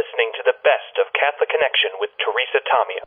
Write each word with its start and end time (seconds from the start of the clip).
listening 0.00 0.32
to 0.32 0.42
the 0.48 0.56
best 0.64 0.96
of 0.96 1.12
Catholic 1.12 1.50
Connection 1.52 1.92
with 2.00 2.08
Teresa 2.24 2.60
Tomeo. 2.72 3.04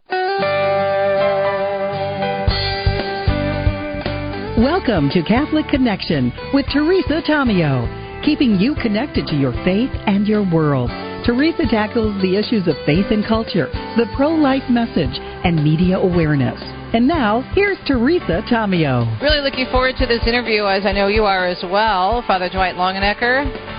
Welcome 4.62 5.10
to 5.10 5.24
Catholic 5.24 5.68
Connection 5.70 6.32
with 6.54 6.68
Teresa 6.72 7.24
Tomeo, 7.28 7.90
keeping 8.24 8.60
you 8.60 8.76
connected 8.76 9.26
to 9.26 9.36
your 9.36 9.54
faith 9.66 9.90
and 10.06 10.28
your 10.28 10.44
world. 10.54 10.92
Teresa 11.26 11.66
tackles 11.68 12.22
the 12.22 12.38
issues 12.38 12.68
of 12.68 12.76
faith 12.86 13.10
and 13.10 13.26
culture, 13.26 13.74
the 13.98 14.06
pro 14.16 14.30
life 14.30 14.70
message, 14.70 15.18
and 15.18 15.64
media 15.64 15.98
awareness. 15.98 16.62
And 16.94 17.08
now, 17.08 17.42
here's 17.56 17.80
Teresa 17.88 18.44
Tomeo. 18.52 19.20
Really 19.20 19.42
looking 19.42 19.66
forward 19.72 19.96
to 19.98 20.06
this 20.06 20.22
interview, 20.28 20.66
as 20.66 20.86
I 20.86 20.92
know 20.92 21.08
you 21.08 21.24
are 21.24 21.48
as 21.48 21.64
well. 21.64 22.22
Father 22.28 22.50
Dwight 22.54 22.76
Longenecker, 22.76 23.73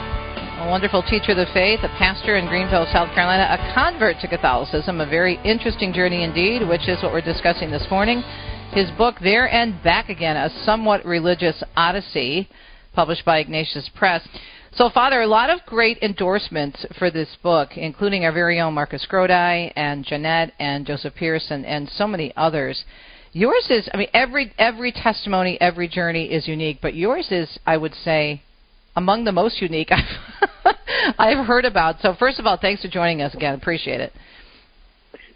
a 0.59 0.71
wonderful 0.71 1.03
teacher 1.03 1.33
of 1.33 1.37
the 1.37 1.53
faith, 1.53 1.81
a 1.83 1.89
pastor 1.99 2.37
in 2.37 2.47
Greenville, 2.47 2.87
South 2.93 3.13
Carolina, 3.13 3.43
a 3.51 3.75
convert 3.75 4.21
to 4.21 4.29
Catholicism, 4.29 5.01
a 5.01 5.07
very 5.07 5.35
interesting 5.45 5.93
journey 5.93 6.23
indeed, 6.23 6.67
which 6.67 6.89
is 6.89 7.03
what 7.03 7.13
we're 7.13 7.21
discussing 7.21 7.73
this 7.73 7.87
morning. 7.91 8.23
His 8.71 8.89
book, 8.93 9.17
There 9.21 9.49
and 9.49 9.83
Back 9.83 10.11
Again, 10.11 10.37
a 10.37 10.49
somewhat 10.65 11.05
religious 11.05 11.61
odyssey, 11.77 12.49
published 12.95 13.25
by 13.25 13.41
Ignatius 13.41 13.91
Press. 13.97 14.27
So, 14.75 14.91
Father, 14.91 15.23
a 15.23 15.27
lot 15.27 15.51
of 15.51 15.59
great 15.67 15.99
endorsements 16.03 16.87
for 17.01 17.11
this 17.11 17.37
book, 17.43 17.77
including 17.77 18.25
our 18.25 18.33
very 18.33 18.61
own 18.61 18.75
Marcus 18.75 19.05
Grodi 19.11 19.73
and 19.75 20.05
Jeanette 20.05 20.53
and 20.61 20.87
Joseph 20.87 21.17
Pearson 21.17 21.65
and 21.65 21.91
so 21.91 22.07
many 22.07 22.33
others. 22.37 22.85
Yours 23.33 23.67
is, 23.71 23.89
I 23.93 23.97
mean, 23.97 24.09
every 24.15 24.53
every 24.57 24.93
testimony, 24.93 25.61
every 25.61 25.89
journey 25.89 26.27
is 26.27 26.47
unique, 26.47 26.79
but 26.81 26.95
yours 26.95 27.27
is, 27.33 27.59
I 27.67 27.77
would 27.77 27.95
say, 28.05 28.44
among 28.97 29.25
the 29.25 29.33
most 29.33 29.61
unique 29.61 29.91
I've, 29.93 30.77
I've 31.19 31.47
heard 31.47 31.65
about. 31.65 32.01
So, 32.01 32.15
first 32.19 32.39
of 32.39 32.47
all, 32.47 32.57
thanks 32.57 32.83
for 32.83 32.89
joining 32.89 33.23
us 33.23 33.35
again. 33.35 33.55
Appreciate 33.55 34.01
it. 34.01 34.13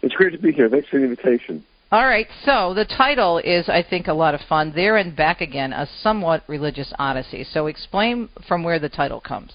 It's 0.01 0.15
great 0.15 0.31
to 0.31 0.37
be 0.37 0.51
here. 0.51 0.69
Thanks 0.69 0.87
for 0.87 0.97
the 0.97 1.03
invitation. 1.03 1.63
All 1.91 2.05
right, 2.05 2.27
so 2.45 2.75
the 2.75 2.85
title 2.85 3.39
is, 3.39 3.67
I 3.67 3.81
think, 3.81 4.07
a 4.07 4.13
lot 4.13 4.35
of 4.35 4.41
fun. 4.41 4.73
There 4.75 4.97
and 4.97 5.15
Back 5.15 5.41
Again, 5.41 5.73
a 5.73 5.87
somewhat 6.01 6.43
religious 6.47 6.93
odyssey. 6.99 7.43
So 7.43 7.65
explain 7.65 8.29
from 8.47 8.63
where 8.63 8.77
the 8.77 8.89
title 8.89 9.19
comes. 9.19 9.53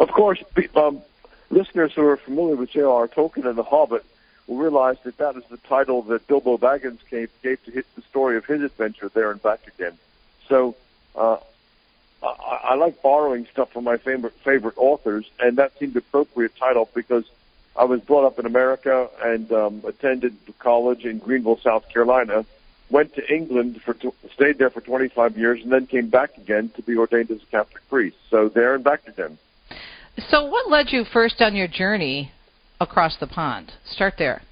Of 0.00 0.08
course, 0.08 0.42
um, 0.74 1.02
listeners 1.50 1.92
who 1.94 2.02
are 2.06 2.16
familiar 2.16 2.56
with 2.56 2.70
J.R.R. 2.70 3.08
Tolkien 3.08 3.46
and 3.46 3.58
The 3.58 3.62
Hobbit 3.62 4.06
will 4.46 4.56
realize 4.56 4.96
that 5.04 5.18
that 5.18 5.36
is 5.36 5.44
the 5.50 5.58
title 5.68 6.00
that 6.04 6.26
Bilbo 6.28 6.56
Baggins 6.56 7.00
gave, 7.10 7.28
gave 7.42 7.62
to 7.64 7.70
hit 7.72 7.84
the 7.94 8.02
story 8.08 8.38
of 8.38 8.46
his 8.46 8.62
adventure 8.62 9.10
there 9.14 9.30
and 9.30 9.42
back 9.42 9.60
again. 9.66 9.98
So 10.48 10.76
uh, 11.14 11.36
I, 12.22 12.60
I 12.70 12.74
like 12.74 13.02
borrowing 13.02 13.46
stuff 13.52 13.72
from 13.72 13.84
my 13.84 13.96
favorite 13.96 14.34
favorite 14.44 14.76
authors, 14.76 15.26
and 15.38 15.58
that 15.58 15.78
seemed 15.78 15.96
appropriate 15.96 16.56
title 16.56 16.88
because– 16.94 17.24
I 17.78 17.84
was 17.84 18.00
brought 18.00 18.26
up 18.26 18.40
in 18.40 18.46
America 18.46 19.08
and 19.22 19.50
um, 19.52 19.82
attended 19.86 20.36
college 20.58 21.04
in 21.04 21.18
Greenville, 21.18 21.60
South 21.62 21.88
Carolina. 21.88 22.44
Went 22.90 23.14
to 23.14 23.32
England 23.32 23.80
for 23.84 23.94
stayed 24.32 24.58
there 24.58 24.70
for 24.70 24.80
25 24.80 25.36
years, 25.38 25.60
and 25.62 25.70
then 25.70 25.86
came 25.86 26.08
back 26.08 26.36
again 26.38 26.70
to 26.74 26.82
be 26.82 26.96
ordained 26.96 27.30
as 27.30 27.42
a 27.42 27.46
Catholic 27.46 27.86
priest. 27.88 28.16
So 28.30 28.48
there 28.48 28.74
and 28.74 28.82
back 28.82 29.06
again. 29.06 29.38
So, 30.30 30.44
what 30.46 30.68
led 30.70 30.90
you 30.90 31.04
first 31.04 31.40
on 31.40 31.54
your 31.54 31.68
journey 31.68 32.32
across 32.80 33.16
the 33.18 33.26
pond? 33.26 33.72
Start 33.84 34.14
there. 34.18 34.42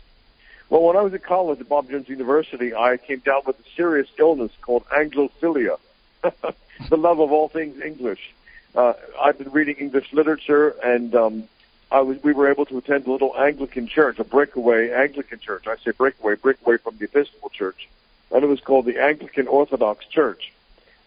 Well, 0.68 0.82
when 0.82 0.96
I 0.96 1.00
was 1.00 1.14
at 1.14 1.24
college 1.24 1.60
at 1.60 1.68
Bob 1.68 1.88
Jones 1.88 2.08
University, 2.08 2.74
I 2.74 2.98
came 2.98 3.20
down 3.20 3.40
with 3.46 3.58
a 3.58 3.64
serious 3.74 4.08
illness 4.18 4.52
called 4.60 4.84
Anglophilia, 4.94 5.78
the 6.88 6.96
love 6.96 7.20
of 7.20 7.32
all 7.32 7.48
things 7.48 7.80
English. 7.80 8.32
Uh, 8.74 8.94
I've 9.20 9.38
been 9.38 9.50
reading 9.50 9.76
English 9.76 10.12
literature 10.12 10.74
and 10.82 11.14
um, 11.14 11.48
I 11.90 12.00
was 12.00 12.22
we 12.22 12.32
were 12.32 12.50
able 12.50 12.66
to 12.66 12.78
attend 12.78 13.06
a 13.06 13.12
little 13.12 13.36
Anglican 13.36 13.86
church, 13.86 14.18
a 14.18 14.24
breakaway 14.24 14.90
Anglican 14.90 15.38
church. 15.38 15.66
I 15.66 15.76
say 15.76 15.92
breakaway, 15.92 16.34
breakaway 16.34 16.78
from 16.78 16.96
the 16.98 17.04
Episcopal 17.04 17.50
Church, 17.50 17.88
and 18.30 18.42
it 18.42 18.46
was 18.46 18.60
called 18.60 18.86
the 18.86 19.00
Anglican 19.00 19.46
Orthodox 19.46 20.06
Church. 20.06 20.52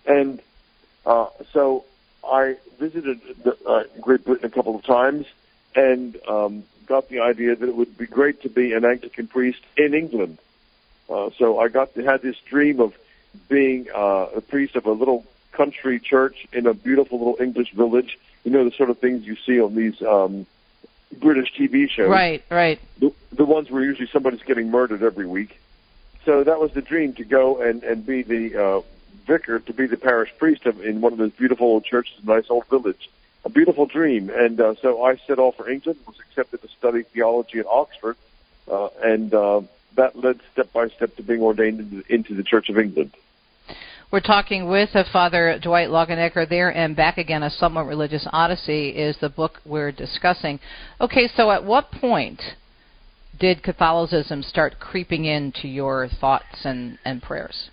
And 0.06 0.42
uh, 1.06 1.28
so 1.52 1.86
I 2.24 2.56
visited 2.80 3.20
the, 3.44 3.58
uh, 3.66 3.84
Great 4.00 4.24
Britain 4.24 4.46
a 4.46 4.50
couple 4.50 4.76
of 4.76 4.84
times 4.84 5.26
and 5.76 6.18
um, 6.28 6.64
got 6.86 7.10
the 7.10 7.20
idea 7.20 7.56
that 7.56 7.68
it 7.68 7.76
would 7.76 7.98
be 7.98 8.06
great 8.06 8.42
to 8.44 8.50
be 8.50 8.74
an 8.74 8.86
Anglican 8.86 9.28
priest 9.28 9.62
in 9.78 9.94
England. 9.94 10.38
Uh, 11.10 11.30
so 11.38 11.60
I 11.60 11.68
got 11.68 11.94
to 11.96 12.04
had 12.04 12.22
this 12.22 12.38
dream 12.40 12.80
of 12.80 12.98
being 13.48 13.88
uh, 13.94 14.28
a 14.36 14.42
priest 14.42 14.76
of 14.76 14.86
a 14.86 14.92
little 14.92 15.26
country 15.52 16.00
church 16.00 16.48
in 16.54 16.68
a 16.68 16.74
beautiful 16.74 17.18
little 17.18 17.38
English 17.40 17.72
village. 17.74 18.18
You 18.44 18.52
know 18.52 18.64
the 18.64 18.72
sort 18.72 18.90
of 18.90 19.00
things 19.00 19.26
you 19.26 19.36
see 19.46 19.60
on 19.60 19.76
these 19.76 20.02
um, 20.02 20.46
British 21.18 21.54
TV 21.54 21.90
shows. 21.90 22.10
Right, 22.10 22.44
right. 22.50 22.80
The, 23.00 23.12
the 23.32 23.46
ones 23.46 23.70
where 23.70 23.84
usually 23.84 24.08
somebody's 24.08 24.44
getting 24.44 24.72
murdered 24.72 25.04
every 25.04 25.26
week. 25.26 25.60
So 26.26 26.44
that 26.44 26.60
was 26.60 26.72
the 26.72 26.82
dream 26.82 27.14
to 27.14 27.24
go 27.24 27.62
and 27.62 27.84
and 27.84 28.06
be 28.06 28.22
the 28.22 28.56
uh, 28.56 28.82
vicar, 29.26 29.60
to 29.60 29.74
be 29.74 29.86
the 29.88 29.98
parish 29.98 30.32
priest 30.38 30.66
of, 30.66 30.84
in 30.84 31.02
one 31.02 31.12
of 31.12 31.20
those 31.20 31.32
beautiful 31.32 31.68
old 31.68 31.86
churches, 31.86 32.16
a 32.24 32.26
nice 32.26 32.50
old 32.50 32.66
village. 32.68 33.10
A 33.46 33.50
beautiful 33.50 33.86
dream, 33.86 34.30
and 34.30 34.60
uh, 34.60 34.76
so 34.82 35.04
I 35.04 35.16
set 35.16 35.40
off 35.40 35.56
for 35.56 35.70
England. 35.70 35.98
Was 36.06 36.20
accepted 36.20 36.62
to 36.62 36.68
study 36.68 37.04
theology 37.04 37.60
at 37.60 37.66
Oxford, 37.68 38.18
uh, 38.70 38.90
and 39.02 39.34
uh, 39.34 39.62
that 39.96 40.16
led 40.16 40.40
step 40.54 40.72
by 40.74 40.88
step 40.90 41.16
to 41.18 41.24
being 41.24 41.42
ordained 41.42 41.80
into, 41.80 42.14
into 42.14 42.36
the 42.36 42.44
Church 42.44 42.70
of 42.70 42.78
England. 42.78 43.16
We're 44.12 44.22
talking 44.22 44.68
with 44.68 44.96
uh, 44.96 45.04
Father 45.14 45.60
Dwight 45.62 45.90
Longenecker 45.90 46.50
there 46.50 46.76
and 46.76 46.96
back 46.96 47.20
again. 47.20 47.44
A 47.44 47.50
somewhat 47.52 47.86
religious 47.86 48.28
odyssey 48.32 48.90
is 48.90 49.16
the 49.22 49.30
book 49.30 49.60
we're 49.66 49.92
discussing. 49.92 50.60
Okay, 51.00 51.30
so 51.36 51.52
at 51.52 51.64
what 51.64 51.92
point 51.92 52.42
did 53.40 53.62
Catholicism 53.62 54.42
start 54.42 54.80
creeping 54.80 55.26
into 55.26 55.68
your 55.68 56.08
thoughts 56.20 56.66
and, 56.66 56.98
and 57.06 57.22
prayers? 57.22 57.70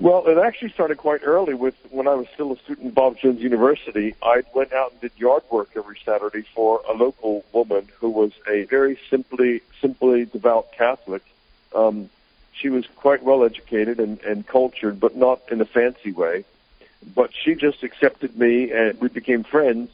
Well, 0.00 0.24
it 0.26 0.38
actually 0.38 0.70
started 0.70 0.98
quite 0.98 1.20
early. 1.22 1.54
With 1.54 1.74
when 1.90 2.08
I 2.08 2.14
was 2.14 2.26
still 2.34 2.52
a 2.52 2.58
student 2.64 2.88
at 2.88 2.94
Bob 2.94 3.16
Jones 3.18 3.40
University, 3.40 4.14
I 4.22 4.42
went 4.54 4.72
out 4.72 4.92
and 4.92 5.00
did 5.00 5.12
yard 5.16 5.44
work 5.52 5.68
every 5.76 5.98
Saturday 6.04 6.44
for 6.54 6.80
a 6.88 6.94
local 6.94 7.44
woman 7.52 7.88
who 8.00 8.10
was 8.10 8.32
a 8.50 8.64
very 8.64 8.98
simply, 9.08 9.60
simply 9.80 10.24
devout 10.24 10.68
Catholic. 10.76 11.22
Um, 11.74 12.10
she 12.52 12.68
was 12.68 12.86
quite 12.96 13.22
well 13.22 13.44
educated 13.44 13.98
and, 13.98 14.20
and 14.22 14.46
cultured, 14.46 15.00
but 15.00 15.16
not 15.16 15.40
in 15.50 15.60
a 15.60 15.64
fancy 15.64 16.12
way. 16.12 16.44
But 17.14 17.30
she 17.34 17.54
just 17.54 17.82
accepted 17.82 18.38
me, 18.38 18.70
and 18.70 18.98
we 19.00 19.08
became 19.08 19.44
friends. 19.44 19.90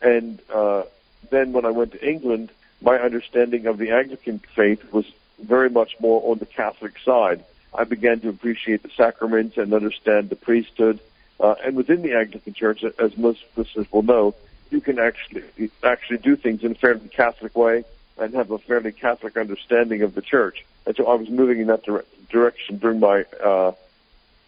And 0.00 0.40
uh, 0.52 0.84
then 1.30 1.52
when 1.52 1.64
I 1.64 1.70
went 1.70 1.92
to 1.92 2.08
England, 2.08 2.50
my 2.80 2.98
understanding 2.98 3.66
of 3.66 3.78
the 3.78 3.90
Anglican 3.90 4.38
faith 4.38 4.92
was 4.92 5.06
very 5.40 5.68
much 5.68 5.98
more 6.00 6.30
on 6.30 6.38
the 6.38 6.46
Catholic 6.46 6.98
side. 6.98 7.44
I 7.74 7.84
began 7.84 8.20
to 8.20 8.28
appreciate 8.28 8.82
the 8.82 8.90
sacraments 8.90 9.58
and 9.58 9.74
understand 9.74 10.30
the 10.30 10.36
priesthood. 10.36 11.00
Uh, 11.38 11.56
and 11.62 11.76
within 11.76 12.00
the 12.02 12.14
Anglican 12.14 12.54
Church, 12.54 12.82
as 12.84 13.18
most 13.18 13.44
listeners 13.56 13.86
will 13.92 14.02
know, 14.02 14.34
you 14.70 14.80
can 14.80 14.98
actually 14.98 15.70
actually 15.82 16.18
do 16.18 16.36
things 16.36 16.64
in 16.64 16.72
a 16.72 16.74
fairly 16.74 17.08
Catholic 17.08 17.56
way 17.56 17.84
and 18.18 18.34
have 18.34 18.50
a 18.50 18.58
fairly 18.58 18.92
Catholic 18.92 19.36
understanding 19.36 20.02
of 20.02 20.14
the 20.14 20.22
church. 20.22 20.64
And 20.86 20.96
so 20.96 21.06
I 21.06 21.14
was 21.14 21.28
moving 21.28 21.60
in 21.60 21.66
that 21.66 21.84
dire- 21.84 22.04
direction 22.30 22.78
during 22.78 23.00
my 23.00 23.24
uh, 23.42 23.72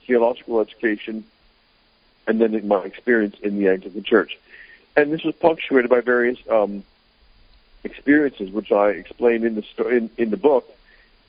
theological 0.07 0.61
education 0.61 1.25
and 2.27 2.41
then 2.41 2.55
in 2.55 2.69
my 2.69 2.83
experience 2.83 3.37
in 3.41 3.59
the 3.59 3.69
Anglican 3.69 4.03
Church. 4.03 4.39
And 4.97 5.13
this 5.13 5.25
was 5.25 5.35
punctuated 5.35 5.91
by 5.91 6.01
various 6.01 6.39
um, 6.51 6.85
experiences, 7.85 8.51
which 8.51 8.71
I 8.71 8.91
explain 8.91 9.45
in 9.45 9.55
the 9.55 9.63
sto- 9.63 9.89
in, 9.89 10.11
in 10.19 10.31
the 10.31 10.37
book. 10.37 10.71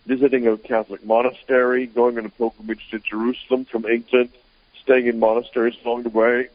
Visiting 0.06 0.48
a 0.48 0.58
Catholic 0.58 1.06
monastery, 1.06 1.86
going 1.86 2.18
on 2.18 2.26
a 2.26 2.30
pilgrimage 2.30 2.90
to 2.90 3.00
Jerusalem 3.00 3.66
from 3.66 3.86
England, 3.86 4.30
staying 4.82 5.08
in 5.08 5.20
monasteries 5.20 5.76
along 5.86 6.04
the 6.04 6.10
way, 6.10 6.50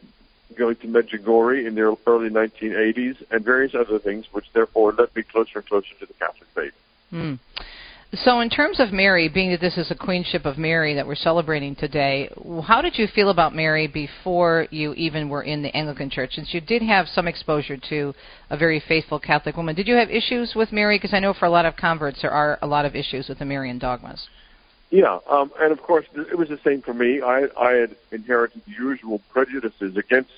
going 0.57 0.75
to 0.77 0.87
Medjugorje 0.87 1.65
in 1.67 1.75
the 1.75 1.97
early 2.07 2.29
1980s, 2.29 3.23
and 3.31 3.43
various 3.43 3.73
other 3.75 3.99
things, 3.99 4.25
which 4.31 4.45
therefore 4.53 4.93
led 4.93 5.15
me 5.15 5.23
closer 5.23 5.59
and 5.59 5.67
closer 5.67 5.93
to 5.99 6.05
the 6.05 6.13
Catholic 6.13 6.47
faith. 6.53 6.73
Mm. 7.11 7.39
So, 8.13 8.39
in 8.39 8.49
terms 8.49 8.79
of 8.79 8.93
Mary, 8.93 9.27
being 9.27 9.51
that 9.51 9.59
this 9.59 9.77
is 9.77 9.91
a 9.91 9.95
queenship 9.95 10.45
of 10.45 10.57
Mary 10.57 10.93
that 10.93 11.05
we're 11.05 11.15
celebrating 11.15 11.75
today, 11.75 12.29
how 12.63 12.81
did 12.81 12.97
you 12.97 13.07
feel 13.07 13.29
about 13.29 13.53
Mary 13.53 13.87
before 13.87 14.67
you 14.71 14.93
even 14.93 15.27
were 15.27 15.43
in 15.43 15.61
the 15.61 15.75
Anglican 15.75 16.09
Church? 16.09 16.35
Since 16.35 16.53
you 16.53 16.61
did 16.61 16.81
have 16.81 17.07
some 17.09 17.27
exposure 17.27 17.77
to 17.89 18.13
a 18.49 18.57
very 18.57 18.81
faithful 18.87 19.19
Catholic 19.19 19.57
woman, 19.57 19.75
did 19.75 19.87
you 19.87 19.95
have 19.95 20.09
issues 20.09 20.53
with 20.55 20.71
Mary? 20.71 20.97
Because 20.97 21.13
I 21.13 21.19
know 21.19 21.33
for 21.33 21.45
a 21.45 21.49
lot 21.49 21.65
of 21.65 21.75
converts 21.75 22.21
there 22.21 22.31
are 22.31 22.57
a 22.61 22.67
lot 22.67 22.85
of 22.85 22.95
issues 22.95 23.27
with 23.27 23.39
the 23.39 23.45
Marian 23.45 23.79
dogmas. 23.79 24.27
Yeah, 24.91 25.17
um, 25.29 25.51
and 25.59 25.73
of 25.73 25.81
course 25.81 26.05
it 26.15 26.37
was 26.37 26.47
the 26.47 26.59
same 26.63 26.81
for 26.81 26.93
me. 26.93 27.21
I, 27.21 27.47
I 27.59 27.71
had 27.71 27.95
inherited 28.11 28.61
the 28.65 28.71
usual 28.71 29.19
prejudices 29.29 29.97
against 29.97 30.31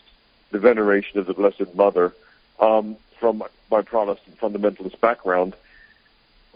the 0.52 0.60
veneration 0.60 1.20
of 1.20 1.26
the 1.26 1.34
Blessed 1.34 1.76
Mother 1.76 2.14
um, 2.60 2.96
from 3.20 3.44
my 3.70 3.82
Protestant 3.82 4.40
fundamentalist 4.40 5.00
background. 5.00 5.56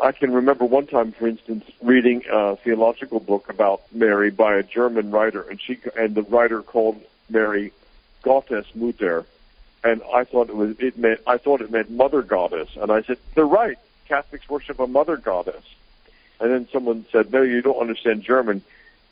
I 0.01 0.11
can 0.11 0.33
remember 0.33 0.65
one 0.65 0.87
time, 0.87 1.11
for 1.11 1.27
instance, 1.27 1.65
reading 1.81 2.23
a 2.29 2.55
theological 2.55 3.19
book 3.19 3.49
about 3.49 3.81
Mary 3.93 4.31
by 4.31 4.55
a 4.55 4.63
German 4.63 5.11
writer, 5.11 5.41
and 5.41 5.61
she 5.61 5.77
and 5.95 6.15
the 6.15 6.23
writer 6.23 6.61
called 6.63 6.99
Mary 7.29 7.71
Gottes 8.23 8.73
Mutter, 8.73 9.25
and 9.83 10.01
I 10.13 10.23
thought 10.23 10.49
it 10.49 10.55
was 10.55 10.79
it 10.79 10.97
meant 10.97 11.21
I 11.27 11.37
thought 11.37 11.61
it 11.61 11.69
meant 11.69 11.91
mother 11.91 12.21
goddess, 12.21 12.69
and 12.75 12.91
I 12.91 13.03
said 13.03 13.17
they're 13.35 13.45
right. 13.45 13.77
Catholics 14.07 14.49
worship 14.49 14.79
a 14.79 14.87
mother 14.87 15.17
goddess, 15.17 15.63
and 16.39 16.51
then 16.51 16.67
someone 16.71 17.05
said, 17.11 17.31
no, 17.31 17.43
you 17.43 17.61
don't 17.61 17.79
understand 17.79 18.23
German. 18.23 18.63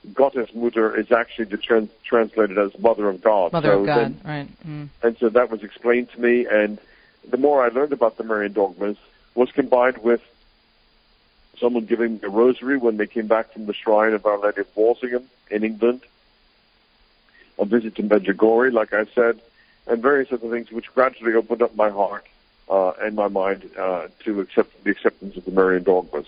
Gottesmutter 0.07 0.97
is 0.97 1.11
actually 1.11 1.57
trans- 1.57 1.89
translated 2.03 2.57
as 2.57 2.77
Mother 2.79 3.09
of 3.09 3.21
God. 3.21 3.51
Mother 3.51 3.69
so 3.69 3.79
of 3.81 3.85
God, 3.85 3.97
then, 3.97 4.21
right? 4.23 4.67
Mm. 4.67 4.89
And 5.03 5.17
so 5.17 5.29
that 5.29 5.49
was 5.49 5.63
explained 5.63 6.09
to 6.11 6.21
me, 6.21 6.45
and 6.45 6.79
the 7.29 7.37
more 7.37 7.63
I 7.63 7.67
learned 7.69 7.93
about 7.93 8.17
the 8.17 8.23
Marian 8.23 8.53
dogmas 8.53 8.97
was 9.35 9.51
combined 9.51 9.97
with 9.99 10.21
someone 11.59 11.85
giving 11.85 12.13
me 12.13 12.19
a 12.23 12.29
rosary 12.29 12.77
when 12.77 12.97
they 12.97 13.07
came 13.07 13.27
back 13.27 13.51
from 13.51 13.65
the 13.65 13.73
shrine 13.73 14.13
of 14.13 14.25
Our 14.25 14.39
Lady 14.39 14.61
of 14.61 14.75
Walsingham 14.75 15.29
in 15.51 15.63
England, 15.63 16.01
a 17.57 17.65
visit 17.65 17.95
to 17.95 18.03
Medjugorje, 18.03 18.71
like 18.71 18.93
I 18.93 19.05
said, 19.05 19.41
and 19.87 20.01
various 20.01 20.31
other 20.31 20.49
things 20.49 20.71
which 20.71 20.93
gradually 20.93 21.33
opened 21.33 21.61
up 21.61 21.75
my 21.75 21.89
heart 21.89 22.25
uh, 22.69 22.91
and 23.01 23.15
my 23.15 23.27
mind 23.27 23.69
uh, 23.77 24.07
to 24.23 24.39
accept 24.39 24.83
the 24.83 24.91
acceptance 24.91 25.35
of 25.35 25.45
the 25.45 25.51
Marian 25.51 25.83
dogmas. 25.83 26.27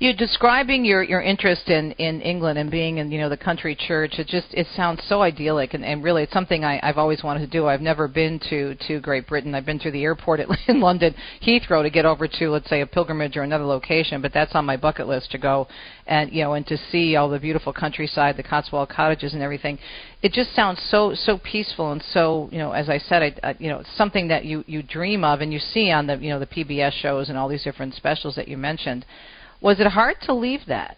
You're 0.00 0.14
describing 0.14 0.84
your, 0.84 1.02
your 1.02 1.20
interest 1.20 1.68
in, 1.68 1.90
in 1.92 2.20
England 2.20 2.56
and 2.56 2.70
being 2.70 2.98
in 2.98 3.10
you 3.10 3.18
know 3.18 3.28
the 3.28 3.36
country 3.36 3.74
church. 3.74 4.20
It 4.20 4.28
just 4.28 4.46
it 4.52 4.68
sounds 4.76 5.02
so 5.08 5.22
idyllic 5.22 5.74
and, 5.74 5.84
and 5.84 6.04
really 6.04 6.22
it's 6.22 6.32
something 6.32 6.64
I, 6.64 6.78
I've 6.84 6.98
always 6.98 7.24
wanted 7.24 7.40
to 7.40 7.48
do. 7.48 7.66
I've 7.66 7.80
never 7.80 8.06
been 8.06 8.38
to, 8.48 8.76
to 8.86 9.00
Great 9.00 9.26
Britain. 9.26 9.56
I've 9.56 9.66
been 9.66 9.80
through 9.80 9.90
the 9.90 10.04
airport 10.04 10.38
at, 10.38 10.48
in 10.68 10.80
London 10.80 11.16
Heathrow 11.42 11.82
to 11.82 11.90
get 11.90 12.04
over 12.04 12.28
to 12.28 12.50
let's 12.50 12.70
say 12.70 12.80
a 12.80 12.86
pilgrimage 12.86 13.36
or 13.36 13.42
another 13.42 13.64
location, 13.64 14.22
but 14.22 14.32
that's 14.32 14.54
on 14.54 14.64
my 14.64 14.76
bucket 14.76 15.08
list 15.08 15.32
to 15.32 15.38
go 15.38 15.66
and 16.06 16.32
you 16.32 16.44
know 16.44 16.52
and 16.52 16.64
to 16.68 16.76
see 16.92 17.16
all 17.16 17.28
the 17.28 17.40
beautiful 17.40 17.72
countryside, 17.72 18.36
the 18.36 18.44
Cotswold 18.44 18.90
cottages 18.90 19.34
and 19.34 19.42
everything. 19.42 19.80
It 20.22 20.32
just 20.32 20.54
sounds 20.54 20.80
so 20.80 21.12
so 21.16 21.38
peaceful 21.38 21.90
and 21.90 22.04
so 22.12 22.48
you 22.52 22.58
know 22.58 22.70
as 22.70 22.88
I 22.88 22.98
said 22.98 23.22
I, 23.42 23.48
I 23.48 23.56
you 23.58 23.68
know 23.68 23.82
something 23.96 24.28
that 24.28 24.44
you 24.44 24.62
you 24.68 24.80
dream 24.80 25.24
of 25.24 25.40
and 25.40 25.52
you 25.52 25.58
see 25.58 25.90
on 25.90 26.06
the 26.06 26.16
you 26.18 26.30
know 26.30 26.38
the 26.38 26.46
PBS 26.46 26.92
shows 26.92 27.30
and 27.30 27.36
all 27.36 27.48
these 27.48 27.64
different 27.64 27.94
specials 27.94 28.36
that 28.36 28.46
you 28.46 28.56
mentioned. 28.56 29.04
Was 29.60 29.80
it 29.80 29.86
hard 29.86 30.20
to 30.22 30.34
leave 30.34 30.66
that? 30.66 30.96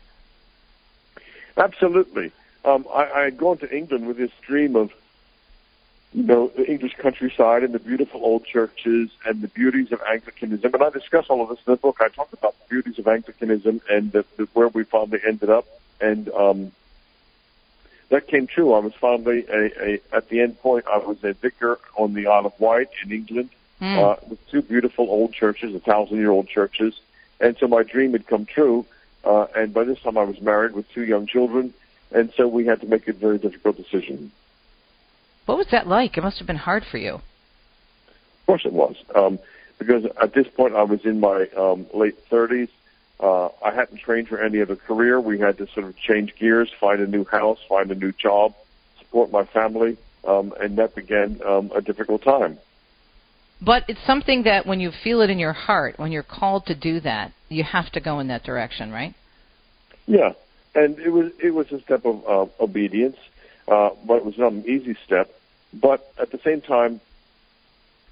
Absolutely. 1.56 2.32
Um, 2.64 2.86
I, 2.92 3.10
I 3.10 3.20
had 3.22 3.38
gone 3.38 3.58
to 3.58 3.74
England 3.74 4.06
with 4.06 4.18
this 4.18 4.30
dream 4.42 4.76
of, 4.76 4.92
you 6.12 6.24
know, 6.24 6.48
the 6.48 6.70
English 6.70 6.96
countryside 6.96 7.62
and 7.64 7.72
the 7.72 7.78
beautiful 7.78 8.22
old 8.22 8.44
churches 8.44 9.10
and 9.24 9.40
the 9.40 9.48
beauties 9.48 9.92
of 9.92 10.00
Anglicanism. 10.08 10.74
And 10.74 10.82
I 10.82 10.90
discuss 10.90 11.26
all 11.28 11.42
of 11.42 11.48
this 11.48 11.58
in 11.66 11.72
the 11.72 11.76
book. 11.76 11.98
I 12.00 12.08
talk 12.08 12.32
about 12.32 12.54
the 12.58 12.68
beauties 12.68 12.98
of 12.98 13.08
Anglicanism 13.08 13.80
and 13.88 14.12
the, 14.12 14.24
the, 14.36 14.44
where 14.52 14.68
we 14.68 14.84
finally 14.84 15.20
ended 15.26 15.48
up. 15.48 15.66
And 16.00 16.28
um, 16.30 16.72
that 18.10 18.26
came 18.26 18.46
true. 18.46 18.74
I 18.74 18.80
was 18.80 18.92
finally, 18.94 19.46
a, 19.48 19.82
a, 19.82 20.00
at 20.12 20.28
the 20.28 20.40
end 20.40 20.58
point, 20.60 20.84
I 20.86 20.98
was 20.98 21.22
a 21.24 21.32
vicar 21.32 21.78
on 21.96 22.12
the 22.12 22.26
Isle 22.26 22.46
of 22.46 22.60
Wight 22.60 22.88
in 23.04 23.12
England 23.12 23.50
mm. 23.80 23.96
uh, 23.96 24.16
with 24.28 24.46
two 24.50 24.62
beautiful 24.62 25.08
old 25.08 25.32
churches, 25.32 25.74
a 25.74 25.80
thousand-year-old 25.80 26.48
churches 26.48 27.00
and 27.40 27.56
so 27.58 27.66
my 27.66 27.82
dream 27.82 28.12
had 28.12 28.26
come 28.26 28.46
true. 28.46 28.84
Uh, 29.24 29.46
and 29.54 29.74
by 29.74 29.84
this 29.84 30.00
time 30.00 30.16
I 30.16 30.24
was 30.24 30.40
married 30.40 30.72
with 30.72 30.90
two 30.92 31.04
young 31.04 31.26
children, 31.26 31.74
and 32.12 32.32
so 32.36 32.48
we 32.48 32.66
had 32.66 32.80
to 32.80 32.86
make 32.86 33.06
a 33.08 33.12
very 33.12 33.38
difficult 33.38 33.76
decision. 33.76 34.32
What 35.46 35.58
was 35.58 35.68
that 35.72 35.86
like? 35.86 36.16
It 36.16 36.22
must 36.22 36.38
have 36.38 36.46
been 36.46 36.56
hard 36.56 36.84
for 36.84 36.98
you. 36.98 37.14
Of 37.14 38.46
course 38.46 38.64
it 38.64 38.72
was, 38.72 38.96
um, 39.14 39.38
because 39.78 40.04
at 40.20 40.32
this 40.32 40.48
point 40.48 40.74
I 40.74 40.82
was 40.82 41.04
in 41.04 41.20
my 41.20 41.48
um, 41.56 41.86
late 41.92 42.16
30s. 42.30 42.68
Uh, 43.20 43.48
I 43.62 43.72
hadn't 43.72 43.98
trained 43.98 44.28
for 44.28 44.40
any 44.40 44.62
other 44.62 44.76
career. 44.76 45.20
We 45.20 45.38
had 45.38 45.58
to 45.58 45.66
sort 45.68 45.86
of 45.86 45.96
change 45.96 46.34
gears, 46.36 46.70
find 46.80 47.00
a 47.00 47.06
new 47.06 47.24
house, 47.24 47.58
find 47.68 47.90
a 47.90 47.94
new 47.94 48.12
job, 48.12 48.54
support 48.98 49.30
my 49.30 49.44
family, 49.44 49.98
um, 50.24 50.54
and 50.58 50.78
that 50.78 50.94
began 50.94 51.40
um, 51.44 51.70
a 51.74 51.82
difficult 51.82 52.22
time. 52.22 52.58
But 53.62 53.84
it's 53.88 54.00
something 54.06 54.44
that 54.44 54.66
when 54.66 54.80
you 54.80 54.90
feel 54.90 55.20
it 55.20 55.30
in 55.30 55.38
your 55.38 55.52
heart, 55.52 55.98
when 55.98 56.12
you're 56.12 56.22
called 56.22 56.66
to 56.66 56.74
do 56.74 57.00
that, 57.00 57.32
you 57.48 57.62
have 57.62 57.90
to 57.92 58.00
go 58.00 58.20
in 58.20 58.28
that 58.28 58.42
direction, 58.42 58.90
right? 58.90 59.14
Yeah, 60.06 60.32
and 60.74 60.98
it 60.98 61.10
was 61.10 61.32
it 61.42 61.50
was 61.50 61.70
a 61.72 61.80
step 61.80 62.04
of 62.04 62.26
uh, 62.26 62.46
obedience, 62.62 63.16
uh, 63.68 63.90
but 64.06 64.16
it 64.16 64.24
was 64.24 64.38
not 64.38 64.52
an 64.52 64.64
easy 64.66 64.96
step. 65.04 65.30
But 65.74 66.10
at 66.18 66.30
the 66.30 66.38
same 66.38 66.62
time, 66.62 67.00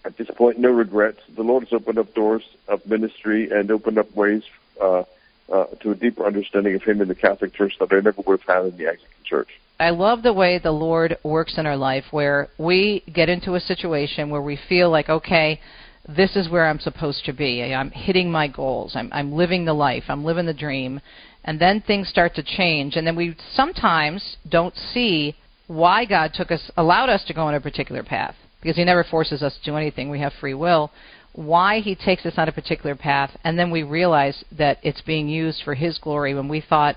at 0.04 0.16
this 0.16 0.28
point, 0.30 0.58
no 0.58 0.70
regrets. 0.70 1.20
The 1.34 1.42
Lord 1.42 1.64
has 1.64 1.72
opened 1.72 1.98
up 1.98 2.14
doors 2.14 2.44
of 2.68 2.86
ministry 2.86 3.50
and 3.50 3.70
opened 3.70 3.98
up 3.98 4.14
ways 4.14 4.44
uh, 4.80 5.04
uh, 5.50 5.64
to 5.80 5.92
a 5.92 5.94
deeper 5.94 6.26
understanding 6.26 6.74
of 6.74 6.82
Him 6.82 7.00
in 7.00 7.08
the 7.08 7.14
Catholic 7.14 7.54
Church 7.54 7.78
that 7.80 7.92
I 7.92 8.00
never 8.00 8.22
would 8.22 8.40
have 8.40 8.56
had 8.56 8.64
in 8.66 8.76
the 8.76 8.88
Anglican 8.88 9.24
Church. 9.24 9.58
I 9.80 9.90
love 9.90 10.22
the 10.22 10.32
way 10.32 10.58
the 10.58 10.72
Lord 10.72 11.18
works 11.22 11.56
in 11.56 11.64
our 11.64 11.76
life 11.76 12.04
where 12.10 12.48
we 12.58 13.04
get 13.12 13.28
into 13.28 13.54
a 13.54 13.60
situation 13.60 14.28
where 14.28 14.42
we 14.42 14.58
feel 14.68 14.90
like, 14.90 15.08
okay, 15.08 15.60
this 16.08 16.34
is 16.34 16.48
where 16.48 16.66
I'm 16.66 16.80
supposed 16.80 17.24
to 17.26 17.32
be. 17.32 17.62
I'm 17.62 17.90
hitting 17.90 18.30
my 18.30 18.48
goals. 18.48 18.96
I'm, 18.96 19.08
I'm 19.12 19.32
living 19.32 19.64
the 19.64 19.74
life. 19.74 20.04
I'm 20.08 20.24
living 20.24 20.46
the 20.46 20.54
dream. 20.54 21.00
And 21.44 21.60
then 21.60 21.80
things 21.80 22.08
start 22.08 22.34
to 22.34 22.42
change. 22.42 22.96
And 22.96 23.06
then 23.06 23.14
we 23.14 23.36
sometimes 23.52 24.36
don't 24.48 24.74
see 24.74 25.36
why 25.68 26.06
God 26.06 26.32
took 26.34 26.50
us, 26.50 26.70
allowed 26.76 27.08
us 27.08 27.24
to 27.26 27.34
go 27.34 27.42
on 27.42 27.54
a 27.54 27.60
particular 27.60 28.02
path. 28.02 28.34
Because 28.60 28.76
He 28.76 28.84
never 28.84 29.04
forces 29.04 29.42
us 29.42 29.56
to 29.58 29.70
do 29.70 29.76
anything. 29.76 30.10
We 30.10 30.20
have 30.20 30.32
free 30.40 30.54
will. 30.54 30.90
Why 31.34 31.78
He 31.78 31.94
takes 31.94 32.26
us 32.26 32.34
on 32.36 32.48
a 32.48 32.52
particular 32.52 32.96
path. 32.96 33.36
And 33.44 33.56
then 33.56 33.70
we 33.70 33.84
realize 33.84 34.42
that 34.50 34.78
it's 34.82 35.02
being 35.02 35.28
used 35.28 35.62
for 35.62 35.74
His 35.74 35.98
glory 35.98 36.34
when 36.34 36.48
we 36.48 36.60
thought 36.60 36.96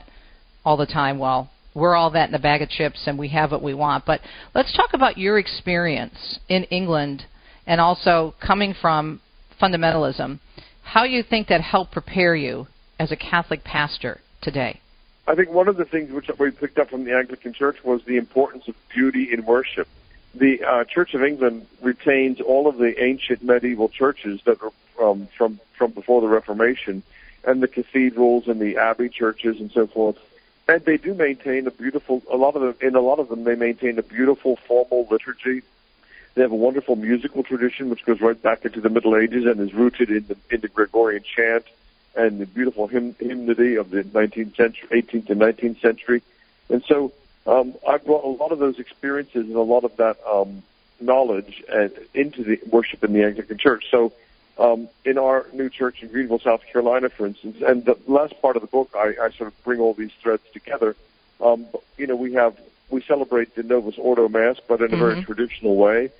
all 0.65 0.77
the 0.77 0.87
time, 0.87 1.19
well, 1.19 1.51
we're 1.73 1.95
all 1.95 2.11
that 2.11 2.29
in 2.29 2.35
a 2.35 2.39
bag 2.39 2.61
of 2.61 2.69
chips 2.69 3.03
and 3.05 3.17
we 3.17 3.29
have 3.29 3.51
what 3.51 3.63
we 3.63 3.73
want. 3.73 4.05
But 4.05 4.21
let's 4.53 4.75
talk 4.75 4.89
about 4.93 5.17
your 5.17 5.39
experience 5.39 6.39
in 6.49 6.63
England 6.65 7.25
and 7.65 7.79
also 7.79 8.35
coming 8.45 8.73
from 8.79 9.21
fundamentalism. 9.61 10.39
How 10.83 11.03
you 11.03 11.23
think 11.23 11.47
that 11.47 11.61
helped 11.61 11.91
prepare 11.91 12.35
you 12.35 12.67
as 12.99 13.11
a 13.11 13.15
Catholic 13.15 13.63
pastor 13.63 14.19
today? 14.41 14.81
I 15.27 15.35
think 15.35 15.49
one 15.49 15.67
of 15.67 15.77
the 15.77 15.85
things 15.85 16.11
which 16.11 16.29
we 16.39 16.51
picked 16.51 16.77
up 16.77 16.89
from 16.89 17.05
the 17.05 17.15
Anglican 17.15 17.53
Church 17.53 17.77
was 17.83 18.01
the 18.05 18.17
importance 18.17 18.67
of 18.67 18.75
beauty 18.93 19.29
in 19.31 19.45
worship. 19.45 19.87
The 20.33 20.63
uh, 20.63 20.83
Church 20.85 21.13
of 21.13 21.23
England 21.23 21.67
retains 21.81 22.41
all 22.41 22.67
of 22.67 22.77
the 22.77 23.01
ancient 23.01 23.43
medieval 23.43 23.89
churches 23.89 24.41
that 24.45 24.57
were 24.61 24.71
um, 25.01 25.27
from 25.37 25.59
from 25.77 25.91
before 25.91 26.21
the 26.21 26.27
Reformation, 26.27 27.03
and 27.45 27.61
the 27.61 27.67
cathedrals 27.67 28.47
and 28.47 28.59
the 28.59 28.77
abbey 28.77 29.09
churches 29.09 29.59
and 29.59 29.71
so 29.71 29.87
forth 29.87 30.17
and 30.67 30.83
they 30.85 30.97
do 30.97 31.13
maintain 31.13 31.67
a 31.67 31.71
beautiful. 31.71 32.21
A 32.31 32.37
lot 32.37 32.55
of 32.55 32.61
them, 32.61 32.75
in 32.81 32.95
a 32.95 33.01
lot 33.01 33.19
of 33.19 33.29
them, 33.29 33.43
they 33.43 33.55
maintain 33.55 33.97
a 33.97 34.03
beautiful 34.03 34.55
formal 34.55 35.07
liturgy. 35.09 35.61
They 36.33 36.43
have 36.43 36.51
a 36.51 36.55
wonderful 36.55 36.95
musical 36.95 37.43
tradition 37.43 37.89
which 37.89 38.05
goes 38.05 38.21
right 38.21 38.41
back 38.41 38.63
into 38.63 38.79
the 38.79 38.89
Middle 38.89 39.17
Ages 39.17 39.45
and 39.45 39.59
is 39.59 39.73
rooted 39.73 40.09
in 40.09 40.25
the, 40.27 40.37
in 40.49 40.61
the 40.61 40.69
Gregorian 40.69 41.23
chant 41.23 41.65
and 42.15 42.39
the 42.39 42.45
beautiful 42.45 42.87
hymn, 42.87 43.15
hymnody 43.19 43.75
of 43.75 43.89
the 43.89 44.03
19th 44.03 44.55
century, 44.55 45.01
18th 45.01 45.29
and 45.29 45.41
19th 45.41 45.81
century. 45.81 46.21
And 46.69 46.83
so 46.85 47.11
um, 47.45 47.73
I 47.87 47.97
brought 47.97 48.23
a 48.23 48.29
lot 48.29 48.51
of 48.51 48.59
those 48.59 48.79
experiences 48.79 49.45
and 49.45 49.55
a 49.55 49.61
lot 49.61 49.83
of 49.83 49.97
that 49.97 50.17
um, 50.25 50.63
knowledge 51.01 51.63
and, 51.69 51.91
into 52.13 52.43
the 52.43 52.59
worship 52.67 53.03
in 53.03 53.13
the 53.13 53.23
Anglican 53.23 53.57
Church. 53.57 53.85
So 53.91 54.13
um, 54.57 54.89
in 55.05 55.17
our 55.17 55.45
new 55.53 55.69
church 55.69 56.03
in 56.03 56.09
Greenville, 56.09 56.39
South 56.39 56.65
Carolina, 56.65 57.09
for 57.09 57.25
instance. 57.25 57.61
And 57.65 57.85
the 57.85 57.97
last 58.07 58.39
part 58.41 58.55
of 58.55 58.61
the 58.61 58.67
book, 58.67 58.91
I, 58.95 59.15
I 59.21 59.29
sort 59.31 59.47
of 59.47 59.63
bring 59.63 59.79
all 59.79 59.93
these 59.93 60.11
threads 60.21 60.43
together. 60.53 60.95
Um, 61.39 61.65
you 61.97 62.07
know, 62.07 62.15
we 62.15 62.33
have 62.33 62.59
we 62.89 63.01
celebrate 63.01 63.55
the 63.55 63.63
Novus 63.63 63.97
Ordo 63.97 64.27
Mass, 64.27 64.59
but 64.67 64.81
in 64.81 64.87
mm-hmm. 64.87 64.95
a 64.95 64.97
very 64.97 65.13
mm-hmm. 65.15 65.23
traditional 65.23 65.75
way. 65.75 66.11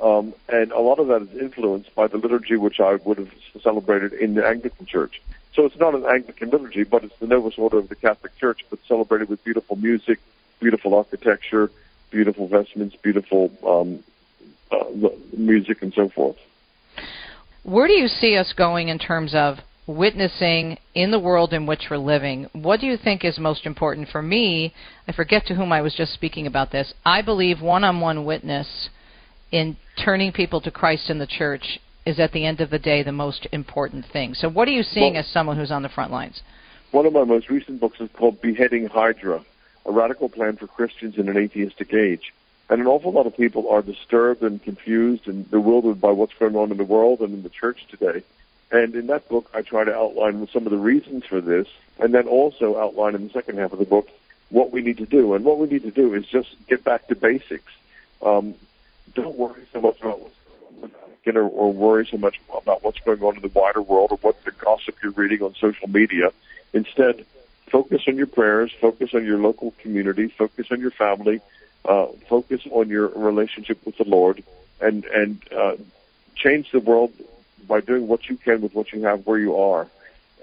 Um, 0.00 0.32
and 0.48 0.72
a 0.72 0.80
lot 0.80 0.98
of 0.98 1.08
that 1.08 1.22
is 1.22 1.36
influenced 1.36 1.94
by 1.94 2.06
the 2.06 2.16
liturgy 2.16 2.56
which 2.56 2.80
I 2.80 2.94
would 2.94 3.18
have 3.18 3.34
celebrated 3.60 4.14
in 4.14 4.34
the 4.34 4.46
Anglican 4.46 4.86
Church. 4.86 5.20
So 5.52 5.66
it's 5.66 5.76
not 5.76 5.94
an 5.94 6.06
Anglican 6.06 6.50
liturgy, 6.50 6.84
but 6.84 7.04
it's 7.04 7.16
the 7.18 7.26
Novus 7.26 7.58
Ordo 7.58 7.78
of 7.78 7.88
the 7.88 7.96
Catholic 7.96 8.36
Church, 8.38 8.64
but 8.70 8.78
celebrated 8.86 9.28
with 9.28 9.44
beautiful 9.44 9.76
music, 9.76 10.20
beautiful 10.58 10.94
architecture, 10.94 11.70
beautiful 12.10 12.46
vestments, 12.46 12.96
beautiful 12.96 13.52
um, 13.66 14.02
uh, 14.70 15.08
music, 15.36 15.82
and 15.82 15.92
so 15.92 16.08
forth. 16.08 16.38
Where 17.62 17.86
do 17.86 17.92
you 17.92 18.08
see 18.08 18.36
us 18.36 18.52
going 18.56 18.88
in 18.88 18.98
terms 18.98 19.34
of 19.34 19.58
witnessing 19.86 20.78
in 20.94 21.10
the 21.10 21.18
world 21.18 21.52
in 21.52 21.66
which 21.66 21.88
we're 21.90 21.98
living? 21.98 22.48
What 22.52 22.80
do 22.80 22.86
you 22.86 22.96
think 22.96 23.24
is 23.24 23.38
most 23.38 23.66
important 23.66 24.08
for 24.08 24.22
me? 24.22 24.72
I 25.06 25.12
forget 25.12 25.44
to 25.46 25.54
whom 25.54 25.70
I 25.70 25.82
was 25.82 25.94
just 25.94 26.14
speaking 26.14 26.46
about 26.46 26.72
this. 26.72 26.94
I 27.04 27.20
believe 27.20 27.60
one 27.60 27.84
on 27.84 28.00
one 28.00 28.24
witness 28.24 28.88
in 29.52 29.76
turning 30.02 30.32
people 30.32 30.60
to 30.62 30.70
Christ 30.70 31.10
in 31.10 31.18
the 31.18 31.26
church 31.26 31.78
is 32.06 32.18
at 32.18 32.32
the 32.32 32.46
end 32.46 32.62
of 32.62 32.70
the 32.70 32.78
day 32.78 33.02
the 33.02 33.12
most 33.12 33.46
important 33.52 34.06
thing. 34.10 34.32
So, 34.32 34.48
what 34.48 34.66
are 34.66 34.72
you 34.72 34.82
seeing 34.82 35.14
well, 35.14 35.20
as 35.20 35.28
someone 35.28 35.58
who's 35.58 35.70
on 35.70 35.82
the 35.82 35.88
front 35.90 36.12
lines? 36.12 36.40
One 36.92 37.04
of 37.04 37.12
my 37.12 37.24
most 37.24 37.50
recent 37.50 37.78
books 37.78 38.00
is 38.00 38.08
called 38.16 38.40
Beheading 38.40 38.86
Hydra 38.86 39.44
A 39.84 39.92
Radical 39.92 40.30
Plan 40.30 40.56
for 40.56 40.66
Christians 40.66 41.18
in 41.18 41.28
an 41.28 41.36
Atheistic 41.36 41.92
Age. 41.92 42.32
And 42.70 42.80
an 42.80 42.86
awful 42.86 43.10
lot 43.10 43.26
of 43.26 43.36
people 43.36 43.68
are 43.68 43.82
disturbed 43.82 44.42
and 44.42 44.62
confused 44.62 45.26
and 45.26 45.50
bewildered 45.50 46.00
by 46.00 46.12
what's 46.12 46.34
going 46.34 46.54
on 46.54 46.70
in 46.70 46.76
the 46.76 46.84
world 46.84 47.20
and 47.20 47.34
in 47.34 47.42
the 47.42 47.48
church 47.48 47.84
today. 47.88 48.22
And 48.70 48.94
in 48.94 49.08
that 49.08 49.28
book, 49.28 49.50
I 49.52 49.62
try 49.62 49.82
to 49.82 49.92
outline 49.92 50.46
some 50.52 50.66
of 50.66 50.70
the 50.70 50.78
reasons 50.78 51.24
for 51.24 51.40
this, 51.40 51.66
and 51.98 52.14
then 52.14 52.28
also 52.28 52.78
outline 52.78 53.16
in 53.16 53.26
the 53.26 53.32
second 53.32 53.58
half 53.58 53.72
of 53.72 53.80
the 53.80 53.84
book 53.84 54.08
what 54.50 54.70
we 54.70 54.82
need 54.82 54.98
to 54.98 55.06
do. 55.06 55.34
And 55.34 55.44
what 55.44 55.58
we 55.58 55.66
need 55.66 55.82
to 55.82 55.90
do 55.90 56.14
is 56.14 56.24
just 56.26 56.54
get 56.68 56.84
back 56.84 57.08
to 57.08 57.16
basics. 57.16 57.72
Um, 58.22 58.54
don't 59.14 59.36
worry 59.36 59.62
so 59.72 59.80
much 59.80 60.00
about 60.00 60.20
what's 60.20 60.36
going 61.24 61.36
on 61.36 61.42
or, 61.42 61.48
or 61.48 61.72
worry 61.72 62.06
so 62.06 62.18
much 62.18 62.40
about 62.56 62.84
what's 62.84 63.00
going 63.00 63.20
on 63.22 63.34
in 63.34 63.42
the 63.42 63.48
wider 63.48 63.82
world 63.82 64.12
or 64.12 64.18
what 64.18 64.44
the 64.44 64.52
gossip 64.52 64.94
you're 65.02 65.10
reading 65.12 65.42
on 65.42 65.56
social 65.56 65.88
media. 65.88 66.30
Instead, 66.72 67.26
focus 67.66 68.02
on 68.06 68.16
your 68.16 68.26
prayers, 68.28 68.70
focus 68.80 69.12
on 69.12 69.24
your 69.24 69.38
local 69.38 69.72
community, 69.78 70.28
focus 70.28 70.68
on 70.70 70.80
your 70.80 70.92
family, 70.92 71.40
uh, 71.84 72.06
focus 72.28 72.62
on 72.70 72.88
your 72.88 73.08
relationship 73.08 73.84
with 73.84 73.96
the 73.96 74.04
Lord, 74.04 74.42
and 74.80 75.04
and 75.04 75.40
uh, 75.52 75.76
change 76.34 76.70
the 76.70 76.80
world 76.80 77.12
by 77.66 77.80
doing 77.80 78.08
what 78.08 78.28
you 78.28 78.36
can 78.36 78.60
with 78.60 78.74
what 78.74 78.92
you 78.92 79.02
have 79.02 79.26
where 79.26 79.38
you 79.38 79.56
are. 79.56 79.86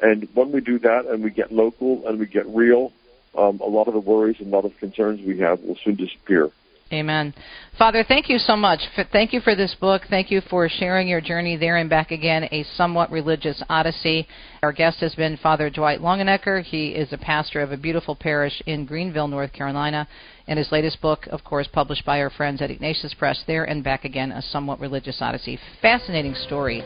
And 0.01 0.27
when 0.33 0.51
we 0.51 0.61
do 0.61 0.79
that, 0.79 1.05
and 1.05 1.23
we 1.23 1.31
get 1.31 1.51
local 1.51 2.07
and 2.07 2.19
we 2.19 2.27
get 2.27 2.45
real, 2.47 2.93
um, 3.35 3.59
a 3.59 3.65
lot 3.67 3.87
of 3.87 3.93
the 3.93 3.99
worries 3.99 4.39
and 4.39 4.53
a 4.53 4.55
lot 4.55 4.65
of 4.65 4.77
concerns 4.77 5.21
we 5.21 5.39
have 5.39 5.61
will 5.61 5.75
soon 5.75 5.95
disappear. 5.95 6.51
Amen. 6.91 7.33
Father, 7.77 8.05
thank 8.07 8.29
you 8.29 8.39
so 8.39 8.55
much. 8.55 8.79
Thank 9.11 9.33
you 9.33 9.41
for 9.41 9.55
this 9.55 9.75
book. 9.75 10.03
Thank 10.09 10.31
you 10.31 10.41
for 10.49 10.69
sharing 10.69 11.07
your 11.07 11.19
journey 11.19 11.57
there 11.57 11.77
and 11.77 11.89
back 11.89 12.11
again, 12.11 12.47
A 12.51 12.63
Somewhat 12.75 13.11
Religious 13.11 13.61
Odyssey. 13.69 14.25
Our 14.63 14.71
guest 14.71 14.99
has 15.01 15.13
been 15.13 15.35
Father 15.37 15.69
Dwight 15.69 15.99
Longenecker. 15.99 16.63
He 16.63 16.89
is 16.89 17.11
a 17.11 17.17
pastor 17.17 17.61
of 17.61 17.73
a 17.73 17.77
beautiful 17.77 18.15
parish 18.15 18.61
in 18.65 18.85
Greenville, 18.85 19.27
North 19.27 19.51
Carolina. 19.51 20.07
And 20.47 20.57
his 20.57 20.71
latest 20.71 21.01
book, 21.01 21.27
of 21.29 21.43
course, 21.43 21.67
published 21.67 22.05
by 22.05 22.21
our 22.21 22.29
friends 22.29 22.61
at 22.61 22.71
Ignatius 22.71 23.13
Press, 23.13 23.43
There 23.45 23.65
and 23.65 23.83
Back 23.83 24.05
Again, 24.05 24.31
A 24.31 24.41
Somewhat 24.41 24.79
Religious 24.79 25.21
Odyssey. 25.21 25.59
Fascinating 25.81 26.35
story. 26.35 26.85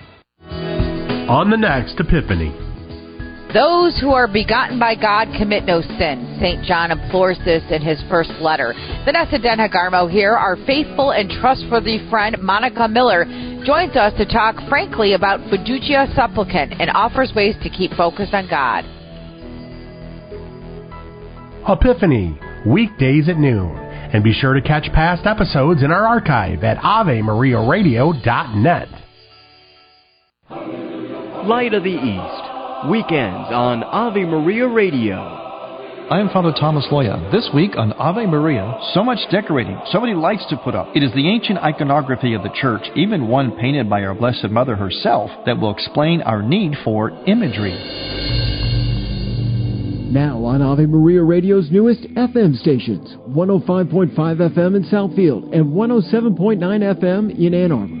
on 1.31 1.49
the 1.49 1.55
next 1.55 1.97
Epiphany. 1.97 2.51
Those 3.53 3.97
who 3.99 4.11
are 4.11 4.27
begotten 4.27 4.77
by 4.77 4.95
God 4.95 5.29
commit 5.39 5.63
no 5.63 5.81
sin. 5.81 6.37
St. 6.41 6.61
John 6.65 6.91
implores 6.91 7.39
this 7.45 7.63
in 7.71 7.81
his 7.81 8.03
first 8.09 8.31
letter. 8.41 8.73
Vanessa 9.05 9.39
Denha 9.39 9.71
Garmo 9.71 10.11
here, 10.11 10.35
our 10.35 10.57
faithful 10.67 11.11
and 11.11 11.29
trustworthy 11.29 11.99
friend 12.09 12.35
Monica 12.41 12.89
Miller, 12.89 13.23
joins 13.65 13.95
us 13.95 14.13
to 14.17 14.25
talk 14.25 14.57
frankly 14.67 15.13
about 15.13 15.39
fiducia 15.47 16.13
supplicans 16.13 16.73
and 16.77 16.89
offers 16.91 17.31
ways 17.33 17.55
to 17.63 17.69
keep 17.69 17.93
focused 17.93 18.33
on 18.33 18.49
God. 18.49 18.83
Epiphany, 21.65 22.37
weekdays 22.65 23.29
at 23.29 23.37
noon. 23.37 23.77
And 24.13 24.21
be 24.21 24.33
sure 24.33 24.53
to 24.53 24.61
catch 24.61 24.91
past 24.91 25.25
episodes 25.25 25.81
in 25.81 25.91
our 25.91 26.05
archive 26.05 26.65
at 26.65 26.77
AveMariaRadio.net. 26.79 28.89
Light 31.45 31.73
of 31.73 31.81
the 31.83 31.89
East, 31.89 32.91
weekends 32.91 33.49
on 33.49 33.81
Ave 33.83 34.25
Maria 34.25 34.67
Radio. 34.67 35.15
I 35.17 36.19
am 36.19 36.29
Father 36.29 36.51
Thomas 36.51 36.85
Loya. 36.91 37.31
This 37.31 37.49
week 37.51 37.71
on 37.75 37.93
Ave 37.93 38.27
Maria, 38.27 38.77
so 38.93 39.03
much 39.03 39.17
decorating, 39.31 39.79
so 39.91 39.99
many 39.99 40.13
lights 40.13 40.45
to 40.49 40.57
put 40.57 40.75
up. 40.75 40.95
It 40.95 41.01
is 41.01 41.11
the 41.13 41.27
ancient 41.27 41.57
iconography 41.57 42.35
of 42.35 42.43
the 42.43 42.51
church, 42.53 42.83
even 42.95 43.27
one 43.27 43.57
painted 43.57 43.89
by 43.89 44.03
our 44.03 44.13
Blessed 44.13 44.51
Mother 44.51 44.75
herself, 44.75 45.31
that 45.47 45.59
will 45.59 45.73
explain 45.73 46.21
our 46.21 46.43
need 46.43 46.73
for 46.83 47.09
imagery. 47.25 47.73
Now 50.11 50.43
on 50.45 50.61
Ave 50.61 50.85
Maria 50.85 51.23
Radio's 51.23 51.71
newest 51.71 52.01
FM 52.01 52.55
stations 52.59 53.15
105.5 53.29 54.13
FM 54.13 54.75
in 54.75 54.83
Southfield 54.91 55.55
and 55.55 55.73
107.9 55.73 56.59
FM 56.59 57.39
in 57.39 57.53
Ann 57.55 57.71
Arbor. 57.71 58.00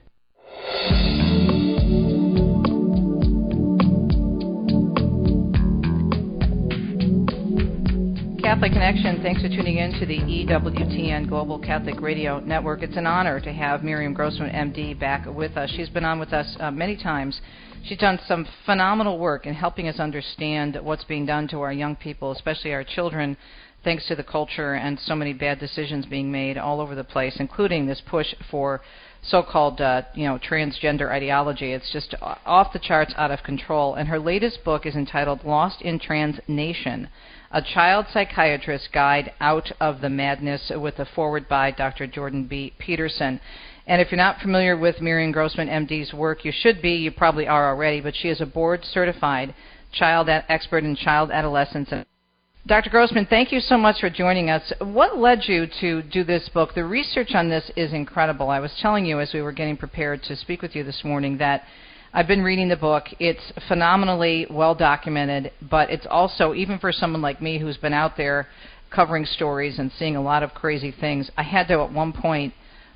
Catholic 8.51 8.73
Connection, 8.73 9.21
thanks 9.23 9.41
for 9.41 9.47
tuning 9.47 9.77
in 9.77 9.93
to 9.99 10.05
the 10.05 10.19
EWTN 10.19 11.29
Global 11.29 11.57
Catholic 11.57 12.01
Radio 12.01 12.39
Network. 12.41 12.83
It's 12.83 12.97
an 12.97 13.07
honor 13.07 13.39
to 13.39 13.51
have 13.51 13.81
Miriam 13.81 14.13
Grossman, 14.13 14.49
MD, 14.49 14.99
back 14.99 15.25
with 15.25 15.57
us. 15.57 15.71
She's 15.71 15.89
been 15.89 16.03
on 16.03 16.19
with 16.19 16.33
us 16.33 16.57
uh, 16.59 16.69
many 16.69 16.95
times. 16.95 17.39
She's 17.85 17.97
done 17.97 18.19
some 18.27 18.45
phenomenal 18.65 19.17
work 19.17 19.47
in 19.47 19.53
helping 19.53 19.87
us 19.87 19.99
understand 19.99 20.77
what's 20.83 21.05
being 21.05 21.25
done 21.25 21.47
to 21.47 21.61
our 21.61 21.71
young 21.71 21.95
people, 21.95 22.31
especially 22.31 22.73
our 22.73 22.83
children, 22.83 23.37
thanks 23.83 24.07
to 24.09 24.15
the 24.15 24.23
culture 24.23 24.73
and 24.73 24.99
so 24.99 25.15
many 25.15 25.33
bad 25.33 25.59
decisions 25.59 26.05
being 26.05 26.31
made 26.31 26.57
all 26.57 26.81
over 26.81 26.93
the 26.93 27.03
place, 27.03 27.37
including 27.39 27.85
this 27.85 28.01
push 28.05 28.35
for 28.51 28.81
so-called 29.23 29.79
uh, 29.81 30.01
you 30.15 30.25
know 30.25 30.39
transgender 30.39 31.09
ideology. 31.09 31.73
It's 31.73 31.91
just 31.91 32.15
off 32.21 32.73
the 32.73 32.79
charts, 32.79 33.13
out 33.17 33.31
of 33.31 33.43
control. 33.43 33.95
And 33.95 34.07
her 34.09 34.19
latest 34.19 34.63
book 34.63 34.85
is 34.85 34.95
entitled 34.95 35.43
"Lost 35.43 35.81
in 35.81 35.99
Trans 35.99 36.39
Nation." 36.47 37.09
A 37.53 37.61
Child 37.61 38.05
Psychiatrist's 38.13 38.87
Guide 38.87 39.33
Out 39.41 39.71
of 39.81 39.99
the 39.99 40.09
Madness, 40.09 40.71
with 40.73 40.99
a 40.99 41.05
foreword 41.05 41.49
by 41.49 41.71
Dr. 41.71 42.07
Jordan 42.07 42.45
B. 42.45 42.73
Peterson. 42.77 43.41
And 43.87 44.01
if 44.01 44.09
you're 44.09 44.17
not 44.17 44.39
familiar 44.39 44.77
with 44.77 45.01
Miriam 45.01 45.33
Grossman, 45.33 45.67
MD's 45.67 46.13
work, 46.13 46.45
you 46.45 46.53
should 46.53 46.81
be. 46.81 46.91
You 46.91 47.11
probably 47.11 47.47
are 47.47 47.69
already, 47.69 47.99
but 47.99 48.15
she 48.15 48.29
is 48.29 48.39
a 48.39 48.45
board 48.45 48.85
certified 48.85 49.53
child 49.91 50.29
expert 50.29 50.85
in 50.85 50.95
child 50.95 51.29
adolescence 51.31 51.91
Dr. 52.67 52.91
Grossman, 52.91 53.25
thank 53.25 53.51
you 53.51 53.59
so 53.59 53.75
much 53.75 53.99
for 54.01 54.09
joining 54.11 54.51
us. 54.51 54.71
What 54.79 55.17
led 55.17 55.47
you 55.47 55.65
to 55.79 56.03
do 56.03 56.23
this 56.23 56.47
book? 56.49 56.75
The 56.75 56.85
research 56.85 57.33
on 57.33 57.49
this 57.49 57.71
is 57.75 57.91
incredible. 57.91 58.51
I 58.51 58.59
was 58.59 58.71
telling 58.79 59.03
you 59.03 59.19
as 59.19 59.33
we 59.33 59.41
were 59.41 59.51
getting 59.51 59.75
prepared 59.75 60.21
to 60.23 60.35
speak 60.35 60.61
with 60.61 60.75
you 60.75 60.83
this 60.83 61.03
morning 61.03 61.39
that 61.39 61.63
I've 62.13 62.27
been 62.27 62.43
reading 62.43 62.69
the 62.69 62.75
book. 62.75 63.05
It's 63.19 63.51
phenomenally 63.67 64.45
well 64.47 64.75
documented, 64.75 65.51
but 65.71 65.89
it's 65.89 66.05
also, 66.07 66.53
even 66.53 66.77
for 66.77 66.91
someone 66.91 67.23
like 67.23 67.41
me 67.41 67.57
who's 67.57 67.77
been 67.77 67.93
out 67.93 68.15
there 68.15 68.47
covering 68.91 69.25
stories 69.25 69.79
and 69.79 69.91
seeing 69.97 70.15
a 70.15 70.21
lot 70.21 70.43
of 70.43 70.53
crazy 70.53 70.91
things, 70.91 71.31
I 71.35 71.43
had 71.43 71.67
to 71.69 71.81
at 71.81 71.91
one 71.91 72.13
point 72.13 72.53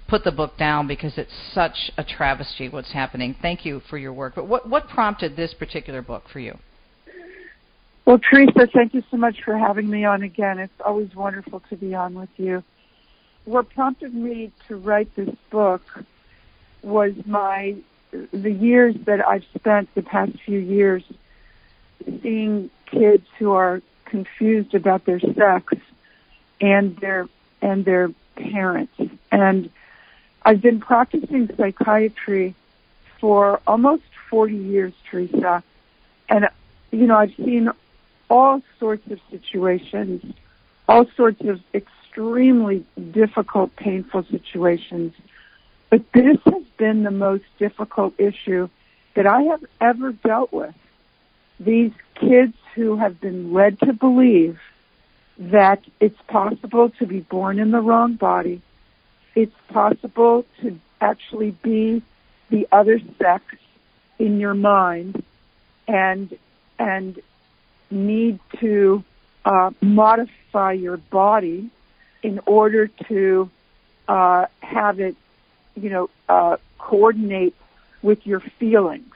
put 0.07 0.23
the 0.23 0.31
book 0.31 0.57
down 0.59 0.85
because 0.85 1.17
it's 1.17 1.33
such 1.53 1.89
a 1.97 2.03
travesty 2.03 2.69
what's 2.69 2.91
happening. 2.91 3.35
Thank 3.41 3.65
you 3.65 3.81
for 3.89 3.97
your 3.97 4.13
work. 4.13 4.35
But 4.35 4.47
what, 4.47 4.69
what 4.69 4.89
prompted 4.89 5.35
this 5.35 5.55
particular 5.55 6.03
book 6.03 6.25
for 6.31 6.39
you? 6.39 6.59
Well, 8.05 8.19
Teresa, 8.19 8.67
thank 8.67 8.93
you 8.93 9.03
so 9.09 9.17
much 9.17 9.41
for 9.43 9.57
having 9.57 9.89
me 9.89 10.05
on 10.05 10.21
again. 10.21 10.59
It's 10.59 10.79
always 10.79 11.15
wonderful 11.15 11.61
to 11.69 11.75
be 11.75 11.95
on 11.95 12.13
with 12.13 12.29
you. 12.37 12.63
What 13.45 13.69
prompted 13.71 14.13
me 14.13 14.51
to 14.67 14.75
write 14.75 15.13
this 15.15 15.33
book 15.49 15.81
was 16.83 17.13
my 17.25 17.75
the 18.31 18.51
years 18.51 18.95
that 19.05 19.27
I've 19.27 19.43
spent 19.55 19.93
the 19.95 20.03
past 20.03 20.39
few 20.45 20.59
years 20.59 21.03
seeing 22.21 22.69
kids 22.85 23.27
who 23.39 23.51
are 23.53 23.81
confused 24.05 24.75
about 24.75 25.05
their 25.05 25.19
sex 25.19 25.73
and 26.61 26.95
their 26.97 27.27
and 27.61 27.83
their 27.85 28.11
parents. 28.35 28.93
And 29.31 29.71
I've 30.43 30.61
been 30.61 30.79
practicing 30.79 31.49
psychiatry 31.57 32.53
for 33.19 33.59
almost 33.65 34.03
40 34.29 34.55
years, 34.55 34.93
Teresa. 35.09 35.63
And 36.29 36.47
you 36.91 37.07
know, 37.07 37.17
I've 37.17 37.35
seen 37.35 37.71
all 38.29 38.61
sorts 38.79 39.09
of 39.11 39.19
situations, 39.31 40.23
all 40.87 41.05
sorts 41.15 41.41
of 41.41 41.61
extremely 41.73 42.85
difficult, 43.11 43.75
painful 43.75 44.23
situations. 44.31 45.13
But 45.89 46.11
this 46.13 46.37
has 46.45 46.63
been 46.77 47.03
the 47.03 47.11
most 47.11 47.45
difficult 47.59 48.13
issue 48.19 48.69
that 49.13 49.25
I 49.27 49.43
have 49.43 49.63
ever 49.79 50.11
dealt 50.11 50.51
with. 50.51 50.75
these 51.59 51.91
kids 52.15 52.53
who 52.75 52.97
have 52.97 53.19
been 53.21 53.53
led 53.53 53.79
to 53.79 53.93
believe 53.93 54.59
that 55.37 55.83
it's 55.99 56.19
possible 56.27 56.89
to 56.89 57.05
be 57.05 57.19
born 57.21 57.59
in 57.59 57.71
the 57.71 57.79
wrong 57.81 58.15
body, 58.15 58.61
it's 59.35 59.55
possible 59.69 60.45
to 60.61 60.79
actually 61.01 61.51
be 61.51 62.01
the 62.49 62.67
other 62.71 62.99
sex 63.19 63.43
in 64.17 64.39
your 64.39 64.53
mind 64.53 65.23
and 65.87 66.37
and 66.79 67.21
need 67.95 68.39
to 68.59 69.03
uh, 69.45 69.71
modify 69.81 70.73
your 70.73 70.97
body 70.97 71.69
in 72.21 72.39
order 72.45 72.87
to 73.07 73.49
uh, 74.07 74.45
have 74.59 74.99
it, 74.99 75.15
you 75.75 75.89
know, 75.89 76.09
uh, 76.29 76.57
coordinate 76.77 77.55
with 78.01 78.25
your 78.27 78.39
feelings. 78.39 79.13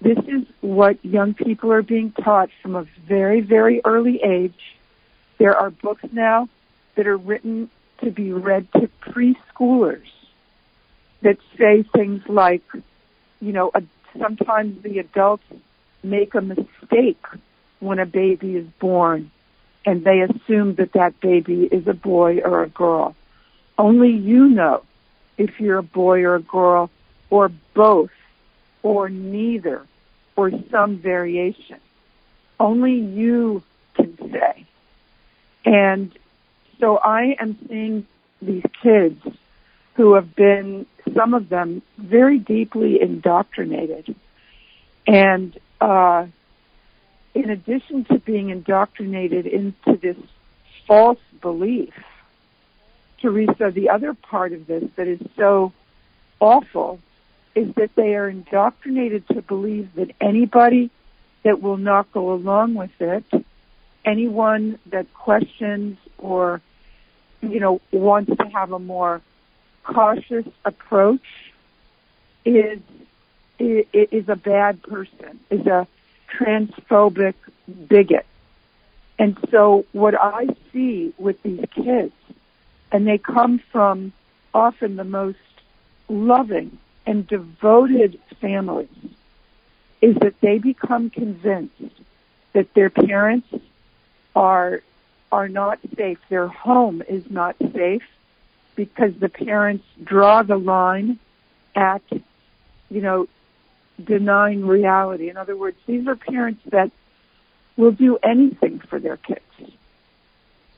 This 0.00 0.18
is 0.18 0.44
what 0.60 1.02
young 1.04 1.34
people 1.34 1.72
are 1.72 1.82
being 1.82 2.12
taught 2.12 2.50
from 2.60 2.76
a 2.76 2.82
very, 3.06 3.40
very 3.40 3.80
early 3.84 4.20
age. 4.22 4.76
There 5.38 5.56
are 5.56 5.70
books 5.70 6.04
now 6.12 6.48
that 6.94 7.06
are 7.06 7.16
written 7.16 7.70
to 8.02 8.10
be 8.10 8.32
read 8.32 8.70
to 8.72 8.90
preschoolers 9.00 10.10
that 11.22 11.38
say 11.56 11.82
things 11.82 12.22
like, 12.28 12.62
you 13.40 13.52
know, 13.52 13.70
a, 13.74 13.82
sometimes 14.18 14.82
the 14.82 14.98
adults 14.98 15.44
make 16.02 16.34
a 16.34 16.40
mistake 16.40 17.24
when 17.80 17.98
a 17.98 18.06
baby 18.06 18.56
is 18.56 18.66
born 18.78 19.30
and 19.84 20.04
they 20.04 20.20
assume 20.20 20.74
that 20.76 20.92
that 20.92 21.20
baby 21.20 21.64
is 21.64 21.86
a 21.86 21.94
boy 21.94 22.38
or 22.38 22.62
a 22.62 22.68
girl. 22.68 23.14
Only 23.76 24.10
you 24.10 24.48
know 24.48 24.82
if 25.36 25.60
you're 25.60 25.78
a 25.78 25.82
boy 25.82 26.22
or 26.22 26.36
a 26.36 26.42
girl 26.42 26.90
or 27.30 27.50
both 27.74 28.10
or 28.82 29.08
neither 29.08 29.84
or 30.36 30.50
some 30.70 30.98
variation. 30.98 31.78
Only 32.58 32.94
you 32.94 33.62
can 33.94 34.16
say. 34.32 34.64
And 35.64 36.12
so 36.78 36.98
I 36.98 37.36
am 37.40 37.58
seeing 37.68 38.06
these 38.40 38.64
kids 38.82 39.20
who 39.94 40.14
have 40.14 40.34
been, 40.34 40.86
some 41.14 41.34
of 41.34 41.48
them, 41.48 41.82
very 41.98 42.38
deeply 42.38 43.00
indoctrinated. 43.00 44.14
And 45.06 45.58
uh, 45.80 46.26
in 47.34 47.50
addition 47.50 48.04
to 48.04 48.18
being 48.18 48.50
indoctrinated 48.50 49.46
into 49.46 49.96
this 49.96 50.16
false 50.86 51.18
belief, 51.40 51.94
Teresa, 53.20 53.70
the 53.70 53.90
other 53.90 54.14
part 54.14 54.52
of 54.52 54.66
this 54.66 54.84
that 54.96 55.08
is 55.08 55.20
so 55.36 55.72
awful 56.40 57.00
is 57.54 57.72
that 57.74 57.94
they 57.94 58.14
are 58.14 58.28
indoctrinated 58.28 59.26
to 59.28 59.42
believe 59.42 59.94
that 59.94 60.10
anybody 60.20 60.90
that 61.42 61.62
will 61.62 61.76
not 61.76 62.10
go 62.12 62.32
along 62.32 62.74
with 62.74 62.90
it, 63.00 63.24
anyone 64.04 64.78
that 64.86 65.12
questions 65.14 65.96
or, 66.18 66.60
you 67.40 67.60
know, 67.60 67.80
wants 67.92 68.36
to 68.36 68.48
have 68.48 68.72
a 68.72 68.78
more 68.78 69.20
cautious 69.84 70.46
approach 70.64 71.52
is 72.44 72.80
is 73.58 74.28
a 74.28 74.36
bad 74.36 74.82
person, 74.82 75.38
is 75.48 75.64
a 75.66 75.86
transphobic 76.28 77.34
bigot. 77.88 78.26
And 79.18 79.36
so 79.50 79.86
what 79.92 80.14
I 80.20 80.48
see 80.72 81.12
with 81.18 81.42
these 81.42 81.64
kids, 81.70 82.12
and 82.90 83.06
they 83.06 83.18
come 83.18 83.58
from 83.58 84.12
often 84.52 84.96
the 84.96 85.04
most 85.04 85.38
loving 86.08 86.78
and 87.06 87.26
devoted 87.26 88.18
families, 88.40 88.88
is 90.00 90.16
that 90.16 90.40
they 90.40 90.58
become 90.58 91.10
convinced 91.10 91.80
that 92.52 92.72
their 92.74 92.90
parents 92.90 93.48
are 94.34 94.82
are 95.32 95.48
not 95.48 95.78
safe. 95.96 96.18
Their 96.28 96.46
home 96.46 97.02
is 97.08 97.28
not 97.28 97.56
safe 97.72 98.04
because 98.76 99.14
the 99.18 99.28
parents 99.28 99.84
draw 100.02 100.42
the 100.42 100.56
line 100.56 101.18
at, 101.74 102.02
you 102.90 103.00
know, 103.00 103.26
denying 104.02 104.66
reality. 104.66 105.28
In 105.28 105.36
other 105.36 105.56
words, 105.56 105.76
these 105.86 106.06
are 106.06 106.16
parents 106.16 106.62
that 106.70 106.90
will 107.76 107.92
do 107.92 108.18
anything 108.22 108.78
for 108.80 108.98
their 108.98 109.16
kids, 109.16 109.40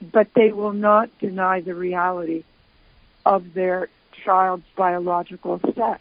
but 0.01 0.33
they 0.35 0.53
will 0.53 0.73
not 0.73 1.11
deny 1.19 1.61
the 1.61 1.75
reality 1.75 2.45
of 3.25 3.55
their 3.55 3.89
child's 4.25 4.67
biological 4.77 5.61
sex. 5.75 6.01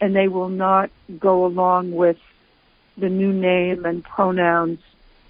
And 0.00 0.14
they 0.14 0.28
will 0.28 0.50
not 0.50 0.90
go 1.18 1.46
along 1.46 1.92
with 1.92 2.18
the 2.98 3.08
new 3.08 3.32
name 3.32 3.86
and 3.86 4.04
pronouns. 4.04 4.78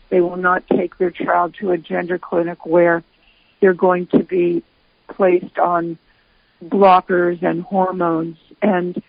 They 0.08 0.20
will 0.20 0.36
not 0.36 0.66
take 0.66 0.98
their 0.98 1.10
child 1.10 1.54
to 1.60 1.70
a 1.70 1.78
gender 1.78 2.18
clinic 2.18 2.66
where 2.66 3.04
they're 3.60 3.74
going 3.74 4.06
to 4.08 4.24
be 4.24 4.62
placed 5.08 5.58
on 5.58 5.98
blockers 6.64 7.42
and 7.42 7.62
hormones. 7.62 8.38
And 8.60 9.00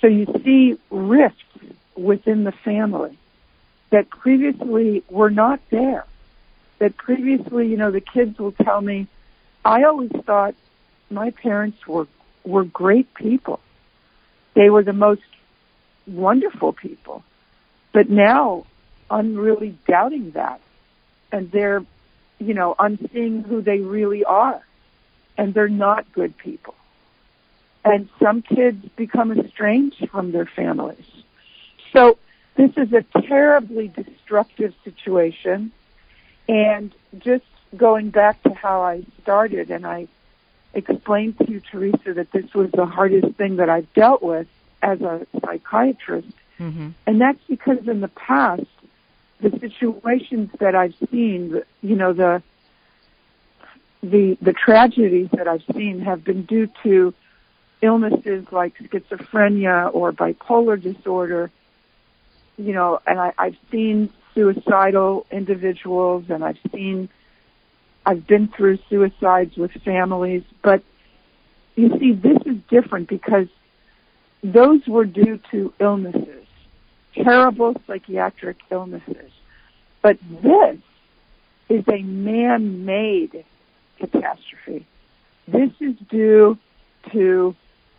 so 0.00 0.06
you 0.06 0.26
see 0.44 0.78
rifts 0.90 1.44
within 1.96 2.44
the 2.44 2.52
family 2.52 3.18
that 3.90 4.08
previously 4.08 5.04
were 5.10 5.30
not 5.30 5.60
there. 5.70 6.04
That 6.78 6.96
previously, 6.96 7.68
you 7.68 7.76
know, 7.76 7.90
the 7.90 8.00
kids 8.00 8.38
will 8.38 8.52
tell 8.52 8.80
me, 8.80 9.06
I 9.64 9.82
always 9.84 10.10
thought 10.24 10.54
my 11.10 11.30
parents 11.30 11.86
were 11.86 12.06
were 12.44 12.64
great 12.64 13.12
people. 13.14 13.60
They 14.54 14.70
were 14.70 14.82
the 14.82 14.94
most 14.94 15.22
wonderful 16.06 16.72
people. 16.72 17.22
But 17.92 18.08
now 18.08 18.64
I'm 19.10 19.36
really 19.36 19.76
doubting 19.86 20.30
that. 20.30 20.60
And 21.30 21.50
they're, 21.50 21.84
you 22.38 22.54
know, 22.54 22.74
I'm 22.78 22.98
seeing 23.12 23.42
who 23.42 23.60
they 23.60 23.80
really 23.80 24.24
are. 24.24 24.64
And 25.36 25.52
they're 25.52 25.68
not 25.68 26.10
good 26.12 26.36
people. 26.38 26.74
And 27.84 28.08
some 28.18 28.42
kids 28.42 28.84
become 28.96 29.38
estranged 29.38 30.08
from 30.10 30.32
their 30.32 30.46
families. 30.46 31.06
So 31.92 32.18
this 32.56 32.72
is 32.76 32.92
a 32.92 33.02
terribly 33.22 33.88
destructive 33.88 34.74
situation. 34.84 35.72
And 36.48 36.92
just 37.18 37.44
going 37.76 38.10
back 38.10 38.42
to 38.42 38.52
how 38.54 38.82
I 38.82 39.04
started, 39.22 39.70
and 39.70 39.86
I 39.86 40.08
explained 40.74 41.38
to 41.38 41.50
you, 41.50 41.60
Teresa, 41.60 42.14
that 42.14 42.30
this 42.32 42.52
was 42.54 42.70
the 42.72 42.86
hardest 42.86 43.34
thing 43.36 43.56
that 43.56 43.70
I've 43.70 43.92
dealt 43.94 44.22
with 44.22 44.46
as 44.82 45.00
a 45.00 45.26
psychiatrist. 45.40 46.28
Mm-hmm. 46.58 46.90
And 47.06 47.20
that's 47.20 47.42
because 47.48 47.88
in 47.88 48.00
the 48.00 48.08
past, 48.08 48.66
the 49.40 49.50
situations 49.58 50.50
that 50.58 50.74
I've 50.74 50.94
seen, 51.10 51.62
you 51.82 51.96
know, 51.96 52.12
the 52.12 52.42
the 54.02 54.36
the 54.40 54.52
tragedies 54.52 55.28
that 55.32 55.48
I've 55.48 55.64
seen 55.74 56.00
have 56.00 56.24
been 56.24 56.42
due 56.42 56.68
to 56.82 57.14
illnesses 57.82 58.44
like 58.50 58.76
schizophrenia 58.78 59.92
or 59.94 60.12
bipolar 60.12 60.80
disorder 60.80 61.50
you 62.60 62.74
know, 62.74 63.00
and 63.06 63.18
I, 63.18 63.32
I've 63.38 63.56
seen 63.70 64.10
suicidal 64.34 65.26
individuals 65.30 66.24
and 66.28 66.44
I've 66.44 66.58
seen, 66.72 67.08
I've 68.04 68.26
been 68.26 68.48
through 68.48 68.78
suicides 68.88 69.56
with 69.56 69.72
families, 69.84 70.42
but 70.62 70.82
you 71.74 71.98
see, 71.98 72.12
this 72.12 72.38
is 72.44 72.56
different 72.68 73.08
because 73.08 73.46
those 74.42 74.86
were 74.86 75.04
due 75.04 75.40
to 75.50 75.72
illnesses, 75.80 76.46
terrible 77.14 77.74
psychiatric 77.86 78.58
illnesses. 78.70 79.32
But 80.02 80.18
this 80.42 80.78
is 81.68 81.84
a 81.90 82.02
man-made 82.02 83.44
catastrophe. 83.98 84.86
This 85.46 85.70
is 85.80 85.94
due 86.08 86.58
to 87.12 87.54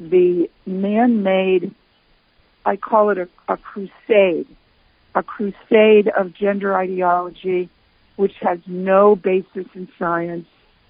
the 0.10 0.50
man-made 0.66 1.74
I 2.66 2.76
call 2.76 3.10
it 3.10 3.18
a, 3.18 3.28
a 3.48 3.58
crusade, 3.58 4.48
a 5.16 5.24
crusade 5.24 6.08
of 6.08 6.34
gender 6.34 6.76
ideology, 6.76 7.70
which 8.16 8.36
has 8.42 8.60
no 8.68 9.16
basis 9.16 9.66
in 9.74 9.88
science, 9.98 10.48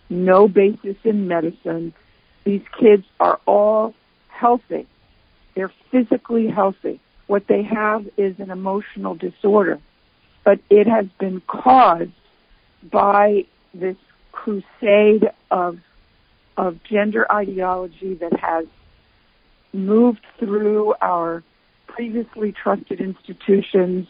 no 0.09 0.47
basis 0.47 0.97
in 1.03 1.27
medicine. 1.27 1.93
These 2.43 2.63
kids 2.77 3.05
are 3.19 3.39
all 3.45 3.93
healthy. 4.27 4.87
They're 5.55 5.71
physically 5.91 6.47
healthy. 6.47 6.99
What 7.27 7.47
they 7.47 7.63
have 7.63 8.09
is 8.17 8.39
an 8.39 8.51
emotional 8.51 9.15
disorder, 9.15 9.79
but 10.43 10.59
it 10.69 10.87
has 10.87 11.05
been 11.19 11.41
caused 11.47 12.11
by 12.83 13.45
this 13.73 13.97
crusade 14.31 15.29
of 15.49 15.79
of 16.57 16.83
gender 16.83 17.31
ideology 17.31 18.13
that 18.15 18.37
has 18.37 18.65
moved 19.73 20.25
through 20.39 20.93
our 21.01 21.43
previously 21.87 22.51
trusted 22.51 23.01
institutions 23.01 24.07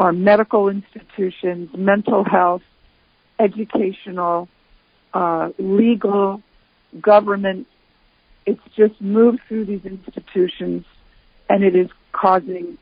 our 0.00 0.12
medical 0.14 0.70
institutions, 0.70 1.68
mental 1.76 2.24
health, 2.24 2.62
educational, 3.38 4.48
uh, 5.12 5.50
legal, 5.58 6.42
government. 7.02 7.66
It's 8.46 8.62
just 8.74 8.98
moved 9.00 9.40
through 9.46 9.66
these 9.66 9.84
institutions 9.84 10.86
and 11.50 11.62
it 11.62 11.76
is 11.76 11.90
causing 12.12 12.78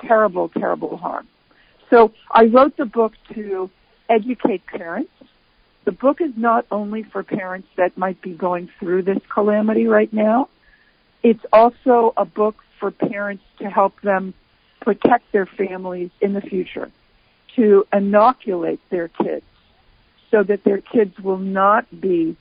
terrible, 0.00 0.48
terrible 0.48 0.96
harm. 0.96 1.28
So 1.90 2.12
I 2.30 2.46
wrote 2.46 2.76
the 2.76 2.84
book 2.84 3.12
to 3.34 3.70
educate 4.08 4.66
parents. 4.66 5.12
The 5.84 5.92
book 5.92 6.20
is 6.20 6.32
not 6.36 6.66
only 6.72 7.04
for 7.04 7.22
parents 7.22 7.68
that 7.76 7.96
might 7.96 8.20
be 8.20 8.32
going 8.32 8.68
through 8.80 9.02
this 9.02 9.18
calamity 9.32 9.86
right 9.86 10.12
now. 10.12 10.48
It's 11.22 11.44
also 11.52 12.12
a 12.16 12.24
book 12.24 12.56
for 12.78 12.90
parents 12.90 13.44
to 13.58 13.68
help 13.68 14.00
them 14.02 14.34
protect 14.80 15.32
their 15.32 15.46
families 15.46 16.10
in 16.20 16.32
the 16.32 16.40
future, 16.40 16.90
to 17.56 17.86
inoculate 17.92 18.80
their 18.90 19.08
kids 19.08 19.44
so 20.30 20.42
that 20.42 20.64
their 20.64 20.80
kids 20.80 21.18
will 21.18 21.38
not 21.38 21.86
be 22.00 22.36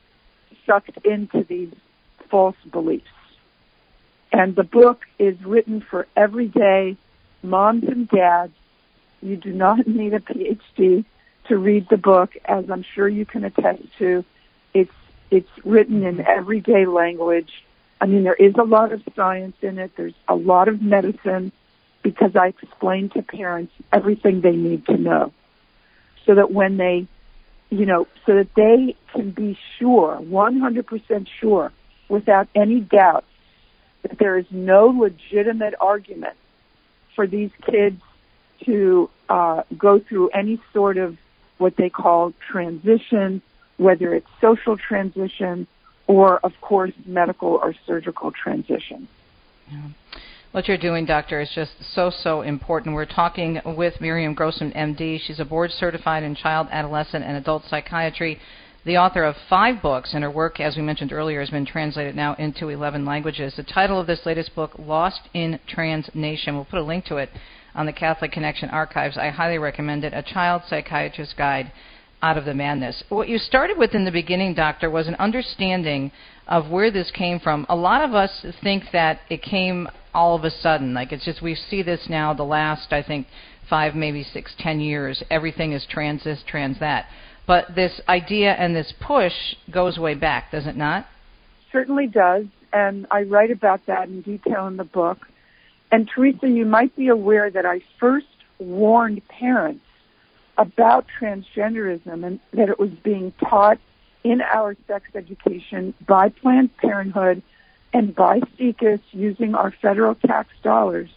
sucked 0.66 0.98
into 1.06 1.44
these 1.44 1.74
false 2.30 2.58
beliefs. 2.72 3.06
And 4.32 4.56
the 4.56 4.64
book 4.64 5.06
is 5.18 5.42
written 5.44 5.82
for 5.82 6.08
everyday 6.16 6.98
moms 7.42 7.86
and 7.86 8.08
dads. 8.10 8.54
You 9.22 9.38
do 9.38 9.52
not 9.54 9.88
need 9.88 10.14
a 10.14 10.20
PhD 10.20 11.06
to 11.48 11.58
read 11.58 11.88
the 11.90 11.98
book, 11.98 12.36
as 12.46 12.70
I'm 12.70 12.84
sure 12.84 13.08
you 13.08 13.26
can 13.26 13.44
attest 13.46 13.84
to. 14.00 14.24
It's 14.74 14.92
it's 15.30 15.50
written 15.66 16.04
in 16.04 16.22
everyday 16.22 16.86
language. 16.86 17.52
I 18.00 18.06
mean, 18.06 18.24
there 18.24 18.36
is 18.36 18.54
a 18.56 18.64
lot 18.64 18.92
of 18.92 19.02
science 19.16 19.56
in 19.62 19.80
it. 19.80 19.92
There's 19.96 20.14
a 20.28 20.36
lot 20.36 20.68
of 20.68 20.82
medicine 20.82 21.52
because 22.04 22.36
I 22.36 22.48
explain 22.48 23.10
to 23.10 23.22
parents 23.22 23.74
everything 23.92 24.42
they 24.42 24.56
need 24.56 24.86
to 24.86 24.98
know 24.98 25.34
so 26.26 26.36
that 26.36 26.52
when 26.52 26.78
they, 26.78 27.08
you 27.70 27.86
know, 27.86 28.08
so 28.26 28.36
that 28.36 28.54
they 28.56 28.96
can 29.14 29.32
be 29.32 29.58
sure, 29.80 30.20
100% 30.22 31.28
sure, 31.40 31.72
without 32.08 32.48
any 32.54 32.80
doubt, 32.80 33.26
that 34.04 34.18
there 34.20 34.38
is 34.38 34.46
no 34.52 34.88
legitimate 34.88 35.74
argument 35.80 36.38
for 37.16 37.26
these 37.26 37.52
kids 37.66 38.02
to 38.66 39.10
uh, 39.28 39.64
go 39.78 40.00
through 40.00 40.30
any 40.30 40.62
sort 40.74 40.98
of 40.98 41.18
what 41.58 41.76
they 41.76 41.90
call 41.90 42.34
transition, 42.52 43.42
whether 43.78 44.14
it's 44.14 44.28
social 44.40 44.78
transition 44.78 45.68
or, 46.08 46.40
of 46.40 46.54
course, 46.62 46.92
medical 47.06 47.60
or 47.62 47.74
surgical 47.86 48.32
transition. 48.32 49.08
Yeah. 49.70 49.90
What 50.54 50.68
you're 50.68 50.78
doing, 50.78 51.06
Doctor, 51.06 51.42
is 51.42 51.52
just 51.54 51.74
so, 51.94 52.10
so 52.10 52.42
important. 52.42 52.96
We're 52.96 53.06
talking 53.06 53.60
with 53.66 54.00
Miriam 54.00 54.34
Grossman, 54.34 54.72
MD. 54.72 55.20
She's 55.20 55.40
a 55.40 55.46
board 55.46 55.72
certified 55.72 56.24
in 56.24 56.36
child, 56.36 56.68
adolescent, 56.72 57.26
and 57.26 57.36
adult 57.36 57.66
psychiatry, 57.66 58.40
the 58.88 58.98
author 58.98 59.26
of 59.26 59.36
five 59.50 59.82
books, 59.82 60.14
and 60.14 60.24
her 60.24 60.32
work, 60.32 60.62
as 60.62 60.78
we 60.78 60.82
mentioned 60.82 61.12
earlier, 61.12 61.42
has 61.42 61.50
been 61.50 61.66
translated 61.66 62.16
now 62.16 62.36
into 62.36 62.70
11 62.70 63.06
languages. 63.06 63.54
The 63.58 63.64
title 63.64 64.00
of 64.00 64.08
this 64.08 64.26
latest 64.26 64.56
book, 64.56 64.72
Lost 64.80 65.28
in 65.34 65.60
Trans 65.68 66.10
Nation, 66.14 66.56
we'll 66.56 66.64
put 66.64 66.80
a 66.80 66.84
link 66.84 67.04
to 67.06 67.18
it 67.18 67.30
on 67.76 67.86
the 67.86 67.92
Catholic 67.92 68.32
Connection 68.32 68.70
archives. 68.70 69.18
I 69.18 69.30
highly 69.30 69.58
recommend 69.58 70.06
it. 70.06 70.14
A 70.14 70.24
child 70.24 70.62
psychiatrist's 70.70 71.34
guide 71.34 71.74
out 72.22 72.38
of 72.38 72.46
the 72.46 72.54
madness. 72.54 73.04
What 73.10 73.30
you 73.30 73.38
started 73.38 73.78
with 73.78 73.94
in 73.94 74.06
the 74.06 74.12
beginning, 74.12 74.54
Doctor, 74.54 74.90
was 74.90 75.08
an 75.08 75.16
understanding 75.16 76.12
of 76.48 76.70
where 76.70 76.90
this 76.90 77.12
came 77.12 77.40
from. 77.40 77.66
A 77.70 77.76
lot 77.76 78.04
of 78.04 78.16
us 78.16 78.46
think 78.64 78.86
that 78.92 79.20
it 79.30 79.42
came 79.42 79.88
all 80.14 80.36
of 80.36 80.44
a 80.44 80.50
sudden. 80.50 80.94
Like 80.94 81.12
it's 81.12 81.26
just 81.26 81.42
we 81.42 81.56
see 81.56 81.84
this 81.84 82.08
now. 82.10 82.34
The 82.34 82.44
last, 82.44 82.92
I 82.92 83.04
think, 83.04 83.28
five, 83.70 83.96
maybe 83.96 84.24
six, 84.24 84.54
ten 84.58 84.80
years, 84.80 85.22
everything 85.30 85.74
is 85.74 85.86
trans 85.86 86.24
this, 86.24 86.44
trans 86.48 86.80
that. 86.80 87.06
But 87.46 87.76
this 87.76 88.02
idea 88.10 88.54
and 88.54 88.76
this 88.76 88.94
push 89.00 89.34
goes 89.72 89.98
way 89.98 90.16
back, 90.16 90.52
does 90.52 90.68
it 90.68 90.76
not? 90.76 91.06
Certainly 91.72 92.08
does, 92.08 92.46
and 92.74 93.08
I 93.12 93.24
write 93.24 93.52
about 93.52 93.86
that 93.88 94.08
in 94.08 94.22
detail 94.22 94.68
in 94.68 94.78
the 94.78 94.84
book. 94.84 95.20
And 95.92 96.10
Teresa, 96.14 96.48
you 96.50 96.66
might 96.66 96.96
be 96.96 97.08
aware 97.08 97.50
that 97.50 97.66
I 97.66 97.82
first 98.00 98.26
warned 98.60 99.22
parents 99.28 99.84
about 100.58 101.06
transgenderism 101.20 102.26
and 102.26 102.40
that 102.52 102.70
it 102.70 102.80
was 102.80 102.90
being 102.90 103.32
taught 103.40 103.80
in 104.24 104.42
our 104.42 104.76
sex 104.88 105.06
education 105.16 105.94
by 106.06 106.30
Planned 106.30 106.76
Parenthood 106.78 107.42
and 107.94 108.14
by 108.14 108.40
SIECUS 108.58 109.00
using 109.12 109.56
our 109.56 109.72
federal 109.72 110.16
tax 110.16 110.50
dollars. 110.64 111.10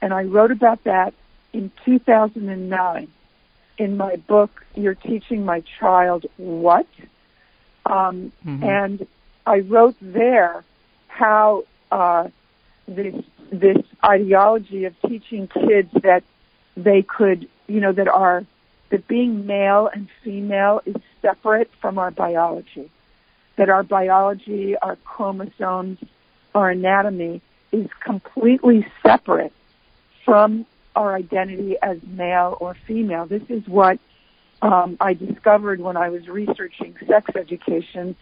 And 0.00 0.12
I 0.12 0.24
wrote 0.24 0.50
about 0.50 0.84
that 0.84 1.14
in 1.52 1.70
2009 1.84 3.08
in 3.78 3.96
my 3.96 4.16
book, 4.16 4.64
You're 4.74 4.94
Teaching 4.94 5.44
My 5.44 5.62
Child 5.78 6.26
What? 6.36 6.86
Um, 7.86 8.32
mm-hmm. 8.44 8.64
And 8.64 9.06
I 9.46 9.60
wrote 9.60 9.96
there 10.00 10.64
how 11.06 11.64
uh, 11.90 12.28
this 12.86 13.14
this 13.50 13.78
ideology 14.04 14.84
of 14.84 14.94
teaching 15.02 15.48
kids 15.48 15.90
that 16.02 16.22
they 16.76 17.02
could, 17.02 17.48
you 17.66 17.80
know, 17.80 17.92
that 17.92 18.08
are 18.08 18.44
that 18.90 19.06
being 19.06 19.46
male 19.46 19.88
and 19.92 20.08
female 20.22 20.80
is 20.86 20.96
separate 21.20 21.70
from 21.80 21.98
our 21.98 22.10
biology, 22.10 22.90
that 23.56 23.68
our 23.68 23.82
biology, 23.82 24.76
our 24.76 24.96
chromosomes, 24.96 25.98
our 26.54 26.70
anatomy 26.70 27.42
is 27.72 27.88
completely 28.00 28.86
separate 29.02 29.52
from 30.24 30.64
our 30.96 31.14
identity 31.14 31.76
as 31.82 31.98
male 32.02 32.56
or 32.60 32.74
female. 32.86 33.26
This 33.26 33.42
is 33.48 33.66
what 33.68 33.98
um, 34.62 34.96
I 35.00 35.14
discovered 35.14 35.80
when 35.80 35.96
I 35.96 36.08
was 36.08 36.26
researching 36.28 36.96
sex 37.06 37.30
education, 37.36 38.16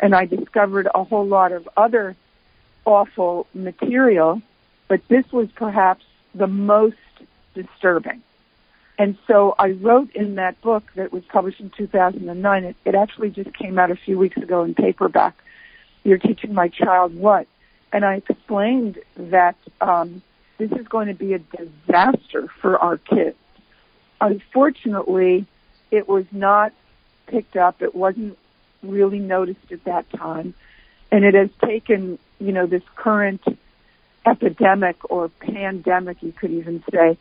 and 0.00 0.14
I 0.14 0.26
discovered 0.26 0.88
a 0.94 1.04
whole 1.04 1.26
lot 1.26 1.52
of 1.52 1.68
other 1.76 2.16
awful 2.84 3.46
material, 3.54 4.42
but 4.88 5.00
this 5.08 5.30
was 5.32 5.48
perhaps 5.52 6.04
the 6.34 6.46
most 6.46 6.96
disturbing. 7.54 8.22
And 8.98 9.16
so 9.28 9.54
I 9.58 9.70
wrote 9.70 10.10
in 10.14 10.34
that 10.34 10.60
book 10.60 10.82
that 10.96 11.12
was 11.12 11.22
published 11.32 11.60
in 11.60 11.70
2009. 11.70 12.64
It, 12.64 12.76
it 12.84 12.94
actually 12.96 13.30
just 13.30 13.54
came 13.54 13.78
out 13.78 13.92
a 13.92 13.96
few 13.96 14.18
weeks 14.18 14.36
ago 14.36 14.64
in 14.64 14.74
paperback. 14.74 15.36
You're 16.02 16.18
teaching 16.18 16.52
my 16.52 16.68
child 16.68 17.14
what? 17.14 17.46
And 17.92 18.04
I 18.04 18.16
explained 18.16 18.98
that 19.16 19.56
um, 19.80 20.20
this 20.58 20.72
is 20.72 20.88
going 20.88 21.06
to 21.06 21.14
be 21.14 21.32
a 21.32 21.38
disaster 21.38 22.48
for 22.60 22.76
our 22.76 22.98
kids. 22.98 23.36
Unfortunately, 24.20 25.46
it 25.92 26.08
was 26.08 26.24
not 26.32 26.72
picked 27.28 27.56
up. 27.56 27.80
It 27.82 27.94
wasn't 27.94 28.36
really 28.82 29.20
noticed 29.20 29.70
at 29.70 29.84
that 29.84 30.10
time. 30.10 30.54
And 31.12 31.24
it 31.24 31.34
has 31.34 31.50
taken, 31.64 32.18
you 32.40 32.52
know, 32.52 32.66
this 32.66 32.82
current 32.96 33.42
epidemic 34.26 34.96
or 35.08 35.28
pandemic, 35.28 36.20
you 36.20 36.32
could 36.32 36.50
even 36.50 36.82
say, 36.92 37.16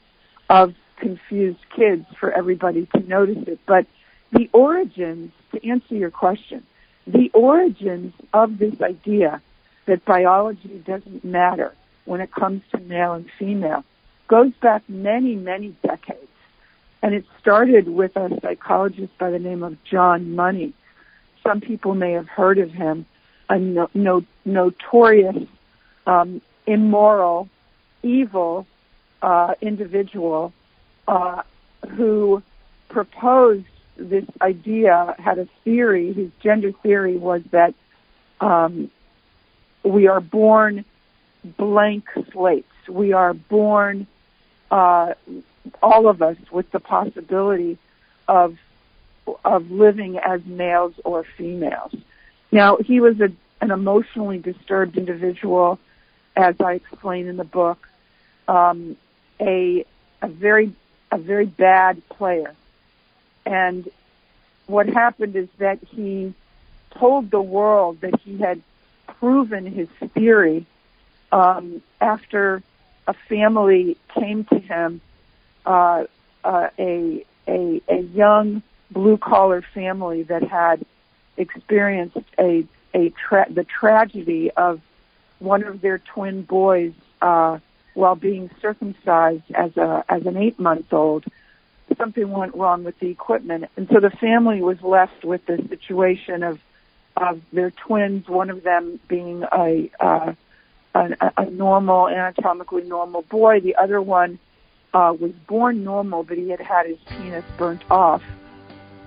of 0.50 0.74
confused 0.98 1.60
kids 1.76 2.06
for 2.20 2.32
everybody 2.32 2.88
to 2.88 3.00
notice 3.08 3.48
it. 3.48 3.60
But 3.66 3.86
the 4.32 4.50
origins, 4.54 5.32
to 5.54 5.68
answer 5.68 5.96
your 5.96 6.12
question, 6.12 6.66
the 7.06 7.30
origins 7.34 8.14
of 8.34 8.58
this 8.58 8.82
idea 8.82 9.42
that 9.86 10.04
biology 10.04 10.82
doesn't 10.86 11.24
matter 11.24 11.74
when 12.06 12.22
it 12.22 12.32
comes 12.32 12.62
to 12.72 12.80
male 12.80 13.14
and 13.14 13.30
female 13.40 13.84
goes 14.28 14.52
back 14.62 14.84
many, 14.90 15.36
many 15.36 15.76
decades. 15.82 16.28
And 17.02 17.14
it 17.14 17.26
started 17.40 17.88
with 17.88 18.16
a 18.18 18.38
psychologist 18.42 19.18
by 19.18 19.30
the 19.30 19.40
name 19.40 19.64
of 19.64 19.82
John 19.84 20.36
Money. 20.36 20.74
Some 21.44 21.62
people 21.62 21.96
may 21.96 22.14
have 22.14 22.28
heard 22.28 22.58
of 22.58 22.72
him, 22.72 23.06
a 23.50 23.58
no, 23.58 23.90
no, 23.94 24.26
notorious, 24.44 25.48
um, 26.06 26.42
immoral, 26.66 27.48
evil 28.04 28.68
uh, 29.22 29.54
individual 29.62 30.54
uh, 31.08 31.44
who 31.90 32.44
proposed 32.90 33.66
this 33.96 34.26
idea, 34.42 35.16
had 35.18 35.40
a 35.40 35.48
theory, 35.64 36.14
his 36.14 36.30
gender 36.42 36.72
theory 36.72 37.18
was 37.18 37.42
that 37.52 37.74
um, 38.40 38.92
we 39.84 40.08
are 40.08 40.22
born 40.22 40.86
blank 41.44 42.10
slates. 42.32 42.72
We 42.88 43.14
are 43.14 43.34
born, 43.34 44.08
uh, 44.70 45.14
all 45.82 46.08
of 46.08 46.22
us, 46.22 46.38
with 46.52 46.70
the 46.72 46.80
possibility 46.80 47.78
of 48.28 48.58
of 49.44 49.72
living 49.72 50.18
as 50.18 50.46
males 50.46 50.94
or 51.04 51.26
females. 51.38 51.94
Now, 52.50 52.78
he 52.78 53.02
was 53.02 53.20
a, 53.20 53.30
an 53.60 53.72
emotionally 53.72 54.38
disturbed 54.38 54.98
individual, 54.98 55.80
as 56.36 56.56
I 56.62 56.74
explain 56.74 57.28
in 57.28 57.36
the 57.36 57.44
book, 57.44 57.90
um, 58.48 58.96
a 59.42 59.86
a 60.22 60.28
very 60.28 60.72
a 61.12 61.18
very 61.18 61.46
bad 61.46 62.08
player. 62.10 62.54
And 63.46 63.90
what 64.66 64.88
happened 64.88 65.36
is 65.36 65.48
that 65.58 65.80
he 65.84 66.34
told 66.92 67.32
the 67.32 67.42
world 67.42 68.02
that 68.02 68.20
he 68.22 68.38
had 68.38 68.62
proven 69.08 69.66
his 69.66 69.88
theory 70.14 70.66
um, 71.32 71.82
after 72.02 72.62
a 73.08 73.14
family 73.14 73.98
came 74.14 74.44
to 74.46 74.60
him, 74.60 75.02
uh, 75.66 76.06
uh, 76.44 76.70
a, 76.78 77.26
a, 77.48 77.82
a 77.88 78.02
young 78.02 78.62
blue 78.92 79.18
collar 79.18 79.62
family 79.62 80.24
that 80.24 80.44
had 80.44 80.86
experienced 81.38 82.18
a, 82.40 82.66
a 82.94 83.10
tra- 83.10 83.48
the 83.50 83.64
tragedy 83.64 84.52
of 84.52 84.82
one 85.40 85.64
of 85.64 85.82
their 85.82 86.00
twin 86.00 86.42
boys 86.42 86.94
uh, 87.22 87.60
while 87.98 88.16
being 88.16 88.52
circumcised 88.62 89.50
as 89.56 89.76
a 89.76 90.06
as 90.08 90.24
an 90.28 90.38
eight 90.38 90.60
month 90.60 90.94
old, 90.94 91.26
something 91.98 92.30
went 92.30 92.54
wrong 92.54 92.84
with 92.84 92.98
the 93.00 93.10
equipment, 93.10 93.66
and 93.76 93.88
so 93.92 94.00
the 94.00 94.12
family 94.12 94.62
was 94.62 94.80
left 94.84 95.26
with 95.26 95.44
the 95.48 95.58
situation 95.68 96.44
of 96.44 96.60
of 97.18 97.42
their 97.52 97.72
twins, 97.72 98.28
one 98.28 98.52
of 98.52 98.62
them 98.62 99.00
being 99.08 99.44
a 99.52 99.90
uh, 100.00 100.34
a, 100.94 101.34
a 101.38 101.50
normal, 101.50 102.08
anatomically 102.08 102.84
normal 102.84 103.24
boy, 103.24 103.60
the 103.62 103.76
other 103.76 104.00
one 104.00 104.38
uh, 104.94 105.14
was 105.20 105.32
born 105.48 105.84
normal, 105.84 106.22
but 106.22 106.38
he 106.38 106.50
had 106.50 106.62
had 106.62 106.86
his 106.86 107.00
penis 107.10 107.46
burnt 107.58 107.82
off, 107.90 108.22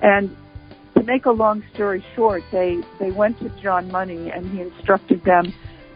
and 0.02 0.36
to 0.96 1.04
make 1.04 1.26
a 1.26 1.30
long 1.30 1.62
story 1.74 2.04
short, 2.16 2.42
they 2.50 2.82
they 2.98 3.12
went 3.12 3.38
to 3.38 3.50
John 3.62 3.88
Money 3.92 4.32
and 4.32 4.50
he 4.50 4.60
instructed 4.60 5.22
them 5.22 5.54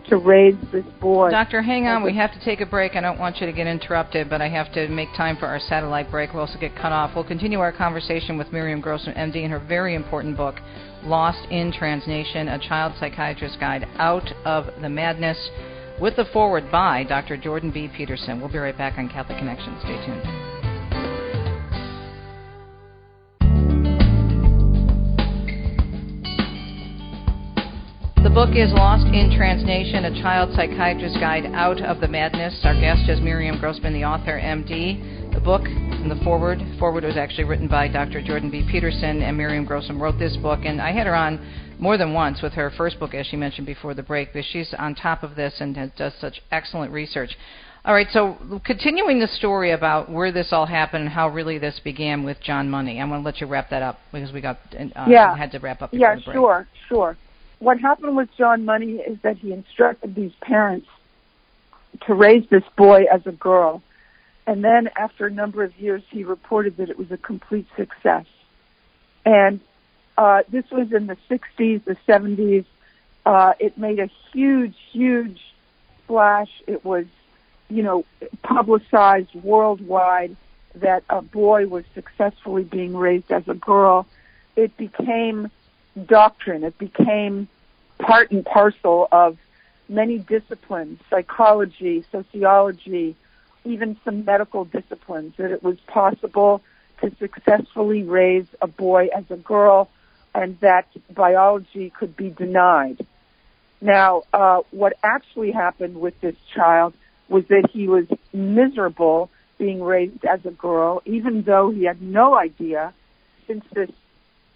to 0.08 0.16
raise 0.16 0.56
this 0.72 0.84
boy. 1.00 1.30
Doctor, 1.30 1.62
hang 1.62 1.86
on. 1.86 2.02
We 2.02 2.14
have 2.16 2.32
to 2.32 2.44
take 2.44 2.60
a 2.60 2.66
break. 2.66 2.96
I 2.96 3.00
don't 3.00 3.18
want 3.18 3.40
you 3.40 3.46
to 3.46 3.52
get 3.52 3.66
interrupted, 3.66 4.28
but 4.28 4.40
I 4.40 4.48
have 4.48 4.72
to 4.74 4.88
make 4.88 5.08
time 5.16 5.36
for 5.36 5.46
our 5.46 5.58
satellite 5.58 6.10
break. 6.10 6.32
We'll 6.32 6.42
also 6.42 6.58
get 6.58 6.74
cut 6.76 6.92
off. 6.92 7.12
We'll 7.14 7.24
continue 7.24 7.60
our 7.60 7.72
conversation 7.72 8.36
with 8.36 8.52
Miriam 8.52 8.80
Grossman, 8.80 9.14
MD, 9.14 9.44
in 9.44 9.50
her 9.50 9.60
very 9.60 9.94
important 9.94 10.36
book, 10.36 10.56
Lost 11.04 11.46
in 11.50 11.72
Transnation 11.72 12.48
A 12.48 12.58
Child 12.58 12.94
Psychiatrist's 12.98 13.56
Guide 13.58 13.86
Out 13.98 14.30
of 14.44 14.66
the 14.80 14.88
Madness, 14.88 15.38
with 16.00 16.16
the 16.16 16.24
forward 16.32 16.70
by 16.70 17.04
Dr. 17.04 17.36
Jordan 17.36 17.70
B. 17.70 17.90
Peterson. 17.94 18.40
We'll 18.40 18.52
be 18.52 18.58
right 18.58 18.76
back 18.76 18.98
on 18.98 19.08
Catholic 19.08 19.38
Connection. 19.38 19.76
Stay 19.80 20.06
tuned. 20.06 20.53
Book 28.34 28.56
is 28.56 28.72
Lost 28.72 29.06
in 29.14 29.30
Transnation, 29.36 30.06
a 30.06 30.20
child 30.20 30.50
psychiatrist's 30.56 31.20
guide 31.20 31.46
out 31.54 31.80
of 31.80 32.00
the 32.00 32.08
madness. 32.08 32.58
Our 32.64 32.74
guest 32.74 33.08
is 33.08 33.20
Miriam 33.20 33.60
Grossman, 33.60 33.92
the 33.92 34.04
author, 34.04 34.40
MD. 34.40 35.32
The 35.32 35.38
book 35.38 35.62
and 35.64 36.10
the 36.10 36.16
forward. 36.24 36.58
Forward 36.80 37.04
was 37.04 37.16
actually 37.16 37.44
written 37.44 37.68
by 37.68 37.86
Dr. 37.86 38.20
Jordan 38.20 38.50
B. 38.50 38.66
Peterson, 38.68 39.22
and 39.22 39.36
Miriam 39.36 39.64
Grossman 39.64 40.00
wrote 40.00 40.18
this 40.18 40.36
book. 40.38 40.64
And 40.64 40.82
I 40.82 40.90
had 40.90 41.06
her 41.06 41.14
on 41.14 41.38
more 41.78 41.96
than 41.96 42.12
once 42.12 42.42
with 42.42 42.54
her 42.54 42.72
first 42.76 42.98
book, 42.98 43.14
as 43.14 43.24
she 43.24 43.36
mentioned 43.36 43.68
before 43.68 43.94
the 43.94 44.02
break, 44.02 44.32
but 44.32 44.42
she's 44.50 44.74
on 44.80 44.96
top 44.96 45.22
of 45.22 45.36
this 45.36 45.54
and 45.60 45.92
does 45.96 46.14
such 46.20 46.42
excellent 46.50 46.92
research. 46.92 47.30
All 47.84 47.94
right, 47.94 48.08
so 48.10 48.60
continuing 48.64 49.20
the 49.20 49.28
story 49.28 49.70
about 49.70 50.10
where 50.10 50.32
this 50.32 50.48
all 50.50 50.66
happened 50.66 51.04
and 51.04 51.12
how 51.12 51.28
really 51.28 51.58
this 51.58 51.80
began 51.84 52.24
with 52.24 52.40
John 52.40 52.68
Money, 52.68 53.00
I'm 53.00 53.10
going 53.10 53.20
to 53.20 53.24
let 53.24 53.40
you 53.40 53.46
wrap 53.46 53.70
that 53.70 53.82
up 53.82 54.00
because 54.12 54.32
we 54.32 54.40
got 54.40 54.58
uh, 54.76 55.06
yeah. 55.06 55.36
had 55.36 55.52
to 55.52 55.60
wrap 55.60 55.82
up. 55.82 55.90
Yeah, 55.92 56.16
sure, 56.32 56.66
sure 56.88 57.16
what 57.64 57.80
happened 57.80 58.16
with 58.16 58.28
John 58.36 58.64
Money 58.64 58.96
is 58.96 59.18
that 59.22 59.38
he 59.38 59.52
instructed 59.52 60.14
these 60.14 60.32
parents 60.42 60.86
to 62.06 62.14
raise 62.14 62.46
this 62.50 62.64
boy 62.76 63.04
as 63.12 63.26
a 63.26 63.32
girl. 63.32 63.82
And 64.46 64.62
then 64.62 64.90
after 64.96 65.26
a 65.26 65.30
number 65.30 65.64
of 65.64 65.78
years, 65.80 66.02
he 66.10 66.24
reported 66.24 66.76
that 66.76 66.90
it 66.90 66.98
was 66.98 67.10
a 67.10 67.16
complete 67.16 67.66
success. 67.76 68.26
And 69.24 69.60
uh, 70.18 70.42
this 70.48 70.64
was 70.70 70.92
in 70.92 71.06
the 71.06 71.16
60s, 71.30 71.84
the 71.84 71.96
70s. 72.06 72.66
Uh, 73.24 73.54
it 73.58 73.78
made 73.78 73.98
a 73.98 74.10
huge, 74.32 74.76
huge 74.92 75.40
splash. 76.02 76.50
It 76.66 76.84
was, 76.84 77.06
you 77.70 77.82
know, 77.82 78.04
publicized 78.42 79.34
worldwide 79.34 80.36
that 80.74 81.04
a 81.08 81.22
boy 81.22 81.66
was 81.66 81.84
successfully 81.94 82.64
being 82.64 82.94
raised 82.94 83.30
as 83.32 83.48
a 83.48 83.54
girl. 83.54 84.06
It 84.56 84.76
became 84.76 85.50
doctrine. 86.06 86.64
It 86.64 86.76
became 86.76 87.48
part 88.06 88.30
and 88.30 88.44
parcel 88.44 89.08
of 89.12 89.38
many 89.88 90.18
disciplines, 90.18 91.00
psychology, 91.10 92.04
sociology, 92.10 93.16
even 93.64 93.96
some 94.04 94.24
medical 94.24 94.64
disciplines, 94.64 95.34
that 95.38 95.50
it 95.50 95.62
was 95.62 95.78
possible 95.86 96.62
to 97.00 97.14
successfully 97.18 98.02
raise 98.02 98.46
a 98.60 98.66
boy 98.66 99.08
as 99.16 99.24
a 99.30 99.36
girl 99.36 99.90
and 100.34 100.58
that 100.60 100.86
biology 101.10 101.90
could 101.90 102.16
be 102.16 102.30
denied. 102.30 103.06
Now, 103.80 104.22
uh, 104.32 104.60
what 104.70 104.94
actually 105.02 105.52
happened 105.52 106.00
with 106.00 106.18
this 106.20 106.36
child 106.54 106.94
was 107.28 107.44
that 107.48 107.68
he 107.72 107.88
was 107.88 108.06
miserable 108.32 109.30
being 109.58 109.82
raised 109.82 110.24
as 110.24 110.44
a 110.44 110.50
girl, 110.50 111.02
even 111.04 111.42
though 111.42 111.70
he 111.70 111.84
had 111.84 112.02
no 112.02 112.36
idea, 112.36 112.92
since 113.46 113.64
this 113.72 113.90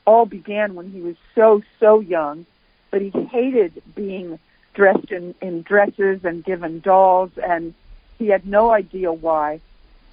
all 0.07 0.27
began 0.27 0.75
when 0.75 0.91
he 0.91 1.01
was 1.01 1.17
so, 1.35 1.63
so 1.79 2.01
young, 2.01 2.47
but 2.91 3.03
he 3.03 3.11
hated 3.11 3.83
being 3.95 4.39
dressed 4.75 5.11
in, 5.11 5.35
in 5.41 5.63
dresses 5.63 6.25
and 6.25 6.45
given 6.45 6.81
dolls, 6.81 7.31
and 7.37 7.75
he 8.19 8.29
had 8.29 8.47
no 8.47 8.71
idea 8.71 9.13
why. 9.13 9.61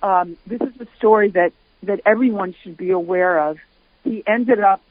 Um, 0.02 0.38
this 0.46 0.62
is 0.62 0.80
a 0.80 0.88
story 0.98 1.30
that, 1.32 1.54
that 1.84 2.02
everyone 2.06 2.56
should 2.62 2.78
be 2.78 2.92
aware 2.92 3.40
of. 3.40 3.58
He 4.04 4.24
ended 4.28 4.60
up 4.60 4.82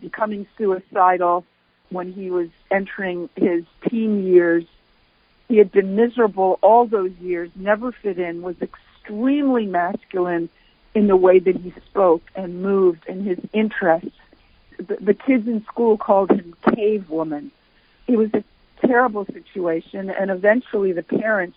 becoming 0.00 0.46
suicidal 0.56 1.44
when 1.90 2.12
he 2.12 2.30
was 2.30 2.48
entering 2.70 3.28
his 3.36 3.64
teen 3.88 4.24
years. 4.26 4.64
He 5.48 5.58
had 5.58 5.72
been 5.72 5.96
miserable 5.96 6.58
all 6.62 6.86
those 6.86 7.12
years, 7.20 7.50
never 7.56 7.92
fit 7.92 8.18
in, 8.18 8.42
was 8.42 8.56
extremely 8.62 9.66
masculine 9.66 10.48
in 10.94 11.06
the 11.06 11.16
way 11.16 11.38
that 11.38 11.56
he 11.56 11.72
spoke 11.86 12.22
and 12.34 12.62
moved 12.62 13.04
and 13.08 13.26
his 13.26 13.38
interests. 13.52 14.10
The, 14.80 15.14
kids 15.14 15.46
in 15.46 15.64
school 15.64 15.96
called 15.96 16.30
him 16.30 16.54
cave 16.74 17.08
woman 17.10 17.52
it 18.10 18.16
was 18.16 18.30
a 18.34 18.42
terrible 18.86 19.24
situation, 19.26 20.10
and 20.10 20.30
eventually 20.30 20.92
the 20.92 21.02
parents 21.02 21.56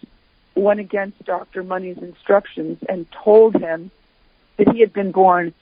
went 0.55 0.79
against 0.79 1.23
Dr. 1.25 1.63
Money's 1.63 1.97
instructions 1.97 2.77
and 2.88 3.07
told 3.12 3.55
him 3.55 3.89
that 4.57 4.69
he 4.69 4.81
had 4.81 4.93
been 4.93 5.12
born 5.12 5.53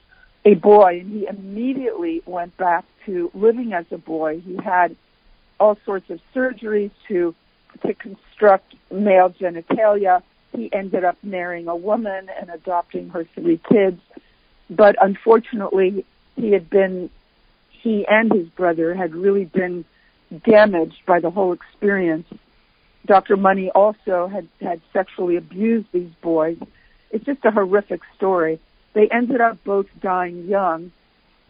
a 0.43 0.55
boy, 0.55 0.99
and 0.99 1.11
he 1.13 1.27
immediately 1.27 2.21
went 2.25 2.57
back 2.57 2.83
to 3.05 3.31
living 3.33 3.73
as 3.73 3.85
a 3.91 3.97
boy. 3.97 4.41
He 4.41 4.57
had 4.57 4.95
all 5.59 5.77
sorts 5.85 6.09
of 6.09 6.19
surgeries 6.35 6.91
to 7.07 7.35
to 7.85 7.93
construct 7.93 8.75
male 8.91 9.29
genitalia. 9.29 10.21
He 10.53 10.71
ended 10.73 11.05
up 11.05 11.17
marrying 11.23 11.69
a 11.69 11.75
woman 11.75 12.27
and 12.37 12.49
adopting 12.49 13.09
her 13.09 13.23
three 13.33 13.61
kids. 13.69 14.01
But 14.69 14.97
unfortunately, 15.01 16.05
he 16.35 16.51
had 16.51 16.69
been, 16.69 17.09
he 17.81 18.05
and 18.07 18.31
his 18.31 18.47
brother 18.49 18.93
had 18.93 19.15
really 19.15 19.45
been 19.45 19.85
damaged 20.43 21.01
by 21.05 21.19
the 21.19 21.31
whole 21.31 21.53
experience. 21.53 22.27
Dr. 23.05 23.35
Money 23.35 23.71
also 23.71 24.27
had, 24.27 24.47
had 24.61 24.81
sexually 24.93 25.35
abused 25.35 25.87
these 25.91 26.11
boys. 26.21 26.57
It's 27.09 27.25
just 27.25 27.43
a 27.43 27.51
horrific 27.51 28.01
story. 28.15 28.59
They 28.93 29.09
ended 29.09 29.41
up 29.41 29.63
both 29.63 29.87
dying 29.99 30.47
young. 30.47 30.91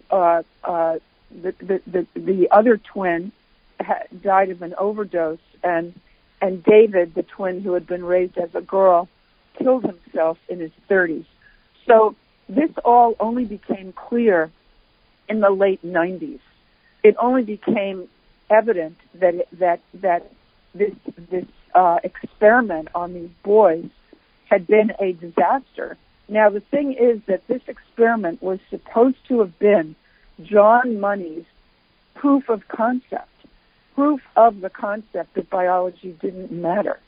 Uh, 0.09 0.43
uh, 0.63 0.99
the, 1.29 1.53
the, 1.59 1.81
the, 1.87 2.07
the 2.15 2.47
other 2.51 2.77
twin 2.77 3.31
ha- 3.79 4.03
died 4.21 4.49
of 4.49 4.61
an 4.61 4.73
overdose 4.77 5.39
and, 5.63 5.93
and 6.41 6.63
David, 6.63 7.13
the 7.13 7.23
twin 7.23 7.61
who 7.61 7.73
had 7.73 7.85
been 7.85 8.03
raised 8.03 8.37
as 8.37 8.55
a 8.55 8.61
girl, 8.61 9.07
killed 9.57 9.83
himself 9.83 10.37
in 10.49 10.59
his 10.59 10.71
30s. 10.89 11.25
So 11.85 12.15
this 12.47 12.71
all 12.83 13.15
only 13.19 13.45
became 13.45 13.93
clear 13.93 14.49
in 15.31 15.39
the 15.39 15.49
late 15.49 15.81
90s. 15.83 16.39
It 17.03 17.15
only 17.17 17.43
became 17.43 18.09
evident 18.49 18.97
that 19.15 19.33
it, 19.33 19.47
that 19.59 19.79
that 19.95 20.31
this 20.75 20.93
this 21.29 21.45
uh, 21.73 21.99
experiment 22.03 22.89
on 22.93 23.13
these 23.13 23.29
boys 23.41 23.89
had 24.49 24.67
been 24.67 24.91
a 24.99 25.13
disaster. 25.13 25.97
Now 26.27 26.49
the 26.49 26.59
thing 26.59 26.93
is 26.93 27.21
that 27.27 27.47
this 27.47 27.61
experiment 27.67 28.43
was 28.43 28.59
supposed 28.69 29.25
to 29.29 29.39
have 29.39 29.57
been 29.57 29.95
John 30.43 30.99
Money's 30.99 31.45
proof 32.13 32.49
of 32.49 32.67
concept, 32.67 33.29
proof 33.95 34.21
of 34.35 34.59
the 34.59 34.69
concept 34.69 35.33
that 35.35 35.49
biology 35.49 36.11
didn't 36.21 36.51
matter, 36.51 36.99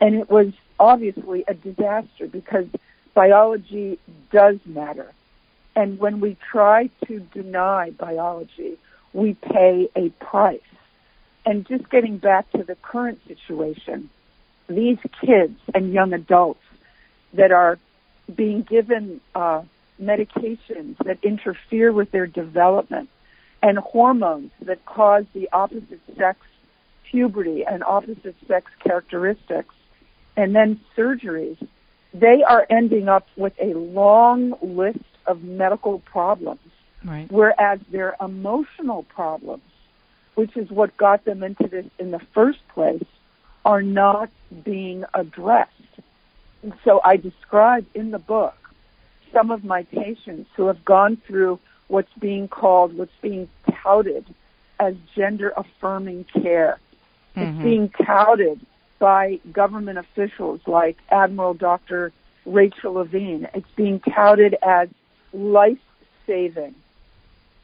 and 0.00 0.14
it 0.14 0.30
was 0.30 0.52
obviously 0.78 1.42
a 1.48 1.54
disaster 1.54 2.26
because 2.28 2.66
biology 3.14 3.98
does 4.30 4.58
matter. 4.66 5.12
And 5.74 5.98
when 5.98 6.20
we 6.20 6.36
try 6.50 6.90
to 7.06 7.20
deny 7.20 7.90
biology, 7.90 8.78
we 9.12 9.34
pay 9.34 9.88
a 9.96 10.10
price. 10.10 10.60
And 11.44 11.66
just 11.66 11.88
getting 11.90 12.18
back 12.18 12.50
to 12.52 12.62
the 12.62 12.76
current 12.76 13.20
situation, 13.26 14.10
these 14.68 14.98
kids 15.20 15.58
and 15.74 15.92
young 15.92 16.12
adults 16.12 16.62
that 17.34 17.52
are 17.52 17.78
being 18.34 18.62
given 18.62 19.20
uh, 19.34 19.62
medications 20.00 20.96
that 21.04 21.18
interfere 21.22 21.92
with 21.92 22.10
their 22.10 22.26
development 22.26 23.08
and 23.62 23.78
hormones 23.78 24.50
that 24.62 24.84
cause 24.84 25.24
the 25.32 25.48
opposite 25.52 26.00
sex 26.16 26.38
puberty 27.10 27.64
and 27.64 27.82
opposite 27.84 28.36
sex 28.46 28.70
characteristics 28.82 29.74
and 30.36 30.54
then 30.54 30.80
surgeries, 30.96 31.58
they 32.14 32.42
are 32.42 32.66
ending 32.70 33.08
up 33.08 33.26
with 33.36 33.52
a 33.60 33.74
long 33.74 34.54
list 34.62 34.98
of 35.26 35.42
medical 35.42 36.00
problems. 36.00 36.60
Right. 37.04 37.30
Whereas 37.30 37.80
their 37.90 38.14
emotional 38.20 39.02
problems 39.02 39.62
which 40.34 40.56
is 40.56 40.70
what 40.70 40.96
got 40.96 41.24
them 41.24 41.42
into 41.42 41.68
this 41.68 41.86
in 41.98 42.10
the 42.10 42.20
first 42.32 42.66
place, 42.68 43.04
are 43.64 43.82
not 43.82 44.30
being 44.64 45.04
addressed. 45.14 45.70
so 46.84 47.00
I 47.04 47.16
describe 47.16 47.86
in 47.94 48.10
the 48.10 48.18
book 48.18 48.56
some 49.32 49.50
of 49.50 49.64
my 49.64 49.84
patients 49.84 50.50
who 50.56 50.66
have 50.66 50.84
gone 50.84 51.16
through 51.16 51.58
what's 51.88 52.12
being 52.18 52.48
called, 52.48 52.96
what's 52.96 53.14
being 53.20 53.48
touted 53.82 54.24
as 54.78 54.94
gender 55.14 55.52
affirming 55.56 56.24
care. 56.24 56.78
Mm-hmm. 57.36 57.40
It's 57.40 57.62
being 57.62 57.88
touted 57.88 58.60
by 58.98 59.40
government 59.52 59.98
officials 59.98 60.60
like 60.66 60.98
Admiral 61.10 61.54
Dr. 61.54 62.12
Rachel 62.44 62.94
Levine. 62.94 63.48
It's 63.54 63.70
being 63.76 64.00
touted 64.00 64.56
as 64.62 64.88
life 65.32 65.78
saving. 66.26 66.74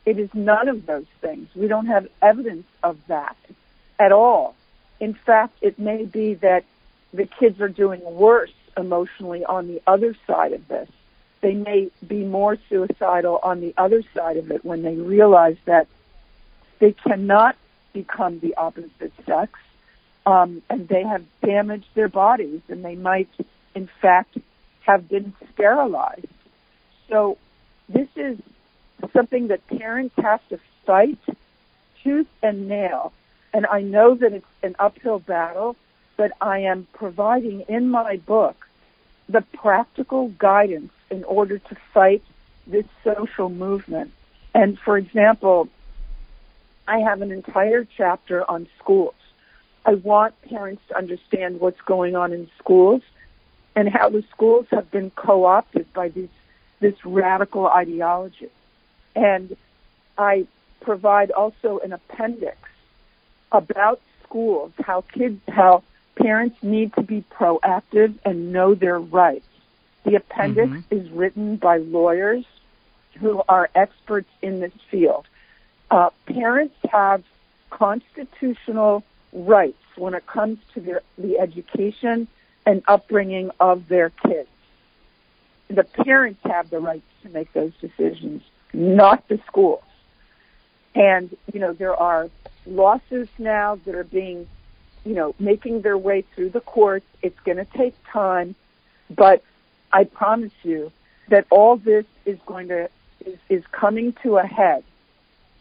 It 0.05 0.19
is 0.19 0.33
none 0.35 0.69
of 0.69 0.87
those 0.87 1.07
things. 1.21 1.49
We 1.55 1.69
don't 1.69 1.87
have 1.87 2.09
evidence 2.23 2.67
of 2.83 2.99
that 3.09 3.37
at 3.99 4.13
all. 4.13 4.55
In 5.01 5.15
fact, 5.15 5.59
it 5.61 5.79
may 5.79 6.05
be 6.05 6.35
that 6.35 6.65
the 7.13 7.27
kids 7.27 7.61
are 7.61 7.69
doing 7.69 8.01
worse 8.05 8.53
emotionally 8.77 9.45
on 9.45 9.69
the 9.69 9.83
other 9.87 10.17
side 10.27 10.53
of 10.53 10.67
this. 10.69 10.89
They 11.41 11.55
may 11.55 11.91
be 12.07 12.25
more 12.25 12.57
suicidal 12.69 13.39
on 13.43 13.61
the 13.61 13.75
other 13.77 14.03
side 14.15 14.37
of 14.37 14.51
it 14.51 14.65
when 14.65 14.83
they 14.83 14.97
realize 14.97 15.57
that 15.67 15.87
they 16.79 16.93
cannot 16.93 17.57
become 17.93 18.41
the 18.41 18.55
opposite 18.57 19.13
sex 19.27 19.59
um, 20.27 20.63
and 20.69 20.89
they 20.89 21.03
have 21.03 21.25
damaged 21.45 21.89
their 21.95 22.09
bodies 22.09 22.61
and 22.69 22.85
they 22.85 22.97
might, 22.97 23.29
in 23.75 23.89
fact, 24.01 24.37
have 24.81 25.09
been 25.09 25.33
sterilized. 25.53 26.27
So 27.09 27.39
this 27.89 28.09
is 28.17 28.39
something 29.13 29.49
that 29.49 29.67
parents 29.67 30.15
have 30.19 30.47
to 30.49 30.59
fight 30.85 31.19
tooth 32.03 32.29
and 32.43 32.69
nail. 32.69 33.13
And 33.53 33.67
I 33.67 33.83
know 33.83 34.15
that 34.15 34.33
it's 34.33 34.47
an 34.63 34.77
uphill 34.79 35.19
battle, 35.19 35.77
but 36.17 36.33
I 36.41 36.61
am 36.61 36.87
providing 36.93 37.63
in 37.63 37.91
my 37.91 38.17
book 38.17 38.67
the 39.29 39.43
practical 39.43 40.29
guidance 40.29 40.93
in 41.11 41.25
order 41.25 41.59
to 41.59 41.77
fight 41.93 42.23
this 42.67 42.87
social 43.05 43.49
movement. 43.49 44.13
And 44.55 44.79
for 44.79 44.99
example, 44.99 45.69
I 46.87 47.01
have 47.01 47.23
an 47.23 47.31
entire 47.31 47.87
chapter 47.97 48.49
on 48.51 48.67
schools. 48.79 49.15
I 49.85 49.95
want 49.95 50.41
parents 50.43 50.83
to 50.89 50.97
understand 50.97 51.61
what's 51.61 51.81
going 51.83 52.17
on 52.17 52.33
in 52.33 52.51
schools 52.59 53.03
and 53.75 53.89
how 53.89 54.09
the 54.09 54.25
schools 54.31 54.67
have 54.71 54.91
been 54.91 55.11
co-opted 55.11 55.93
by 55.93 56.09
this 56.09 56.31
this 56.81 56.95
radical 57.05 57.67
ideology. 57.67 58.51
And 59.15 59.57
I 60.17 60.47
provide 60.81 61.31
also 61.31 61.79
an 61.79 61.93
appendix 61.93 62.57
about 63.51 64.01
schools, 64.25 64.73
how 64.81 65.03
kids, 65.03 65.41
how 65.49 65.83
parents 66.17 66.57
need 66.63 66.93
to 66.95 67.03
be 67.03 67.25
proactive 67.31 68.15
and 68.25 68.53
know 68.53 68.75
their 68.75 68.99
rights. 68.99 69.47
The 70.05 70.17
appendix 70.17 70.71
mm-hmm. 70.71 70.95
is 70.95 71.11
written 71.11 71.57
by 71.57 71.79
lawyers 71.79 72.45
who 73.21 73.43
are 73.49 73.69
experts 73.75 74.29
in 74.43 74.61
this 74.61 74.73
field. 74.91 75.27
Uh, 75.91 76.11
parents 76.27 76.77
have 76.91 77.25
constitutional 77.71 79.03
rights 79.33 79.83
when 79.97 80.15
it 80.15 80.27
comes 80.27 80.59
to 80.75 80.81
their, 80.81 81.03
the 81.17 81.39
education 81.39 82.29
and 82.65 82.83
upbringing 82.87 83.51
of 83.59 83.89
their 83.89 84.11
kids. 84.11 84.49
The 85.69 85.85
parents 85.85 86.41
have 86.45 86.71
the 86.71 86.79
rights 86.79 87.07
to 87.23 87.29
make 87.29 87.53
those 87.53 87.73
decisions, 87.81 88.43
not 88.73 89.27
the 89.29 89.39
schools. 89.47 89.83
And, 90.95 91.37
you 91.53 91.61
know, 91.61 91.73
there 91.73 91.95
are 91.95 92.31
lawsuits 92.67 93.31
now 93.39 93.79
that 93.85 93.95
are 93.95 94.05
being, 94.05 94.49
you 95.05 95.15
know, 95.15 95.35
making 95.39 95.83
their 95.83 95.99
way 95.99 96.25
through 96.35 96.51
the 96.51 96.61
courts. 96.61 97.07
It's 97.23 97.39
going 97.41 97.59
to 97.59 97.67
take 97.77 97.95
time, 98.11 98.55
but 99.11 99.43
I 99.93 100.05
promise 100.05 100.53
you 100.63 100.91
that 101.29 101.47
all 101.51 101.77
this 101.77 102.07
is 102.25 102.39
going 102.47 102.69
to, 102.69 102.89
is, 103.25 103.39
is 103.49 103.65
coming 103.71 104.15
to 104.23 104.39
a 104.39 104.47
head. 104.47 104.85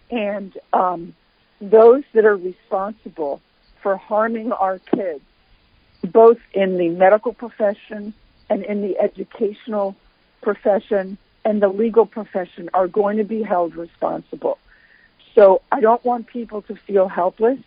And, 0.09 0.57
um, 0.73 1.13
those 1.59 2.03
that 2.13 2.25
are 2.25 2.35
responsible 2.35 3.41
for 3.81 3.97
harming 3.97 4.51
our 4.51 4.79
kids, 4.79 5.23
both 6.03 6.37
in 6.53 6.77
the 6.77 6.89
medical 6.89 7.33
profession 7.33 8.13
and 8.49 8.63
in 8.63 8.81
the 8.81 8.97
educational 8.99 9.95
profession 10.41 11.17
and 11.43 11.61
the 11.61 11.69
legal 11.69 12.05
profession 12.05 12.69
are 12.73 12.87
going 12.87 13.17
to 13.17 13.23
be 13.23 13.41
held 13.41 13.75
responsible. 13.75 14.57
So 15.33 15.61
I 15.71 15.81
don't 15.81 16.03
want 16.03 16.27
people 16.27 16.61
to 16.63 16.75
feel 16.75 17.07
helpless. 17.07 17.59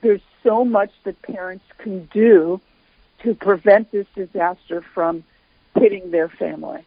There's 0.00 0.22
so 0.42 0.64
much 0.64 0.90
that 1.04 1.20
parents 1.22 1.64
can 1.78 2.06
do 2.06 2.60
to 3.22 3.34
prevent 3.34 3.92
this 3.92 4.06
disaster 4.14 4.80
from 4.80 5.22
hitting 5.74 6.10
their 6.10 6.28
family. 6.28 6.82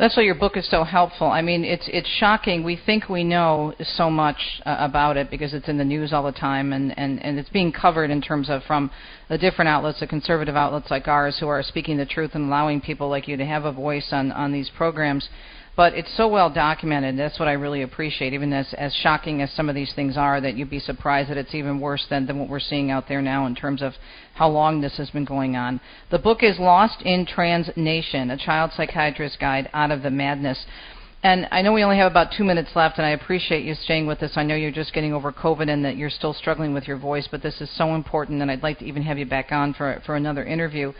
That's 0.00 0.16
why 0.16 0.22
your 0.22 0.34
book 0.34 0.56
is 0.56 0.66
so 0.70 0.82
helpful. 0.82 1.26
I 1.26 1.42
mean, 1.42 1.62
it's 1.62 1.86
it's 1.92 2.08
shocking. 2.08 2.64
We 2.64 2.80
think 2.86 3.10
we 3.10 3.22
know 3.22 3.74
so 3.82 4.08
much 4.08 4.38
uh, 4.64 4.76
about 4.78 5.18
it 5.18 5.30
because 5.30 5.52
it's 5.52 5.68
in 5.68 5.76
the 5.76 5.84
news 5.84 6.14
all 6.14 6.22
the 6.22 6.32
time, 6.32 6.72
and 6.72 6.98
and 6.98 7.22
and 7.22 7.38
it's 7.38 7.50
being 7.50 7.70
covered 7.70 8.08
in 8.08 8.22
terms 8.22 8.48
of 8.48 8.62
from 8.62 8.90
the 9.28 9.36
different 9.36 9.68
outlets, 9.68 10.00
the 10.00 10.06
conservative 10.06 10.56
outlets 10.56 10.90
like 10.90 11.06
ours, 11.06 11.36
who 11.38 11.48
are 11.48 11.62
speaking 11.62 11.98
the 11.98 12.06
truth 12.06 12.30
and 12.32 12.46
allowing 12.46 12.80
people 12.80 13.10
like 13.10 13.28
you 13.28 13.36
to 13.36 13.44
have 13.44 13.66
a 13.66 13.72
voice 13.72 14.08
on 14.10 14.32
on 14.32 14.52
these 14.52 14.70
programs 14.74 15.28
but 15.76 15.94
it's 15.94 16.14
so 16.16 16.28
well 16.28 16.50
documented. 16.50 17.18
That's 17.18 17.38
what 17.38 17.48
I 17.48 17.52
really 17.52 17.82
appreciate. 17.82 18.32
Even 18.32 18.52
as 18.52 18.72
as 18.74 18.92
shocking 18.94 19.40
as 19.40 19.52
some 19.52 19.68
of 19.68 19.74
these 19.74 19.92
things 19.94 20.16
are, 20.16 20.40
that 20.40 20.56
you'd 20.56 20.70
be 20.70 20.78
surprised 20.78 21.30
that 21.30 21.36
it's 21.36 21.54
even 21.54 21.80
worse 21.80 22.06
than 22.10 22.26
than 22.26 22.38
what 22.38 22.48
we're 22.48 22.60
seeing 22.60 22.90
out 22.90 23.08
there 23.08 23.22
now 23.22 23.46
in 23.46 23.54
terms 23.54 23.82
of 23.82 23.94
how 24.34 24.48
long 24.48 24.80
this 24.80 24.96
has 24.96 25.10
been 25.10 25.24
going 25.24 25.56
on. 25.56 25.80
The 26.10 26.18
book 26.18 26.42
is 26.42 26.58
Lost 26.58 27.02
in 27.02 27.26
Trans 27.26 27.70
Nation: 27.76 28.30
A 28.30 28.36
Child 28.36 28.72
Psychiatrist 28.76 29.38
Guide 29.38 29.70
Out 29.72 29.90
of 29.90 30.02
the 30.02 30.10
Madness. 30.10 30.64
And 31.22 31.46
I 31.50 31.60
know 31.60 31.74
we 31.74 31.84
only 31.84 31.98
have 31.98 32.10
about 32.10 32.32
two 32.32 32.44
minutes 32.44 32.70
left, 32.74 32.96
and 32.96 33.06
I 33.06 33.10
appreciate 33.10 33.62
you 33.66 33.74
staying 33.74 34.06
with 34.06 34.22
us. 34.22 34.32
I 34.36 34.42
know 34.42 34.54
you're 34.54 34.70
just 34.70 34.94
getting 34.94 35.12
over 35.12 35.30
COVID 35.30 35.68
and 35.68 35.84
that 35.84 35.98
you're 35.98 36.08
still 36.08 36.32
struggling 36.32 36.72
with 36.72 36.88
your 36.88 36.96
voice, 36.96 37.28
but 37.30 37.42
this 37.42 37.60
is 37.60 37.70
so 37.76 37.94
important, 37.94 38.40
and 38.40 38.50
I'd 38.50 38.62
like 38.62 38.78
to 38.78 38.86
even 38.86 39.02
have 39.02 39.18
you 39.18 39.26
back 39.26 39.52
on 39.52 39.74
for 39.74 40.02
for 40.06 40.16
another 40.16 40.44
interview. 40.44 40.94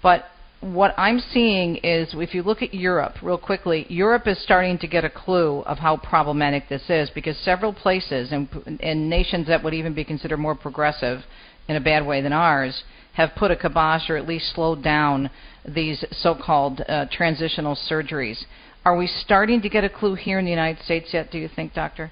But 0.00 0.26
what 0.72 0.94
I'm 0.96 1.18
seeing 1.18 1.76
is 1.76 2.14
if 2.14 2.34
you 2.34 2.42
look 2.42 2.62
at 2.62 2.72
Europe 2.72 3.16
real 3.22 3.36
quickly, 3.36 3.84
Europe 3.90 4.26
is 4.26 4.42
starting 4.42 4.78
to 4.78 4.86
get 4.86 5.04
a 5.04 5.10
clue 5.10 5.60
of 5.60 5.78
how 5.78 5.98
problematic 5.98 6.68
this 6.70 6.88
is 6.88 7.10
because 7.10 7.36
several 7.38 7.72
places 7.72 8.32
and, 8.32 8.48
and 8.80 9.10
nations 9.10 9.46
that 9.48 9.62
would 9.62 9.74
even 9.74 9.92
be 9.92 10.04
considered 10.04 10.38
more 10.38 10.54
progressive 10.54 11.20
in 11.68 11.76
a 11.76 11.80
bad 11.80 12.06
way 12.06 12.22
than 12.22 12.32
ours 12.32 12.82
have 13.12 13.30
put 13.36 13.50
a 13.50 13.56
kibosh 13.56 14.08
or 14.08 14.16
at 14.16 14.26
least 14.26 14.54
slowed 14.54 14.82
down 14.82 15.30
these 15.68 16.02
so-called 16.12 16.80
uh, 16.88 17.04
transitional 17.12 17.76
surgeries. 17.90 18.42
Are 18.86 18.96
we 18.96 19.06
starting 19.06 19.60
to 19.62 19.68
get 19.68 19.84
a 19.84 19.90
clue 19.90 20.14
here 20.14 20.38
in 20.38 20.46
the 20.46 20.50
United 20.50 20.82
States 20.82 21.10
yet, 21.12 21.30
do 21.30 21.38
you 21.38 21.48
think, 21.54 21.74
Doctor? 21.74 22.10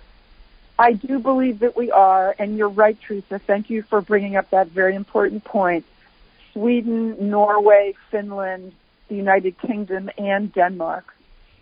I 0.79 0.93
do 0.93 1.19
believe 1.19 1.61
that 1.61 1.77
we 1.77 1.91
are, 1.91 2.35
and 2.39 2.57
you're 2.57 2.69
right, 2.69 2.97
Teresa. 3.07 3.41
Thank 3.47 3.71
you 3.71 3.83
for 3.89 4.01
bringing 4.01 4.37
up 4.37 4.51
that 4.51 4.69
very 4.69 4.95
important 4.95 5.45
point. 5.45 5.85
Sweden, 6.53 7.31
Norway, 7.31 7.95
Finland, 8.11 8.73
the 9.09 9.15
United 9.15 9.59
Kingdom, 9.59 10.11
and 10.19 10.53
Denmark. 10.53 11.15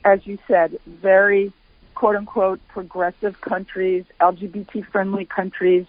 As 0.05 0.26
you 0.26 0.38
said, 0.48 0.79
very 0.87 1.53
quote 1.94 2.16
unquote 2.16 2.66
progressive 2.68 3.40
countries, 3.40 4.05
LGBT 4.20 4.87
friendly 4.87 5.26
countries. 5.26 5.87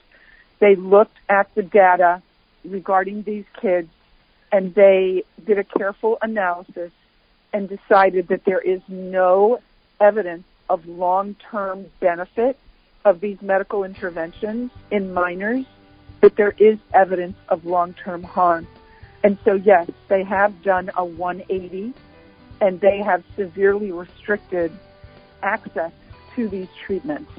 They 0.60 0.76
looked 0.76 1.18
at 1.30 1.54
the 1.56 1.64
data 1.64 2.22
regarding 2.66 3.24
these 3.24 3.46
kids 3.60 3.90
and 4.52 4.76
they 4.76 5.24
did 5.46 5.58
a 5.58 5.64
careful 5.64 6.18
analysis 6.22 6.92
and 7.54 7.70
decided 7.70 8.28
that 8.28 8.44
there 8.46 8.60
is 8.60 8.82
no 8.88 9.62
evidence 10.00 10.44
of 10.70 10.86
long-term 10.88 11.86
benefit 12.00 12.58
of 13.06 13.20
these 13.20 13.42
medical 13.42 13.84
interventions 13.84 14.72
in 14.90 15.14
minors, 15.14 15.66
but 16.20 16.36
there 16.36 16.54
is 16.58 16.78
evidence 16.94 17.38
of 17.50 17.66
long-term 17.66 18.24
harm. 18.24 18.68
And 19.24 19.38
so, 19.46 19.54
yes, 19.54 19.90
they 20.10 20.24
have 20.24 20.64
done 20.64 20.90
a 20.98 21.06
180 21.06 21.94
and 22.60 22.80
they 22.80 23.02
have 23.04 23.24
severely 23.36 23.92
restricted 23.92 24.72
access 25.42 25.92
to 26.36 26.48
these 26.48 26.68
treatments. 26.86 27.32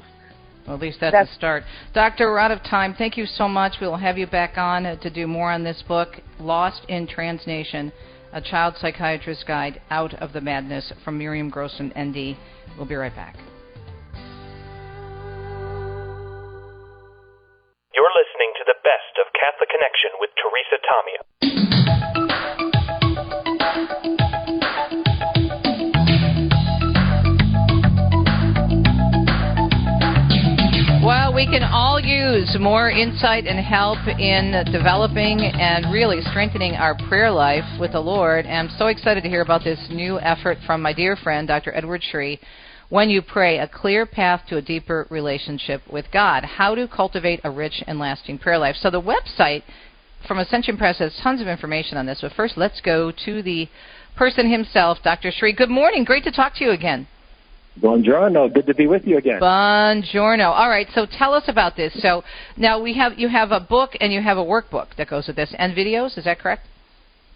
Well, 0.65 0.75
at 0.75 0.81
least 0.81 0.99
that's, 1.01 1.13
that's, 1.13 1.31
a 1.31 1.35
start. 1.35 1.63
Doctor, 1.93 2.29
we're 2.29 2.39
out 2.39 2.51
of 2.51 2.63
time. 2.63 2.95
Thank 2.97 3.17
you 3.17 3.25
so 3.25 3.49
much. 3.49 3.73
We 3.81 3.87
will 3.87 3.97
have 3.97 4.17
you 4.17 4.27
back 4.27 4.57
on 4.57 4.85
uh, 4.85 4.95
to 4.97 5.09
do 5.09 5.27
more 5.27 5.51
on 5.51 5.63
this 5.63 5.83
book, 5.87 6.21
Lost 6.39 6.85
in 6.87 7.05
Transnation, 7.07 7.91
a 8.31 8.41
child 8.41 8.75
psychiatrist's 8.79 9.43
guide 9.43 9.81
out 9.89 10.13
of 10.15 10.31
the 10.31 10.41
madness 10.41 10.93
from 11.03 11.17
Miriam 11.17 11.49
Grossman, 11.49 11.91
MD. 11.97 12.37
We'll 12.77 12.87
be 12.87 12.95
right 12.95 13.15
back. 13.15 13.35
You're 17.93 18.13
listening 18.15 18.53
to 18.57 18.63
the 18.65 18.75
best 18.83 19.19
of 19.19 19.27
Catholic 19.33 19.69
Connection 19.69 20.11
with 20.19 20.31
Teresa 20.39 20.79
Tomeo. 20.81 21.72
We 31.43 31.59
can 31.59 31.63
all 31.63 31.99
use 31.99 32.55
more 32.57 32.89
insight 32.89 33.47
and 33.47 33.59
help 33.59 33.97
in 34.07 34.63
developing 34.71 35.41
and 35.41 35.91
really 35.91 36.21
strengthening 36.21 36.71
our 36.71 36.95
prayer 37.09 37.29
life 37.29 37.65
with 37.81 37.91
the 37.91 37.99
Lord. 37.99 38.45
And 38.45 38.69
I'm 38.69 38.77
so 38.77 38.87
excited 38.87 39.23
to 39.23 39.29
hear 39.29 39.41
about 39.41 39.61
this 39.61 39.79
new 39.89 40.21
effort 40.21 40.57
from 40.65 40.81
my 40.81 40.93
dear 40.93 41.17
friend, 41.17 41.45
Dr. 41.45 41.75
Edward 41.75 42.01
Sri. 42.01 42.39
When 42.87 43.09
you 43.09 43.21
pray, 43.21 43.59
a 43.59 43.67
clear 43.67 44.05
path 44.05 44.43
to 44.47 44.55
a 44.55 44.61
deeper 44.61 45.05
relationship 45.09 45.81
with 45.91 46.05
God. 46.13 46.45
How 46.45 46.75
to 46.75 46.87
cultivate 46.87 47.41
a 47.43 47.51
rich 47.51 47.83
and 47.87 47.99
lasting 47.99 48.37
prayer 48.37 48.57
life. 48.57 48.77
So 48.79 48.89
the 48.89 49.01
website 49.01 49.63
from 50.25 50.39
Ascension 50.39 50.77
Press 50.77 50.99
has 50.99 51.13
tons 51.21 51.41
of 51.41 51.47
information 51.47 51.97
on 51.97 52.05
this. 52.05 52.19
But 52.21 52.31
first, 52.37 52.55
let's 52.55 52.79
go 52.79 53.11
to 53.25 53.43
the 53.43 53.67
person 54.15 54.49
himself, 54.49 54.99
Dr. 55.03 55.29
Sri. 55.29 55.51
Good 55.51 55.69
morning. 55.69 56.05
Great 56.05 56.23
to 56.23 56.31
talk 56.31 56.55
to 56.55 56.63
you 56.63 56.71
again. 56.71 57.05
Buongiorno. 57.79 58.53
Good 58.53 58.67
to 58.67 58.75
be 58.75 58.87
with 58.87 59.05
you 59.05 59.17
again. 59.17 59.39
Buongiorno. 59.39 60.45
All 60.45 60.69
right. 60.69 60.87
So 60.93 61.05
tell 61.05 61.33
us 61.33 61.43
about 61.47 61.75
this. 61.75 61.93
So 62.01 62.23
now 62.55 62.81
we 62.81 62.93
have 62.93 63.17
you 63.17 63.29
have 63.29 63.51
a 63.51 63.59
book 63.59 63.91
and 63.99 64.13
you 64.13 64.21
have 64.21 64.37
a 64.37 64.45
workbook 64.45 64.95
that 64.97 65.09
goes 65.09 65.27
with 65.27 65.35
this 65.35 65.53
and 65.57 65.75
videos. 65.75 66.17
Is 66.17 66.25
that 66.25 66.39
correct? 66.39 66.67